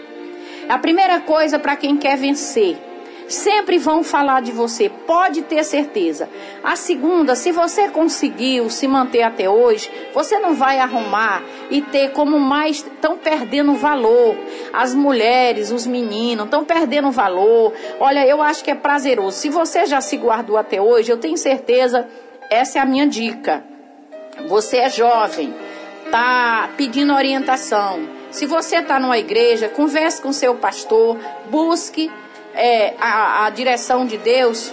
A 0.70 0.78
primeira 0.78 1.22
coisa 1.22 1.58
para 1.58 1.78
quem 1.78 1.96
quer 1.96 2.18
vencer. 2.18 2.78
Sempre 3.28 3.78
vão 3.78 4.06
falar 4.06 4.42
de 4.42 4.54
você, 4.54 4.90
pode 4.90 5.42
ter 5.42 5.62
certeza. 5.66 6.30
A 6.64 6.78
segunda, 6.78 7.36
se 7.36 7.52
você 7.52 7.90
conseguiu 7.90 8.70
se 8.70 8.88
manter 8.88 9.22
até 9.22 9.50
hoje, 9.50 9.92
você 10.14 10.40
não 10.40 10.54
vai 10.54 10.80
arrumar 10.80 11.44
e 11.70 11.82
ter 11.82 12.12
como 12.12 12.40
mais 12.40 12.78
estão 12.78 13.18
perdendo 13.18 13.74
valor. 13.74 14.36
As 14.72 14.96
mulheres, 14.96 15.72
os 15.72 15.86
meninos 15.86 16.46
estão 16.46 16.64
perdendo 16.64 17.12
valor. 17.12 17.74
Olha, 18.00 18.26
eu 18.26 18.42
acho 18.42 18.64
que 18.64 18.72
é 18.72 18.76
prazeroso. 18.76 19.38
Se 19.38 19.50
você 19.50 19.86
já 19.86 20.00
se 20.00 20.16
guardou 20.16 20.56
até 20.56 20.82
hoje, 20.82 21.12
eu 21.12 21.18
tenho 21.18 21.38
certeza, 21.38 22.08
essa 22.50 22.80
é 22.80 22.82
a 22.82 22.86
minha 22.86 23.08
dica. 23.08 23.62
Você 24.48 24.78
é 24.78 24.90
jovem, 24.90 25.54
tá 26.12 26.70
pedindo 26.78 27.14
orientação. 27.14 28.17
Se 28.38 28.46
você 28.46 28.76
está 28.78 29.00
numa 29.00 29.18
igreja, 29.18 29.68
converse 29.68 30.22
com 30.22 30.32
seu 30.32 30.54
pastor, 30.54 31.18
busque 31.50 32.12
é, 32.54 32.94
a, 33.00 33.46
a 33.46 33.50
direção 33.50 34.06
de 34.06 34.16
Deus, 34.16 34.72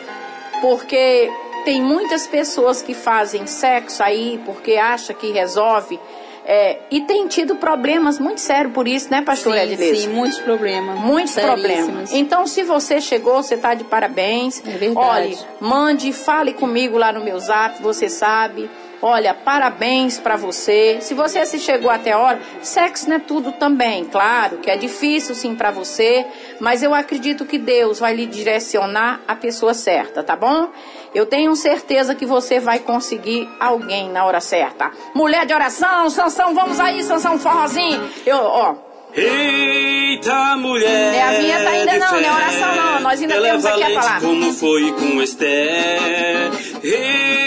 porque 0.60 1.30
tem 1.64 1.80
muitas 1.82 2.26
pessoas 2.26 2.82
que 2.82 2.92
fazem 2.92 3.46
sexo 3.46 4.02
aí 4.02 4.38
porque 4.44 4.74
acha 4.76 5.14
que 5.14 5.30
resolve. 5.32 5.98
é, 6.46 6.78
e 6.90 7.00
tem 7.06 7.26
tido 7.26 7.56
problemas 7.56 8.18
muito 8.18 8.38
sérios 8.42 8.74
por 8.74 8.86
isso, 8.86 9.10
né, 9.10 9.22
pastor 9.22 9.54
Sim, 9.54 9.60
Edileuza? 9.60 10.02
sim, 10.02 10.08
muitos 10.08 10.38
problemas. 10.40 10.98
Muitos 11.00 11.34
problemas. 11.34 12.12
Então, 12.12 12.46
se 12.46 12.62
você 12.62 13.00
chegou, 13.00 13.42
você 13.42 13.54
está 13.54 13.72
de 13.72 13.84
parabéns. 13.84 14.62
É 14.66 14.70
verdade. 14.72 14.98
Olhe, 15.08 15.38
mande, 15.58 16.12
fale 16.12 16.52
comigo 16.52 16.98
lá 16.98 17.10
no 17.14 17.24
meu 17.24 17.38
zap, 17.38 17.82
você 17.82 18.10
sabe. 18.10 18.68
Olha, 19.06 19.34
parabéns 19.34 20.18
para 20.18 20.34
você. 20.34 20.96
Se 21.02 21.12
você 21.12 21.44
se 21.44 21.58
chegou 21.58 21.90
até 21.90 22.12
a 22.12 22.18
hora, 22.18 22.40
sexo 22.62 23.06
não 23.06 23.16
é 23.16 23.18
tudo 23.18 23.52
também, 23.52 24.06
claro, 24.06 24.56
que 24.56 24.70
é 24.70 24.78
difícil 24.78 25.34
sim 25.34 25.54
para 25.54 25.70
você, 25.70 26.24
mas 26.58 26.82
eu 26.82 26.94
acredito 26.94 27.44
que 27.44 27.58
Deus 27.58 27.98
vai 27.98 28.14
lhe 28.14 28.24
direcionar 28.24 29.20
a 29.28 29.36
pessoa 29.36 29.74
certa, 29.74 30.22
tá 30.22 30.34
bom? 30.34 30.70
Eu 31.14 31.26
tenho 31.26 31.54
certeza 31.54 32.14
que 32.14 32.24
você 32.24 32.58
vai 32.58 32.78
conseguir 32.78 33.46
alguém 33.60 34.08
na 34.08 34.24
hora 34.24 34.40
certa. 34.40 34.90
Mulher 35.12 35.44
de 35.44 35.52
oração, 35.52 36.08
Sansão, 36.08 36.54
vamos 36.54 36.80
aí, 36.80 37.02
Sansão 37.02 37.38
forrozinho. 37.38 38.08
Eu, 38.24 38.38
ó, 38.38 38.74
Eita 39.14 40.56
mulher. 40.56 41.14
É 41.14 41.22
a 41.22 41.30
vinheta 41.32 41.68
ainda 41.68 41.98
não, 41.98 42.10
não 42.10 42.18
é 42.18 42.22
fé, 42.22 42.32
oração 42.32 42.74
não, 42.74 43.00
nós 43.00 43.20
ainda 43.20 43.38
temos 43.38 43.66
aqui 43.66 43.82
a 43.82 44.00
palavra. 44.00 44.20
Como 44.26 44.52
foi 44.54 44.92
com 44.92 45.22
Esther. 45.22 46.50
Eita 46.82 47.43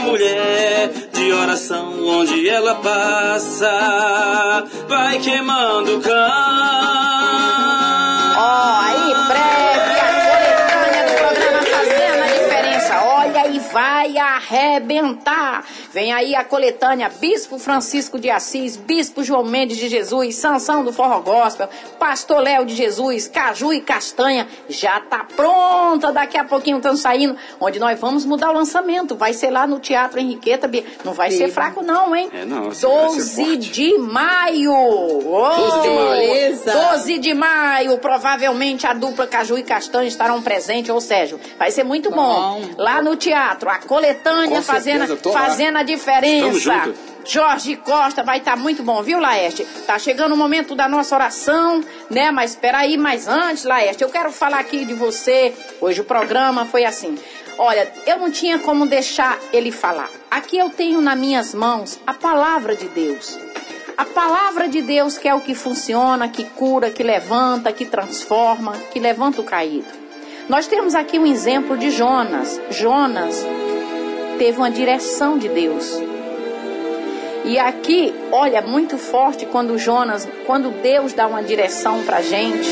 mulher 0.00 0.88
de 1.12 1.32
oração, 1.32 2.06
onde 2.06 2.48
ela 2.48 2.76
passa, 2.76 4.64
vai 4.88 5.18
queimando 5.18 5.98
o 5.98 6.00
cão. 6.00 6.12
Ó, 8.38 8.80
aí, 8.80 9.14
breve, 9.28 10.00
a 10.00 10.08
coletânea 10.30 11.02
do 11.06 11.14
programa 11.18 11.62
Fazendo 11.62 12.22
a 12.22 12.26
Diferença. 12.26 13.02
Olha 13.04 13.46
e 13.48 13.58
vai 13.72 14.16
arrebentar. 14.18 15.64
Vem 15.92 16.12
aí 16.12 16.36
a 16.36 16.44
coletânea 16.44 17.08
Bispo 17.08 17.58
Francisco 17.58 18.18
de 18.18 18.30
Assis, 18.30 18.76
Bispo 18.76 19.24
João 19.24 19.44
Mendes 19.44 19.76
de 19.76 19.88
Jesus, 19.88 20.36
Sansão 20.36 20.84
do 20.84 20.92
Forró 20.92 21.20
Gospel, 21.20 21.68
Pastor 21.98 22.40
Léo 22.40 22.64
de 22.64 22.76
Jesus, 22.76 23.26
Caju 23.26 23.72
e 23.72 23.80
Castanha. 23.80 24.46
Já 24.68 25.00
tá 25.00 25.26
pronta, 25.36 26.12
daqui 26.12 26.38
a 26.38 26.44
pouquinho 26.44 26.76
estão 26.76 26.96
saindo. 26.96 27.36
Onde 27.60 27.80
nós 27.80 27.98
vamos 27.98 28.24
mudar 28.24 28.50
o 28.50 28.54
lançamento. 28.54 29.16
Vai 29.16 29.32
ser 29.32 29.50
lá 29.50 29.66
no 29.66 29.80
Teatro 29.80 30.20
Henriqueta. 30.20 30.70
Não 31.04 31.12
vai 31.12 31.32
ser 31.32 31.48
fraco 31.48 31.82
não, 31.82 32.14
hein? 32.14 32.30
É, 32.32 32.44
não, 32.44 32.68
assim, 32.68 32.86
vai 32.86 33.08
ser 33.10 33.16
12 33.16 33.36
forte. 33.36 33.70
de 33.70 33.98
maio. 33.98 34.72
Ô, 34.72 35.48
12 35.56 35.80
de 35.82 35.88
maio. 35.88 36.32
Beleza. 36.32 36.72
12 36.72 37.18
de 37.18 37.34
maio, 37.34 37.98
provavelmente 37.98 38.86
a 38.86 38.92
dupla 38.92 39.26
Caju 39.26 39.58
e 39.58 39.62
Castanha 39.62 40.06
estarão 40.08 40.40
presentes, 40.40 40.90
ou 40.90 41.00
seja, 41.00 41.38
vai 41.58 41.70
ser 41.70 41.82
muito 41.82 42.10
bom. 42.10 42.60
Bom. 42.60 42.62
Lá 42.78 43.02
no 43.02 43.16
teatro, 43.16 43.68
a 43.68 43.78
coletânea 43.78 44.56
Com 44.56 44.62
fazendo, 44.62 45.16
fazendo 45.32 45.79
a 45.80 45.84
Tamo 45.84 45.96
diferença. 45.96 46.94
Jorge 47.24 47.76
Costa 47.76 48.22
vai 48.22 48.38
estar 48.38 48.56
muito 48.56 48.82
bom, 48.82 49.02
viu, 49.02 49.20
Laerte? 49.20 49.64
Tá 49.86 49.98
chegando 49.98 50.34
o 50.34 50.36
momento 50.36 50.74
da 50.74 50.88
nossa 50.88 51.14
oração, 51.14 51.82
né? 52.08 52.30
Mas 52.30 52.52
espera 52.52 52.78
aí, 52.78 52.96
mas 52.96 53.28
antes, 53.28 53.64
Laerte, 53.64 54.02
eu 54.02 54.08
quero 54.08 54.32
falar 54.32 54.58
aqui 54.58 54.84
de 54.84 54.94
você. 54.94 55.54
Hoje 55.80 56.00
o 56.00 56.04
programa 56.04 56.64
foi 56.64 56.84
assim. 56.84 57.18
Olha, 57.58 57.92
eu 58.06 58.18
não 58.18 58.30
tinha 58.30 58.58
como 58.58 58.86
deixar 58.86 59.38
ele 59.52 59.70
falar. 59.70 60.08
Aqui 60.30 60.56
eu 60.56 60.70
tenho 60.70 61.00
nas 61.00 61.18
minhas 61.18 61.54
mãos 61.54 62.00
a 62.06 62.14
palavra 62.14 62.74
de 62.74 62.88
Deus. 62.88 63.38
A 63.98 64.04
palavra 64.06 64.66
de 64.66 64.80
Deus 64.80 65.18
que 65.18 65.28
é 65.28 65.34
o 65.34 65.42
que 65.42 65.54
funciona, 65.54 66.26
que 66.26 66.44
cura, 66.44 66.90
que 66.90 67.02
levanta, 67.02 67.70
que 67.70 67.84
transforma, 67.84 68.72
que 68.90 68.98
levanta 68.98 69.42
o 69.42 69.44
caído. 69.44 69.88
Nós 70.48 70.66
temos 70.66 70.94
aqui 70.94 71.18
um 71.18 71.26
exemplo 71.26 71.76
de 71.76 71.90
Jonas. 71.90 72.58
Jonas 72.70 73.44
teve 74.40 74.56
uma 74.56 74.70
direção 74.70 75.36
de 75.36 75.50
Deus. 75.50 76.02
E 77.44 77.58
aqui, 77.58 78.14
olha, 78.32 78.62
muito 78.62 78.96
forte 78.96 79.44
quando 79.44 79.76
Jonas, 79.76 80.26
quando 80.46 80.70
Deus 80.80 81.12
dá 81.12 81.26
uma 81.26 81.42
direção 81.42 82.02
pra 82.04 82.22
gente, 82.22 82.70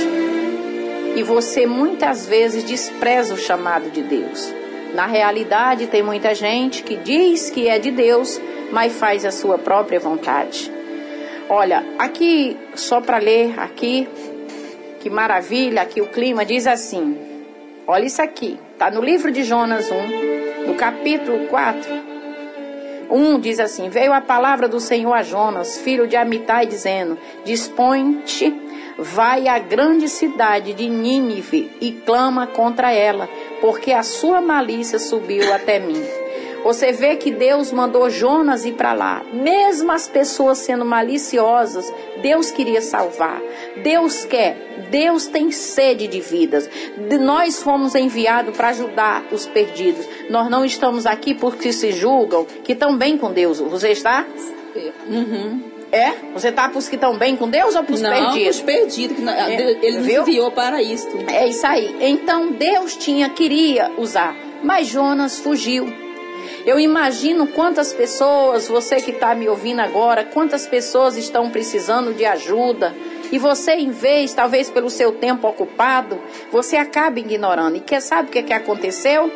e 1.14 1.22
você 1.22 1.66
muitas 1.66 2.26
vezes 2.26 2.64
despreza 2.64 3.35
o 3.35 3.37
chamado 3.37 3.90
de 3.90 4.00
Deus. 4.00 4.50
Na 4.94 5.04
realidade, 5.04 5.88
tem 5.88 6.02
muita 6.02 6.35
gente 6.35 6.83
que 6.83 6.96
diz 6.96 7.50
que 7.50 7.68
é 7.68 7.78
de 7.78 7.90
Deus, 7.90 8.40
mas 8.72 8.94
faz 8.94 9.26
a 9.26 9.31
sua 9.31 9.59
própria 9.59 10.00
vontade. 10.00 10.72
Olha, 11.50 11.85
aqui, 11.98 12.57
só 12.76 12.98
para 12.98 13.18
ler 13.18 13.61
aqui, 13.61 14.09
que 15.00 15.11
maravilha, 15.11 15.83
aqui 15.83 16.00
o 16.00 16.07
clima 16.07 16.46
diz 16.46 16.66
assim. 16.66 17.18
Olha 17.87 18.07
isso 18.07 18.22
aqui, 18.22 18.59
tá 18.78 18.90
no 18.90 19.02
livro 19.02 19.31
de 19.31 19.42
Jonas 19.42 19.90
1, 19.90 20.47
no 20.68 20.74
capítulo 20.74 21.46
4. 21.46 21.90
1 23.11 23.40
diz 23.40 23.59
assim: 23.59 23.88
Veio 23.88 24.12
a 24.12 24.20
palavra 24.20 24.68
do 24.68 24.78
Senhor 24.78 25.14
a 25.14 25.22
Jonas, 25.22 25.78
filho 25.78 26.07
de 26.07 26.14
Amitai, 26.14 26.66
dizendo: 26.66 27.16
Dispõe-te, 27.42 28.54
vai 28.98 29.48
à 29.48 29.59
grande 29.59 30.09
cidade 30.09 30.74
de 30.74 30.88
Nínive 30.90 31.70
e 31.81 31.92
clama 31.92 32.46
contra 32.46 32.92
ela, 32.92 33.26
porque 33.62 33.92
a 33.92 34.02
sua 34.02 34.42
malícia 34.42 34.98
subiu 34.98 35.52
até 35.54 35.78
mim. 35.78 36.04
Você 36.62 36.92
vê 36.92 37.16
que 37.16 37.31
Deus 37.31 37.72
mandou 37.72 38.11
Jonas 38.11 38.66
ir 38.66 38.74
para 38.74 38.92
lá. 38.92 39.22
Mesmo 39.33 39.90
as 39.90 40.07
pessoas 40.07 40.59
sendo 40.59 40.85
maliciosas, 40.85 41.90
Deus 42.20 42.50
queria 42.50 42.83
salvar. 42.83 43.40
Deus 43.83 44.26
quer. 44.26 44.67
Deus 44.90 45.27
tem 45.27 45.51
sede 45.51 46.07
de 46.07 46.20
vidas. 46.20 46.68
Nós 47.20 47.62
fomos 47.62 47.94
enviados 47.94 48.57
para 48.57 48.68
ajudar 48.68 49.24
os 49.33 49.46
perdidos. 49.46 50.07
Nós 50.31 50.48
não 50.51 50.64
estamos 50.64 51.07
aqui 51.07 51.35
porque 51.35 51.72
se 51.72 51.92
julgam 51.92 52.44
que 52.64 52.72
estão 52.72 52.96
bem 52.96 53.16
com 53.16 53.33
Deus. 53.33 53.59
Você 53.61 53.90
está? 53.90 54.27
Uhum. 55.09 55.62
É? 55.90 56.12
Você 56.35 56.48
está 56.48 56.68
para 56.68 56.79
os 56.79 56.88
que 56.88 56.96
estão 56.96 57.16
bem 57.16 57.35
com 57.35 57.48
Deus 57.48 57.74
ou 57.74 57.83
para 57.83 57.94
os 57.94 58.03
Não, 58.03 58.11
perdidos? 58.11 58.57
os 58.57 58.62
perdidos. 58.62 59.16
que 59.16 59.22
não- 59.22 59.33
É, 59.33 59.55
Ele 59.83 59.96
nos 59.98 60.07
viu? 60.07 60.22
enviou 60.22 60.51
para 60.51 60.83
isto. 60.83 61.16
É 61.29 61.46
isso 61.46 61.66
aí. 61.66 61.96
Então 62.01 62.53
Deus 62.53 62.94
tinha, 62.96 63.29
queria 63.31 63.90
usar, 63.96 64.37
mas 64.62 64.87
Jonas 64.87 65.38
fugiu. 65.40 65.90
Eu 66.66 66.79
imagino 66.79 67.46
quantas 67.46 67.92
pessoas, 67.94 68.68
você 68.68 68.96
que 69.01 69.12
está 69.12 69.35
me 69.35 69.48
ouvindo 69.48 69.81
agora, 69.81 70.24
quantas 70.24 70.66
pessoas 70.66 71.16
estão 71.16 71.48
precisando 71.48 72.12
de 72.12 72.27
ajuda. 72.27 72.94
E 73.30 73.38
você, 73.38 73.72
em 73.72 73.90
vez, 73.90 74.32
talvez 74.32 74.70
pelo 74.70 74.90
seu 74.90 75.12
tempo 75.12 75.46
ocupado, 75.46 76.20
você 76.50 76.76
acaba 76.76 77.18
ignorando. 77.18 77.76
E 77.76 77.80
quer 77.80 78.00
sabe 78.00 78.28
o 78.28 78.32
que, 78.32 78.42
que 78.42 78.52
aconteceu? 78.52 79.30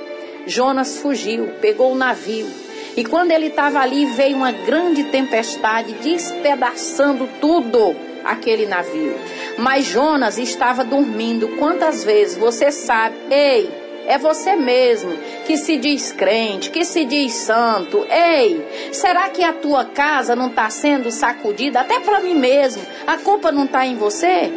Jonas 0.46 0.98
fugiu, 0.98 1.48
pegou 1.60 1.92
o 1.92 1.96
navio. 1.96 2.48
E 2.96 3.04
quando 3.04 3.30
ele 3.30 3.46
estava 3.46 3.80
ali, 3.80 4.06
veio 4.06 4.36
uma 4.36 4.52
grande 4.52 5.04
tempestade, 5.04 5.94
despedaçando 5.94 7.28
tudo 7.40 7.96
aquele 8.24 8.66
navio. 8.66 9.14
Mas 9.58 9.86
Jonas 9.86 10.38
estava 10.38 10.84
dormindo. 10.84 11.48
Quantas 11.58 12.04
vezes 12.04 12.36
você 12.36 12.70
sabe, 12.70 13.16
ei, 13.30 13.81
é 14.06 14.18
você 14.18 14.56
mesmo 14.56 15.16
que 15.46 15.56
se 15.56 15.76
diz 15.76 16.12
crente, 16.12 16.70
que 16.70 16.84
se 16.84 17.04
diz 17.04 17.34
santo. 17.34 18.06
Ei, 18.10 18.64
será 18.92 19.28
que 19.28 19.42
a 19.42 19.52
tua 19.52 19.84
casa 19.84 20.36
não 20.36 20.48
está 20.48 20.68
sendo 20.70 21.10
sacudida? 21.10 21.80
Até 21.80 22.00
para 22.00 22.20
mim 22.20 22.34
mesmo. 22.34 22.82
A 23.06 23.16
culpa 23.18 23.52
não 23.52 23.64
está 23.64 23.86
em 23.86 23.96
você? 23.96 24.50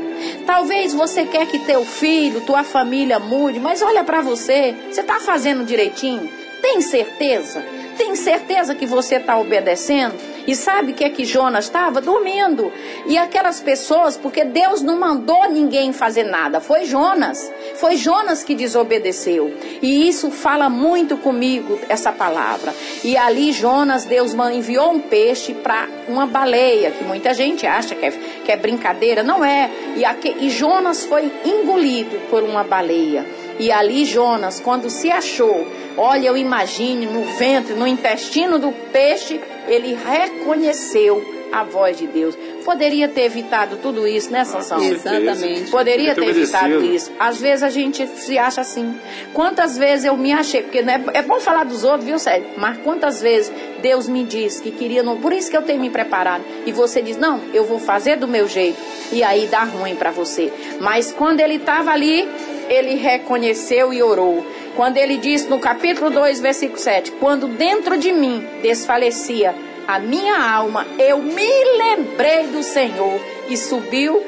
Talvez 0.46 0.94
você 0.94 1.26
quer 1.26 1.48
que 1.48 1.60
teu 1.60 1.84
filho, 1.86 2.42
tua 2.42 2.64
família 2.64 3.20
mude, 3.20 3.60
mas 3.60 3.82
olha 3.82 4.04
para 4.04 4.22
você. 4.22 4.76
Você 4.90 5.02
está 5.02 5.20
fazendo 5.20 5.66
direitinho? 5.66 6.30
Tem 6.62 6.82
certeza? 6.82 7.64
Tem 7.98 8.16
certeza 8.16 8.76
que 8.76 8.86
você 8.86 9.16
está 9.16 9.38
obedecendo? 9.38 10.35
E 10.48 10.56
sabe 10.56 10.92
o 10.92 10.96
que 10.96 11.04
é 11.04 11.10
que 11.10 11.26
Jonas 11.26 11.66
estava? 11.66 12.00
Dormindo. 12.02 12.72
E 13.08 13.18
aquelas 13.18 13.60
pessoas, 13.60 14.16
porque 14.16 14.44
Deus 14.46 14.82
não 14.82 15.00
mandou 15.00 15.50
ninguém 15.50 15.92
fazer 15.92 16.24
nada, 16.24 16.60
foi 16.60 16.86
Jonas. 16.86 17.52
Foi 17.76 17.96
Jonas 17.98 18.44
que 18.44 18.54
desobedeceu. 18.54 19.54
E 19.82 20.08
isso 20.08 20.30
fala 20.32 20.70
muito 20.70 21.18
comigo, 21.18 21.80
essa 21.90 22.12
palavra. 22.12 22.74
E 23.04 23.18
ali 23.18 23.52
Jonas, 23.52 24.06
Deus 24.06 24.34
enviou 24.54 24.92
um 24.92 25.00
peixe 25.00 25.54
para 25.54 25.88
uma 26.08 26.26
baleia, 26.26 26.92
que 26.92 27.04
muita 27.04 27.34
gente 27.34 27.66
acha 27.66 27.96
que 27.96 28.06
é, 28.06 28.12
que 28.12 28.52
é 28.52 28.58
brincadeira. 28.58 29.24
Não 29.24 29.44
é. 29.44 29.70
E, 29.96 30.06
aque- 30.06 30.36
e 30.42 30.50
Jonas 30.50 31.06
foi 31.06 31.32
engolido 31.44 32.18
por 32.30 32.44
uma 32.44 32.64
baleia. 32.64 33.26
E 33.58 33.72
ali 33.72 34.06
Jonas, 34.06 34.60
quando 34.60 34.90
se 34.90 35.10
achou, 35.10 35.66
olha, 35.98 36.28
eu 36.28 36.36
imagine 36.38 37.06
no 37.06 37.24
ventre, 37.38 37.74
no 37.74 37.88
intestino 37.88 38.60
do 38.60 38.72
peixe, 38.92 39.40
ele 39.68 39.94
reconheceu 39.96 41.36
a 41.52 41.64
voz 41.64 41.98
de 41.98 42.08
Deus. 42.08 42.38
Poderia 42.66 43.08
ter 43.08 43.22
evitado 43.22 43.78
tudo 43.78 44.08
isso, 44.08 44.32
né, 44.32 44.44
Sansão? 44.44 44.82
Exatamente. 44.84 45.72
Poderia 45.72 46.14
ter 46.14 46.22
ter 46.22 46.30
evitado 46.30 46.66
obedecido. 46.66 46.96
isso. 46.96 47.12
Às 47.18 47.40
vezes 47.40 47.64
a 47.64 47.70
gente 47.70 48.06
se 48.08 48.38
acha 48.38 48.62
assim. 48.62 49.00
Quantas 49.34 49.78
vezes 49.78 50.06
eu 50.06 50.18
me 50.18 50.34
achei, 50.34 50.64
porque 50.64 50.82
não 50.82 50.94
é, 50.94 51.02
é 51.14 51.22
bom 51.22 51.40
falar 51.40 51.64
dos 51.64 51.84
outros, 51.84 52.06
viu, 52.06 52.20
Sérgio? 52.20 52.50
Mas 52.58 52.78
quantas 52.80 53.22
vezes 53.22 53.52
Deus 53.82 54.10
me 54.10 54.24
disse 54.24 54.62
que 54.62 54.72
queria, 54.72 55.04
não, 55.04 55.18
por 55.18 55.32
isso 55.32 55.50
que 55.50 55.56
eu 55.56 55.62
tenho 55.62 55.80
me 55.80 55.90
preparado. 55.90 56.44
E 56.66 56.72
você 56.72 57.02
diz, 57.02 57.18
não, 57.18 57.40
eu 57.54 57.64
vou 57.64 57.80
fazer 57.80 58.18
do 58.18 58.28
meu 58.28 58.48
jeito. 58.48 58.78
E 59.12 59.24
aí 59.24 59.48
dá 59.48 59.64
ruim 59.64 59.96
para 59.96 60.12
você. 60.12 60.52
Mas 60.82 61.12
quando 61.12 61.40
ele 61.40 61.56
estava 61.56 61.92
ali, 61.92 62.28
ele 62.68 62.96
reconheceu 62.96 63.94
e 63.94 64.02
orou. 64.02 64.46
Quando 64.76 64.98
ele 64.98 65.18
disse 65.18 65.48
no 65.48 65.60
capítulo 65.60 66.10
2, 66.10 66.42
versículo 66.42 66.78
7, 66.78 67.12
quando 67.14 67.48
dentro 67.48 67.98
de 67.98 68.12
mim 68.12 68.46
desfalecia 68.62 69.56
a 69.88 70.00
minha 70.00 70.38
alma, 70.38 70.86
eu 71.00 71.20
me 71.20 71.78
lembrei 71.78 72.48
do 72.48 72.62
Senhor 72.62 73.22
e 73.48 73.56
subiu 73.56 74.22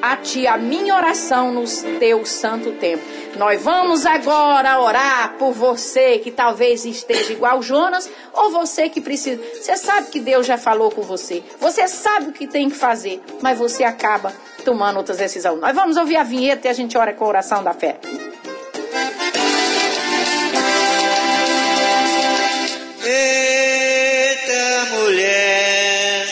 a 0.00 0.16
ti 0.16 0.46
a 0.46 0.56
minha 0.56 0.94
oração 0.94 1.50
no 1.50 1.64
teu 1.98 2.24
santo 2.24 2.72
tempo. 2.72 3.02
Nós 3.36 3.60
vamos 3.60 4.06
agora 4.06 4.80
orar 4.80 5.34
por 5.36 5.52
você 5.52 6.18
que 6.18 6.30
talvez 6.30 6.84
esteja 6.84 7.32
igual 7.32 7.60
Jonas 7.60 8.08
ou 8.32 8.50
você 8.52 8.88
que 8.88 9.00
precisa. 9.00 9.42
Você 9.54 9.76
sabe 9.76 10.10
que 10.10 10.20
Deus 10.20 10.46
já 10.46 10.56
falou 10.56 10.92
com 10.92 11.02
você. 11.02 11.42
Você 11.58 11.88
sabe 11.88 12.28
o 12.28 12.32
que 12.32 12.46
tem 12.46 12.70
que 12.70 12.76
fazer, 12.76 13.20
mas 13.40 13.58
você 13.58 13.82
acaba 13.82 14.32
tomando 14.64 14.98
outras 14.98 15.18
decisões. 15.18 15.60
Nós 15.60 15.74
vamos 15.74 15.96
ouvir 15.96 16.16
a 16.16 16.22
vinheta 16.22 16.68
e 16.68 16.70
a 16.70 16.74
gente 16.74 16.96
ora 16.96 17.12
com 17.12 17.24
a 17.24 17.28
oração 17.28 17.64
da 17.64 17.72
fé. 17.72 17.98
Eita 23.10 24.84
mulher 24.90 26.26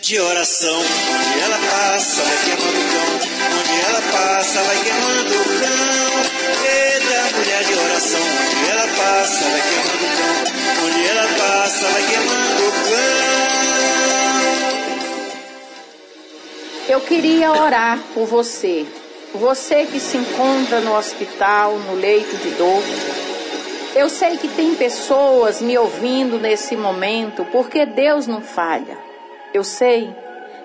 de 0.00 0.20
oração, 0.20 0.78
onde 0.78 1.40
ela 1.40 1.58
passa 1.68 2.22
vai 2.22 2.36
queimando 2.44 2.78
o 2.78 2.84
cão, 2.92 3.10
onde 3.58 3.74
ela 3.88 4.00
passa 4.12 4.62
vai 4.62 4.76
queimando 4.84 5.34
o 5.34 5.44
cão. 5.58 6.22
Eita 6.62 7.18
mulher 7.36 7.64
de 7.64 7.74
oração, 7.74 8.20
onde 8.22 8.70
ela 8.70 8.86
passa 8.86 9.44
vai 9.50 9.62
queimando 9.62 10.04
o 10.04 10.10
cão, 10.16 10.36
onde 10.86 11.02
ela 11.08 11.26
passa 11.38 11.84
vai 11.88 12.02
queimando 12.06 12.62
o 12.62 12.70
cão. 12.70 12.96
Eu 16.88 17.00
queria 17.00 17.50
orar 17.50 17.98
por 18.14 18.26
você. 18.26 18.86
Você 19.34 19.86
que 19.86 19.98
se 19.98 20.16
encontra 20.16 20.78
no 20.78 20.96
hospital, 20.96 21.76
no 21.80 21.96
leito 21.96 22.36
de 22.36 22.50
dor. 22.50 22.84
Eu 23.96 24.10
sei 24.10 24.36
que 24.36 24.46
tem 24.48 24.74
pessoas 24.74 25.62
me 25.62 25.78
ouvindo 25.78 26.38
nesse 26.38 26.76
momento, 26.76 27.46
porque 27.46 27.86
Deus 27.86 28.26
não 28.26 28.42
falha. 28.42 28.98
Eu 29.54 29.64
sei 29.64 30.14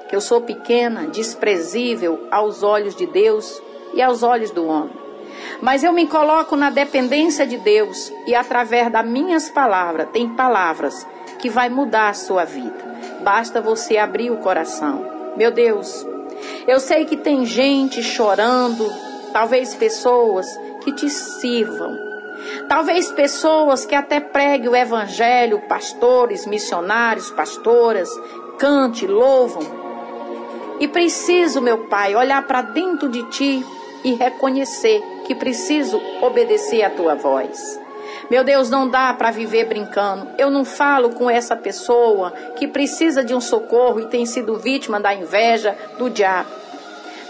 que 0.10 0.14
eu 0.14 0.20
sou 0.20 0.42
pequena, 0.42 1.08
desprezível 1.08 2.28
aos 2.30 2.62
olhos 2.62 2.94
de 2.94 3.06
Deus 3.06 3.64
e 3.94 4.02
aos 4.02 4.22
olhos 4.22 4.52
do 4.52 4.68
homem. 4.68 4.92
Mas 5.62 5.82
eu 5.82 5.94
me 5.94 6.06
coloco 6.08 6.58
na 6.58 6.70
dependência 6.70 7.48
de 7.48 7.56
Deus 7.56 8.12
e 8.28 8.36
através 8.36 8.92
das 8.92 9.06
minhas 9.06 9.50
palavras, 9.50 10.10
tem 10.12 10.28
palavras 10.28 11.08
que 11.40 11.50
vai 11.50 11.70
mudar 11.70 12.10
a 12.10 12.14
sua 12.14 12.44
vida. 12.44 12.98
Basta 13.24 13.62
você 13.62 13.96
abrir 13.96 14.30
o 14.30 14.40
coração. 14.40 15.06
Meu 15.38 15.52
Deus, 15.52 16.06
eu 16.68 16.82
sei 16.82 17.06
que 17.06 17.16
tem 17.16 17.46
gente 17.46 18.04
chorando, 18.04 18.92
talvez 19.32 19.74
pessoas 19.74 20.46
que 20.84 20.92
te 20.92 21.10
sirvam. 21.10 22.11
Talvez 22.72 23.12
pessoas 23.12 23.86
que 23.86 23.94
até 23.94 24.22
preguem 24.22 24.70
o 24.70 24.76
evangelho, 24.78 25.60
pastores, 25.68 26.46
missionários, 26.46 27.30
pastoras, 27.30 28.10
cante, 28.58 29.06
louvam. 29.06 29.62
E 30.80 30.88
preciso, 30.88 31.60
meu 31.60 31.90
Pai, 31.90 32.16
olhar 32.16 32.48
para 32.48 32.62
dentro 32.62 33.10
de 33.10 33.30
ti 33.30 33.66
e 34.06 34.14
reconhecer 34.14 35.04
que 35.26 35.36
preciso 35.36 36.02
obedecer 36.22 36.82
a 36.84 36.90
tua 36.90 37.14
voz. 37.14 37.78
Meu 38.30 38.42
Deus, 38.42 38.70
não 38.70 38.88
dá 38.88 39.14
para 39.16 39.32
viver 39.32 39.66
brincando. 39.66 40.30
Eu 40.38 40.50
não 40.50 40.64
falo 40.64 41.10
com 41.10 41.30
essa 41.30 41.58
pessoa 41.58 42.32
que 42.56 42.70
precisa 42.70 43.22
de 43.22 43.34
um 43.34 43.42
socorro 43.42 44.00
e 44.00 44.08
tem 44.08 44.26
sido 44.26 44.58
vítima 44.58 44.98
da 44.98 45.14
inveja 45.14 45.78
do 45.98 46.10
diabo. 46.10 46.50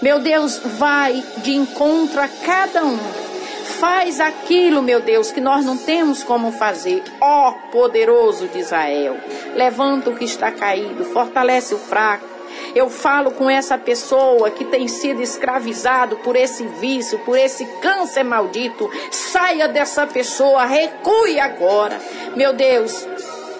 Meu 0.04 0.20
Deus, 0.20 0.60
vai 0.60 1.24
de 1.38 1.56
encontro 1.56 2.22
a 2.22 2.28
cada 2.28 2.86
um. 2.86 3.31
Faz 3.82 4.20
aquilo, 4.20 4.80
meu 4.80 5.02
Deus, 5.02 5.32
que 5.32 5.42
nós 5.42 5.66
não 5.66 5.76
temos 5.76 6.22
como 6.22 6.52
fazer. 6.52 7.04
Ó 7.20 7.52
poderoso 7.72 8.48
de 8.48 8.60
Israel, 8.60 9.18
levanta 9.56 10.12
o 10.12 10.16
que 10.16 10.24
está 10.24 10.52
caído, 10.52 11.04
fortalece 11.06 11.74
o 11.74 11.80
fraco. 11.80 12.24
Eu 12.76 12.92
falo 12.92 13.32
com 13.32 13.50
essa 13.50 13.80
pessoa 13.80 14.52
que 14.52 14.66
tem 14.66 14.88
sido 14.88 15.20
escravizado 15.20 16.18
por 16.18 16.36
esse 16.36 16.64
vício, 16.64 17.18
por 17.26 17.36
esse 17.36 17.66
câncer 17.82 18.24
maldito. 18.24 18.88
Saia 19.10 19.68
dessa 19.68 20.06
pessoa, 20.06 20.64
recue 20.64 21.40
agora. 21.40 22.00
Meu 22.36 22.54
Deus, 22.54 23.08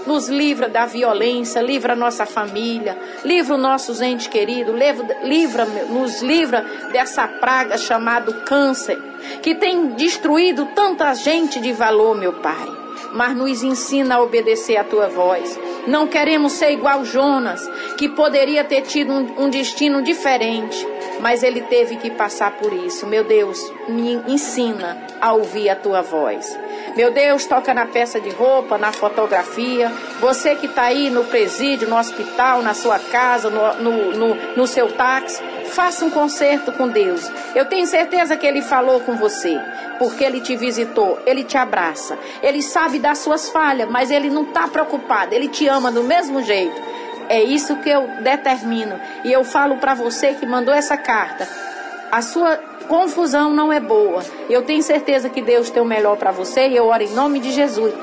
nos 0.06 0.28
livra 0.28 0.70
da 0.70 0.86
violência, 0.86 1.64
livra 1.64 1.96
nossa 1.96 2.28
família, 2.28 2.96
livra 3.26 3.56
os 3.56 3.62
nossos 3.62 4.02
entes 4.02 4.28
queridos, 4.28 4.76
livra, 5.24 5.66
nos 5.90 6.22
livra 6.22 6.64
dessa 6.92 7.28
praga 7.28 7.76
chamada 7.76 8.32
câncer, 8.44 9.11
que 9.42 9.56
tem 9.56 9.90
destruído 9.90 10.66
tanta 10.76 11.14
gente 11.14 11.60
de 11.60 11.72
valor, 11.72 12.16
meu 12.16 12.34
Pai. 12.34 12.68
Mas 13.14 13.36
nos 13.36 13.64
ensina 13.64 14.16
a 14.16 14.22
obedecer 14.22 14.78
a 14.78 14.84
tua 14.84 15.08
voz. 15.08 15.60
Não 15.88 16.08
queremos 16.08 16.54
ser 16.54 16.72
igual 16.72 17.04
Jonas, 17.04 17.68
que 17.98 18.08
poderia 18.08 18.64
ter 18.64 18.82
tido 18.82 19.12
um, 19.12 19.46
um 19.46 19.50
destino 19.50 20.02
diferente, 20.02 20.88
mas 21.20 21.44
ele 21.44 21.62
teve 21.62 21.98
que 21.98 22.10
passar 22.10 22.52
por 22.58 22.72
isso. 22.72 23.06
Meu 23.06 23.24
Deus, 23.24 23.60
me 23.90 24.14
ensina 24.28 24.98
a 25.20 25.34
ouvir 25.34 25.70
a 25.70 25.76
tua 25.76 26.02
voz. 26.02 26.58
Meu 26.96 27.10
Deus, 27.10 27.46
toca 27.46 27.74
na 27.74 27.86
peça 27.86 28.20
de 28.20 28.30
roupa, 28.30 28.78
na 28.78 28.92
fotografia. 28.92 29.92
Você 30.20 30.56
que 30.56 30.66
está 30.66 30.84
aí 30.84 31.10
no 31.10 31.24
presídio, 31.24 31.88
no 31.88 31.98
hospital, 31.98 32.62
na 32.62 32.74
sua 32.74 33.00
casa, 33.00 33.50
no, 33.50 33.74
no, 33.76 34.12
no, 34.12 34.36
no 34.58 34.68
seu 34.68 34.92
táxi, 34.92 35.42
faça 35.72 36.04
um 36.04 36.10
concerto 36.10 36.72
com 36.74 36.89
Deus. 36.89 37.32
Eu 37.56 37.66
tenho 37.66 37.88
certeza 37.88 38.36
que 38.36 38.46
Ele 38.46 38.62
falou 38.62 39.00
com 39.00 39.16
você, 39.16 39.58
porque 39.98 40.24
Ele 40.24 40.42
te 40.42 40.58
visitou, 40.58 41.18
Ele 41.26 41.46
te 41.46 41.58
abraça. 41.58 42.20
Ele 42.44 42.62
sabe 42.62 43.00
das 43.00 43.20
suas 43.20 43.50
falhas, 43.50 43.89
mas 43.89 44.12
Ele 44.12 44.30
não 44.30 44.44
está 44.44 44.68
preocupado, 44.68 45.34
Ele 45.34 45.48
te 45.48 45.68
ama 45.68 45.92
do 45.92 46.04
mesmo 46.04 46.44
jeito. 46.44 46.92
É 47.30 47.42
isso 47.42 47.78
que 47.78 47.89
eu 47.89 48.06
determino. 48.20 49.00
E 49.24 49.32
eu 49.32 49.46
falo 49.46 49.78
para 49.78 49.94
você 49.94 50.34
que 50.34 50.46
mandou 50.46 50.74
essa 50.74 50.98
carta. 50.98 51.48
A 52.12 52.22
sua 52.22 52.71
confusão 52.92 53.54
não 53.54 53.72
é 53.72 53.80
boa. 53.80 54.22
Eu 54.50 54.64
tenho 54.64 54.84
certeza 54.84 55.30
que 55.30 55.42
Deus 55.42 55.70
tem 55.70 55.82
o 55.82 55.86
melhor 55.86 56.18
para 56.18 56.30
você 56.30 56.68
e 56.68 56.76
eu 56.76 56.88
oro 56.88 57.02
em 57.02 57.14
nome 57.14 57.39
de 57.39 57.50
Jesus. 57.50 57.94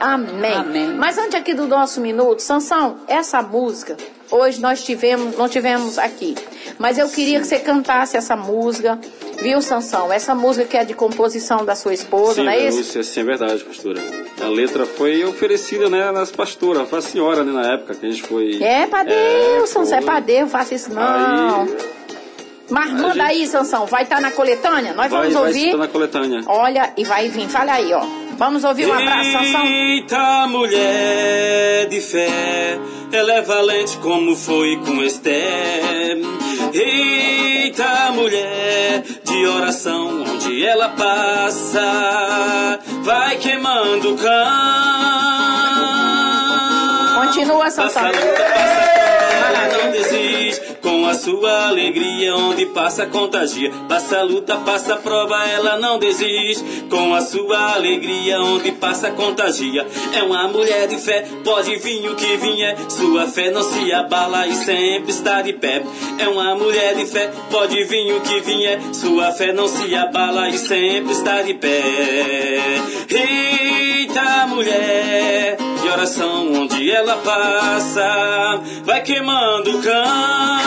Amém. 0.00 0.54
Amém. 0.54 0.94
Mas 0.94 1.18
antes 1.18 1.34
aqui 1.34 1.52
do 1.52 1.68
nosso 1.68 2.00
minuto, 2.00 2.40
Sansão, 2.40 2.96
essa 3.06 3.42
música, 3.42 3.98
hoje 4.30 4.62
nós 4.62 4.82
tivemos, 4.82 5.36
não 5.36 5.46
tivemos 5.46 5.98
aqui. 5.98 6.34
Mas 6.78 6.96
eu 6.96 7.06
queria 7.10 7.38
que 7.38 7.46
você 7.46 7.58
cantasse 7.58 8.16
essa 8.16 8.34
música, 8.34 8.98
viu, 9.42 9.60
Sansão? 9.60 10.10
Essa 10.10 10.34
música 10.34 10.64
que 10.64 10.76
é 10.78 10.84
de 10.84 10.94
composição 10.94 11.62
da 11.62 11.76
sua 11.76 11.92
esposa, 11.92 12.36
Sim, 12.36 12.44
não 12.44 12.50
é 12.50 12.66
isso? 12.66 12.78
Lúcia, 12.78 13.02
sim, 13.02 13.20
é 13.20 13.24
verdade, 13.24 13.62
pastora. 13.62 14.00
A 14.40 14.48
letra 14.48 14.86
foi 14.86 15.22
oferecida, 15.22 15.90
né, 15.90 16.10
nas 16.10 16.32
pastoras, 16.32 16.88
foi 16.88 16.98
a 16.98 17.02
senhora, 17.02 17.44
né, 17.44 17.52
na 17.52 17.74
época 17.74 17.94
que 17.94 18.06
a 18.06 18.10
gente 18.10 18.22
foi... 18.22 18.62
É 18.62 18.86
pra 18.86 19.04
Deus, 19.04 19.68
Sansão, 19.68 19.98
é 19.98 20.00
foi. 20.00 20.10
pra 20.10 20.20
Deus, 20.20 20.50
faça 20.50 20.74
isso 20.74 20.92
não. 20.92 21.02
Aí, 21.02 21.94
Mas 22.70 22.92
manda 22.92 23.24
aí, 23.24 23.46
Sansão, 23.46 23.86
vai 23.86 24.04
estar 24.04 24.20
na 24.20 24.30
coletânea? 24.30 24.94
Nós 24.94 25.10
vai, 25.10 25.20
vamos 25.20 25.34
vai 25.34 25.46
ouvir. 25.46 25.66
estar 25.66 25.78
na 25.78 25.88
coletânea. 25.88 26.40
Olha, 26.46 26.92
e 26.96 27.04
vai 27.04 27.28
vir, 27.28 27.48
fala 27.48 27.72
aí, 27.72 27.92
ó. 27.92 28.04
Vamos 28.36 28.64
ouvir 28.64 28.86
um 28.86 28.92
abraço, 28.92 29.30
Sansão. 29.30 29.66
Eita 29.66 30.46
mulher 30.48 31.86
de 31.88 32.00
fé, 32.00 32.78
ela 33.12 33.34
é 33.34 33.42
valente 33.42 33.96
como 33.98 34.34
foi 34.34 34.76
com 34.78 35.02
Esther. 35.02 36.18
Eita 36.72 38.12
mulher 38.12 39.04
de 39.24 39.46
oração, 39.46 40.22
onde 40.22 40.66
ela 40.66 40.88
passa, 40.88 42.78
vai 43.02 43.36
queimando 43.36 44.14
o 44.14 44.16
cão. 44.16 44.34
Continua, 47.24 47.70
Sansão. 47.70 48.02
Passa 48.02 48.18
luta, 48.20 48.42
passa 48.42 48.94
não 49.84 49.90
desiste. 49.90 50.73
Com 50.84 51.06
a 51.06 51.14
sua 51.14 51.68
alegria, 51.68 52.36
onde 52.36 52.66
passa, 52.66 53.06
contagia. 53.06 53.72
Passa 53.88 54.22
luta, 54.22 54.58
passa 54.58 54.96
prova, 54.96 55.42
ela 55.48 55.78
não 55.78 55.98
desiste. 55.98 56.62
Com 56.90 57.14
a 57.14 57.22
sua 57.22 57.72
alegria, 57.72 58.38
onde 58.42 58.70
passa, 58.72 59.10
contagia. 59.10 59.86
É 60.12 60.22
uma 60.22 60.46
mulher 60.46 60.86
de 60.86 60.98
fé, 60.98 61.26
pode 61.42 61.74
vir 61.76 62.06
o 62.10 62.14
que 62.14 62.36
vier. 62.36 62.76
Sua 62.90 63.26
fé 63.26 63.50
não 63.50 63.62
se 63.62 63.90
abala 63.94 64.46
e 64.46 64.54
sempre 64.56 65.10
está 65.10 65.40
de 65.40 65.54
pé. 65.54 65.82
É 66.18 66.28
uma 66.28 66.54
mulher 66.54 66.94
de 66.94 67.06
fé, 67.06 67.32
pode 67.50 67.82
vir 67.84 68.12
o 68.12 68.20
que 68.20 68.40
vier. 68.42 68.78
Sua 68.92 69.32
fé 69.32 69.54
não 69.54 69.66
se 69.66 69.94
abala 69.94 70.50
e 70.50 70.58
sempre 70.58 71.12
está 71.12 71.40
de 71.40 71.54
pé. 71.54 71.82
Eita 73.08 74.46
mulher 74.48 75.63
de 75.94 76.00
oração, 76.00 76.52
onde 76.52 76.90
ela 76.90 77.16
passa, 77.18 78.60
vai 78.84 79.00
queimando 79.02 79.78
o 79.78 79.82
cão. 79.82 80.58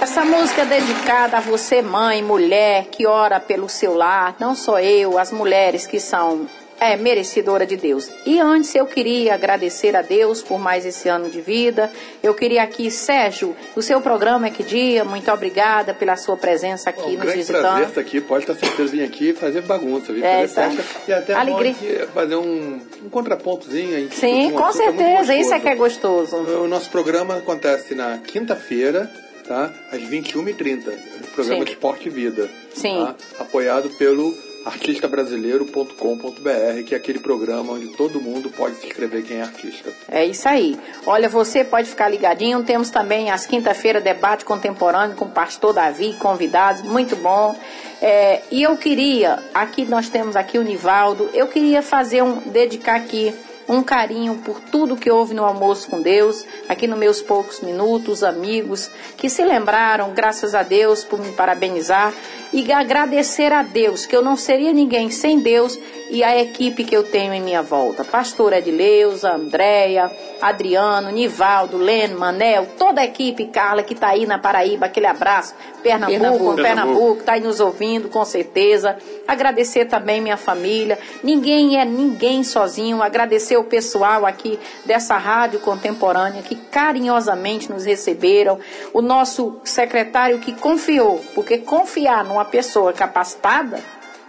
Essa 0.00 0.24
música 0.24 0.62
é 0.62 0.66
dedicada 0.66 1.38
a 1.38 1.40
você, 1.40 1.80
mãe, 1.80 2.22
mulher, 2.22 2.86
que 2.86 3.06
ora 3.06 3.38
pelo 3.38 3.68
seu 3.68 3.94
lar, 3.94 4.34
não 4.38 4.54
só 4.54 4.80
eu, 4.80 5.16
as 5.18 5.30
mulheres 5.30 5.86
que 5.86 6.00
são 6.00 6.48
é, 6.82 6.96
merecedora 6.96 7.64
de 7.64 7.76
Deus. 7.76 8.10
E 8.26 8.40
antes 8.40 8.74
eu 8.74 8.86
queria 8.86 9.34
agradecer 9.34 9.94
a 9.94 10.02
Deus 10.02 10.42
por 10.42 10.58
mais 10.58 10.84
esse 10.84 11.08
ano 11.08 11.30
de 11.30 11.40
vida. 11.40 11.88
Eu 12.20 12.34
queria 12.34 12.62
aqui, 12.64 12.90
Sérgio, 12.90 13.54
o 13.76 13.80
seu 13.82 14.00
programa 14.00 14.48
é 14.48 14.50
que 14.50 14.64
dia? 14.64 15.04
Muito 15.04 15.30
obrigada 15.30 15.94
pela 15.94 16.16
sua 16.16 16.36
presença 16.36 16.90
aqui 16.90 17.02
um 17.02 17.10
nos 17.10 17.20
grande 17.20 17.38
visitando. 17.38 17.62
prazer 17.62 17.88
estar 17.88 18.00
aqui, 18.00 18.20
pode 18.20 18.42
estar 18.44 18.54
certeza 18.54 18.90
vir 18.90 19.04
aqui 19.04 19.32
fazer 19.32 19.60
bagunça, 19.62 20.12
vir 20.12 20.24
É, 20.24 20.48
fazer 20.48 20.54
tá. 20.54 20.70
festa 20.70 21.00
e 21.06 21.12
até 21.12 21.34
Alegria. 21.34 22.08
fazer 22.12 22.34
um, 22.34 22.80
um 23.04 23.08
contrapontozinho 23.08 23.96
aí. 23.96 24.08
Sim, 24.10 24.48
um 24.48 24.56
com 24.56 24.72
certeza, 24.72 25.34
isso 25.36 25.54
é 25.54 25.60
que 25.60 25.68
é 25.68 25.76
gostoso. 25.76 26.36
O 26.36 26.66
nosso 26.66 26.90
programa 26.90 27.36
acontece 27.36 27.94
na 27.94 28.18
quinta-feira, 28.18 29.08
tá? 29.46 29.70
Às 29.92 30.00
21h30. 30.00 30.88
O 30.88 31.26
programa 31.34 31.58
Sim. 31.60 31.64
de 31.64 31.70
Esporte 31.70 32.08
e 32.08 32.10
Vida. 32.10 32.48
Sim. 32.74 32.96
tá? 33.06 33.14
Apoiado 33.38 33.88
pelo 33.90 34.34
artistabrasileiro.com.br, 34.64 36.82
que 36.86 36.94
é 36.94 36.96
aquele 36.96 37.18
programa 37.18 37.72
onde 37.72 37.88
todo 37.88 38.20
mundo 38.20 38.50
pode 38.50 38.76
se 38.76 38.86
inscrever 38.86 39.24
quem 39.24 39.38
é 39.38 39.42
artista. 39.42 39.92
É 40.08 40.24
isso 40.24 40.48
aí. 40.48 40.78
Olha, 41.06 41.28
você 41.28 41.64
pode 41.64 41.88
ficar 41.88 42.08
ligadinho. 42.08 42.62
Temos 42.62 42.90
também 42.90 43.30
às 43.30 43.46
quinta-feira 43.46 44.00
debate 44.00 44.44
contemporâneo 44.44 45.16
com 45.16 45.26
o 45.26 45.30
pastor 45.30 45.72
Davi, 45.72 46.14
convidados, 46.14 46.82
muito 46.82 47.16
bom. 47.16 47.56
É, 48.00 48.42
e 48.50 48.62
eu 48.62 48.76
queria, 48.76 49.38
aqui 49.54 49.84
nós 49.84 50.08
temos 50.08 50.34
aqui 50.34 50.58
o 50.58 50.62
Nivaldo, 50.62 51.30
eu 51.32 51.46
queria 51.46 51.82
fazer 51.82 52.22
um, 52.22 52.36
dedicar 52.50 52.96
aqui 52.96 53.32
um 53.72 53.82
carinho 53.82 54.36
por 54.44 54.60
tudo 54.60 54.96
que 54.96 55.10
houve 55.10 55.32
no 55.32 55.44
almoço 55.44 55.88
com 55.88 56.02
Deus, 56.02 56.44
aqui 56.68 56.86
nos 56.86 56.98
meus 56.98 57.22
poucos 57.22 57.60
minutos, 57.60 58.22
amigos 58.22 58.90
que 59.16 59.30
se 59.30 59.42
lembraram, 59.42 60.12
graças 60.12 60.54
a 60.54 60.62
Deus, 60.62 61.04
por 61.04 61.18
me 61.18 61.32
parabenizar 61.32 62.12
e 62.52 62.70
agradecer 62.70 63.52
a 63.52 63.62
Deus, 63.62 64.04
que 64.04 64.14
eu 64.14 64.22
não 64.22 64.36
seria 64.36 64.72
ninguém 64.72 65.10
sem 65.10 65.40
Deus 65.40 65.78
e 66.12 66.22
a 66.22 66.38
equipe 66.38 66.84
que 66.84 66.94
eu 66.94 67.02
tenho 67.02 67.32
em 67.32 67.40
minha 67.40 67.62
volta. 67.62 68.04
Pastor 68.04 68.52
Edileuza, 68.52 69.32
Andréia, 69.32 70.10
Adriano, 70.42 71.10
Nivaldo, 71.10 71.78
Leno, 71.78 72.18
Manel, 72.18 72.68
toda 72.78 73.00
a 73.00 73.04
equipe, 73.04 73.46
Carla, 73.46 73.82
que 73.82 73.94
está 73.94 74.08
aí 74.08 74.26
na 74.26 74.38
Paraíba, 74.38 74.84
aquele 74.84 75.06
abraço. 75.06 75.54
Pernambuco, 75.82 76.20
Pernambuco. 76.20 76.62
Pernambuco, 76.62 77.20
está 77.20 77.32
aí 77.32 77.40
nos 77.40 77.60
ouvindo, 77.60 78.10
com 78.10 78.26
certeza. 78.26 78.98
Agradecer 79.26 79.86
também 79.86 80.20
minha 80.20 80.36
família. 80.36 80.98
Ninguém 81.24 81.80
é 81.80 81.84
ninguém 81.86 82.44
sozinho. 82.44 83.02
Agradecer 83.02 83.56
o 83.56 83.64
pessoal 83.64 84.26
aqui 84.26 84.60
dessa 84.84 85.16
rádio 85.16 85.60
contemporânea 85.60 86.42
que 86.42 86.56
carinhosamente 86.56 87.72
nos 87.72 87.86
receberam. 87.86 88.60
O 88.92 89.00
nosso 89.00 89.58
secretário 89.64 90.40
que 90.40 90.52
confiou, 90.52 91.24
porque 91.34 91.56
confiar 91.56 92.22
numa 92.22 92.44
pessoa 92.44 92.92
capacitada 92.92 93.82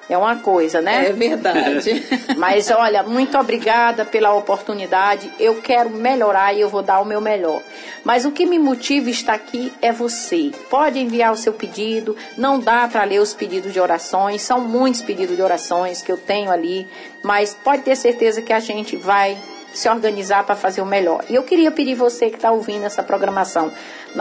é 0.10 0.18
uma 0.18 0.36
coisa, 0.38 0.82
né? 0.82 1.08
É 1.08 1.14
verdade. 1.14 2.04
Mas 2.38 2.70
olha, 2.70 3.04
muito 3.04 3.38
obrigada 3.38 4.04
pela 4.04 4.34
oportunidade. 4.34 5.32
Eu 5.40 5.62
quero 5.62 5.90
melhorar 5.90 6.54
e 6.54 6.62
eu 6.62 6.70
vou 6.70 6.82
dar 6.82 7.00
o 7.00 7.06
meu 7.06 7.22
melhor. 7.22 7.62
Mas 8.04 8.26
o 8.26 8.32
que 8.32 8.46
me 8.46 8.60
motiva 8.60 9.10
estar 9.10 9.34
aqui 9.34 9.72
é 9.82 9.92
você. 9.92 10.52
Pode 10.70 11.00
enviar 11.00 11.32
o 11.32 11.38
seu 11.38 11.54
pedido. 11.54 12.16
Não 12.38 12.60
dá 12.60 12.88
para 12.88 13.04
ler 13.06 13.20
os 13.20 13.34
pedidos 13.34 13.72
de 13.72 13.80
orações. 13.80 14.42
São 14.42 14.60
muitos 14.60 15.02
pedidos 15.02 15.36
de 15.36 15.42
orações 15.42 16.02
que 16.02 16.12
eu 16.12 16.18
tenho 16.18 16.52
ali. 16.52 16.88
Mas 17.24 17.54
pode 17.64 17.84
ter 17.84 17.96
certeza 17.96 18.42
que 18.42 18.52
a 18.52 18.60
gente 18.60 18.98
vai 18.98 19.38
se 19.74 19.90
organizar 19.90 20.44
para 20.44 20.56
fazer 20.56 20.82
o 20.82 20.86
melhor. 20.86 21.26
E 21.30 21.36
eu 21.36 21.44
queria 21.44 21.72
pedir 21.72 21.96
você 21.96 22.30
que 22.30 22.36
está 22.36 22.52
ouvindo 22.52 22.86
essa 22.86 23.02
programação, 23.02 23.72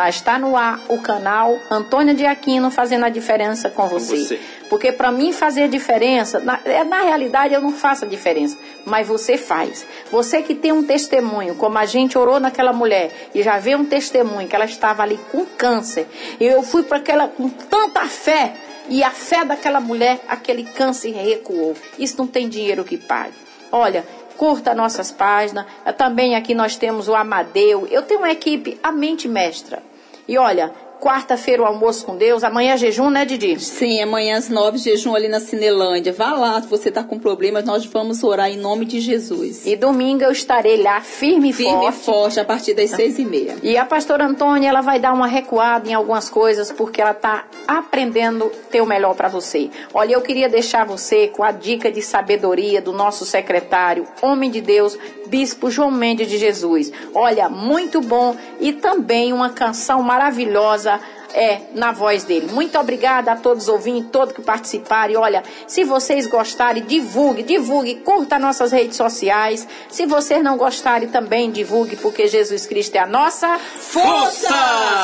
está 0.08 0.38
no 0.38 0.56
ar 0.56 0.80
o 0.88 0.98
canal 1.00 1.58
Antônia 1.70 2.14
de 2.14 2.24
Aquino 2.24 2.70
fazendo 2.70 3.04
a 3.04 3.08
diferença 3.08 3.68
com 3.68 3.86
você. 3.86 4.16
você. 4.16 4.40
Porque 4.70 4.90
para 4.90 5.12
mim 5.12 5.32
fazer 5.32 5.68
diferença, 5.68 6.40
na, 6.40 6.58
é, 6.64 6.82
na 6.82 7.02
realidade 7.02 7.52
eu 7.52 7.60
não 7.60 7.72
faço 7.72 8.06
a 8.06 8.08
diferença, 8.08 8.56
mas 8.86 9.06
você 9.06 9.36
faz. 9.36 9.86
Você 10.10 10.42
que 10.42 10.54
tem 10.54 10.72
um 10.72 10.82
testemunho, 10.82 11.54
como 11.54 11.76
a 11.76 11.84
gente 11.84 12.16
orou 12.16 12.40
naquela 12.40 12.72
mulher 12.72 13.30
e 13.34 13.42
já 13.42 13.58
vê 13.58 13.76
um 13.76 13.84
testemunho 13.84 14.48
que 14.48 14.56
ela 14.56 14.64
estava 14.64 15.02
ali 15.02 15.20
com 15.30 15.44
câncer. 15.44 16.06
E 16.40 16.44
eu 16.46 16.62
fui 16.62 16.82
para 16.82 16.96
aquela 16.98 17.28
com 17.28 17.48
tanta 17.50 18.06
fé 18.06 18.54
e 18.88 19.04
a 19.04 19.10
fé 19.10 19.44
daquela 19.44 19.80
mulher, 19.80 20.20
aquele 20.26 20.64
câncer 20.64 21.12
recuou. 21.12 21.74
Isso 21.98 22.16
não 22.18 22.26
tem 22.26 22.48
dinheiro 22.48 22.84
que 22.84 22.96
pague. 22.96 23.34
Olha, 23.70 24.04
curta 24.36 24.74
nossas 24.74 25.10
páginas. 25.10 25.66
Também 25.96 26.34
aqui 26.34 26.54
nós 26.54 26.76
temos 26.76 27.08
o 27.08 27.14
Amadeu. 27.14 27.86
Eu 27.90 28.02
tenho 28.02 28.20
uma 28.20 28.30
equipe, 28.30 28.78
a 28.82 28.90
mente 28.90 29.28
mestra. 29.28 29.82
E 30.26 30.38
olha, 30.38 30.72
quarta-feira 31.02 31.60
o 31.64 31.66
almoço 31.66 32.06
com 32.06 32.16
Deus, 32.16 32.44
amanhã 32.44 32.74
é 32.74 32.76
jejum, 32.76 33.10
né, 33.10 33.24
Didi? 33.24 33.58
Sim, 33.58 34.00
amanhã 34.00 34.36
às 34.36 34.48
nove, 34.48 34.78
jejum 34.78 35.16
ali 35.16 35.26
na 35.26 35.40
Cinelândia. 35.40 36.12
Vá 36.12 36.32
lá, 36.32 36.62
se 36.62 36.68
você 36.68 36.90
está 36.90 37.02
com 37.02 37.18
problemas, 37.18 37.64
nós 37.64 37.84
vamos 37.84 38.22
orar 38.22 38.48
em 38.48 38.56
nome 38.56 38.84
de 38.84 39.00
Jesus. 39.00 39.66
E 39.66 39.74
domingo 39.74 40.22
eu 40.22 40.30
estarei 40.30 40.80
lá, 40.80 41.00
firme 41.00 41.50
e 41.50 41.52
Firme 41.52 41.72
forte. 41.72 41.88
e 41.88 42.04
forte, 42.04 42.40
a 42.40 42.44
partir 42.44 42.74
das 42.74 42.90
seis 42.90 43.18
e 43.18 43.24
meia. 43.24 43.56
E 43.64 43.76
a 43.76 43.84
pastora 43.84 44.24
Antônia, 44.24 44.68
ela 44.68 44.80
vai 44.80 45.00
dar 45.00 45.12
uma 45.12 45.26
recuada 45.26 45.88
em 45.88 45.92
algumas 45.92 46.30
coisas, 46.30 46.70
porque 46.70 47.00
ela 47.02 47.10
está 47.10 47.46
aprendendo 47.66 48.52
ter 48.70 48.80
o 48.80 48.86
melhor 48.86 49.16
para 49.16 49.26
você. 49.26 49.70
Olha, 49.92 50.12
eu 50.12 50.20
queria 50.20 50.48
deixar 50.48 50.86
você 50.86 51.26
com 51.26 51.42
a 51.42 51.50
dica 51.50 51.90
de 51.90 52.00
sabedoria 52.00 52.80
do 52.80 52.92
nosso 52.92 53.24
secretário, 53.24 54.06
homem 54.22 54.52
de 54.52 54.60
Deus, 54.60 54.96
Bispo 55.26 55.70
João 55.70 55.90
Mendes 55.90 56.28
de 56.28 56.38
Jesus. 56.38 56.92
Olha, 57.12 57.48
muito 57.48 58.00
bom 58.00 58.36
e 58.60 58.72
também 58.72 59.32
uma 59.32 59.50
canção 59.50 60.02
maravilhosa 60.02 60.91
é 61.34 61.62
na 61.74 61.92
voz 61.92 62.24
dele. 62.24 62.48
Muito 62.52 62.78
obrigada 62.78 63.32
a 63.32 63.36
todos 63.36 63.64
os 63.64 63.68
ouvintes, 63.68 64.10
todos 64.10 64.34
que 64.34 64.42
participaram. 64.42 65.12
E 65.12 65.16
olha, 65.16 65.42
se 65.66 65.84
vocês 65.84 66.26
gostarem, 66.26 66.82
divulgue, 66.84 67.42
divulgue, 67.42 67.96
curta 67.96 68.38
nossas 68.38 68.72
redes 68.72 68.96
sociais. 68.96 69.66
Se 69.88 70.06
vocês 70.06 70.42
não 70.42 70.56
gostarem, 70.56 71.08
também 71.08 71.50
divulgue, 71.50 71.96
porque 71.96 72.26
Jesus 72.26 72.66
Cristo 72.66 72.96
é 72.96 73.00
a 73.00 73.06
nossa 73.06 73.58
Força! 73.58 74.54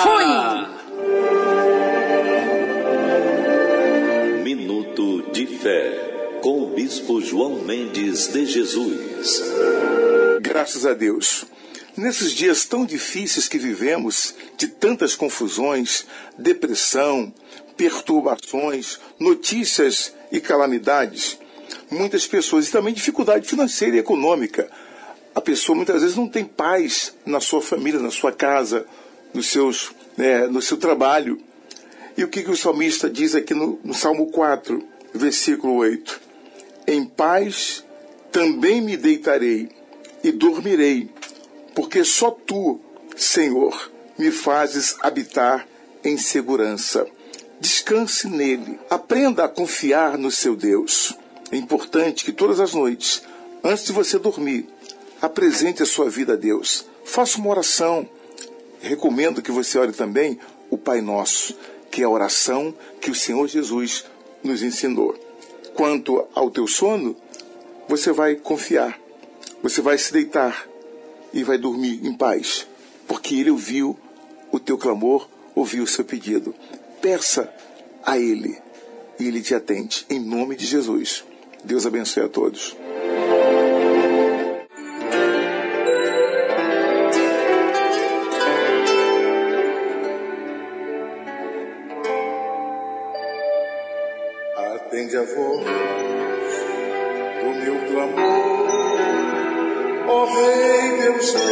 Fui! 0.03 0.25
Minuto 4.43 5.31
de 5.33 5.47
Fé, 5.47 6.39
com 6.43 6.63
o 6.63 6.67
Bispo 6.69 7.21
João 7.21 7.57
Mendes 7.57 8.29
de 8.29 8.47
Jesus. 8.47 9.43
Graças 10.41 10.87
a 10.87 10.95
Deus. 10.95 11.47
Nesses 11.99 12.31
dias 12.31 12.65
tão 12.65 12.87
difíceis 12.87 13.49
que 13.49 13.59
vivemos, 13.59 14.33
de 14.57 14.69
tantas 14.69 15.17
confusões, 15.17 16.07
depressão, 16.39 17.35
perturbações, 17.77 19.01
notícias 19.19 20.15
e 20.31 20.41
calamidades, 20.41 21.37
muitas 21.91 22.25
pessoas, 22.25 22.69
e 22.69 22.71
também 22.71 22.95
dificuldade 22.95 23.49
financeira 23.49 23.97
e 23.97 23.99
econômica. 23.99 24.71
A 25.35 25.41
pessoa 25.41 25.75
muitas 25.75 26.01
vezes 26.01 26.17
não 26.17 26.29
tem 26.29 26.45
paz 26.45 27.17
na 27.27 27.41
sua 27.41 27.61
família, 27.61 27.99
na 27.99 28.13
sua 28.13 28.31
casa, 28.31 28.87
nos 29.35 29.49
seus, 29.49 29.91
né, 30.17 30.47
no 30.47 30.63
seu 30.63 30.77
trabalho. 30.77 31.41
E 32.17 32.23
o 32.23 32.29
que, 32.29 32.45
que 32.45 32.51
o 32.53 32.57
salmista 32.57 33.11
diz 33.11 33.35
aqui 33.35 33.55
no, 33.55 33.81
no 33.83 33.93
Salmo 33.93 34.31
4, 34.31 34.81
versículo 35.13 35.75
8? 35.75 36.21
Em 36.87 37.05
paz 37.05 37.85
também 38.31 38.81
me 38.81 38.97
deitarei 38.97 39.69
e 40.23 40.31
dormirei, 40.31 41.11
porque 41.79 42.05
só 42.05 42.33
tu, 42.33 42.81
Senhor, 43.17 43.93
me 44.19 44.33
fazes 44.33 44.97
habitar 44.99 45.65
em 46.03 46.19
segurança. 46.19 47.07
Descanse 47.61 48.29
nele, 48.29 48.81
aprenda 48.91 49.45
a 49.45 49.49
confiar 49.49 50.19
no 50.19 50.29
seu 50.29 50.57
Deus. 50.57 51.17
É 51.53 51.57
importante 51.57 52.25
que 52.25 52.33
todas 52.33 52.59
as 52.59 52.75
noites, 52.75 53.23
antes 53.63 53.85
de 53.85 53.93
você 53.93 54.19
dormir, 54.19 54.67
apresente 55.23 55.81
a 55.81 55.87
sua 55.87 56.11
vida 56.11 56.33
a 56.33 56.37
Deus. 56.37 56.85
Faça 57.05 57.39
uma 57.39 57.51
oração. 57.51 58.09
Recomendo 58.81 59.41
que 59.41 59.53
você 59.53 59.79
ore 59.79 59.93
também 59.93 60.37
o 60.69 60.77
Pai 60.77 61.01
Nosso, 61.01 61.57
que 61.93 62.03
é 62.03 62.05
a 62.07 62.11
oração 62.11 62.75
que 63.01 63.09
o 63.09 63.15
Senhor 63.15 63.47
Jesus 63.47 64.05
nos 64.43 64.65
ensinou. 64.65 65.15
Quanto 65.75 66.27
ao 66.35 66.51
teu 66.51 66.67
sono, 66.67 67.15
você 67.87 68.11
vai 68.11 68.35
confiar, 68.35 68.99
você 69.63 69.81
vai 69.81 69.97
se 69.97 70.13
deitar 70.13 70.68
e 71.39 71.45
vai 71.45 71.57
dormir 71.57 72.05
em 72.05 72.13
paz, 72.13 72.67
porque 73.07 73.37
Ele 73.37 73.51
ouviu 73.51 73.97
o 74.51 74.59
teu 74.59 74.77
clamor, 74.77 75.29
ouviu 75.55 75.85
o 75.85 75.87
seu 75.87 76.05
pedido. 76.05 76.55
Peça 77.01 77.53
a 78.05 78.19
Ele 78.19 78.59
e 79.21 79.27
Ele 79.29 79.41
te 79.41 79.55
atende, 79.55 80.05
em 80.11 80.19
nome 80.19 80.57
de 80.57 80.67
Jesus. 80.67 81.25
Deus 81.65 81.87
abençoe 81.87 82.25
a 82.25 82.29
todos. 82.29 82.77
Atende 94.57 95.17
a 95.17 95.27
Rei 100.35 100.99
Deus 100.99 101.35
meu, 101.35 101.43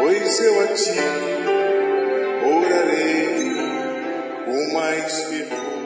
pois 0.00 0.40
eu 0.40 0.60
a 0.60 0.66
ti 0.68 0.98
orarei 2.44 3.54
com 4.44 4.72
mais 4.74 5.22
fervor. 5.24 5.81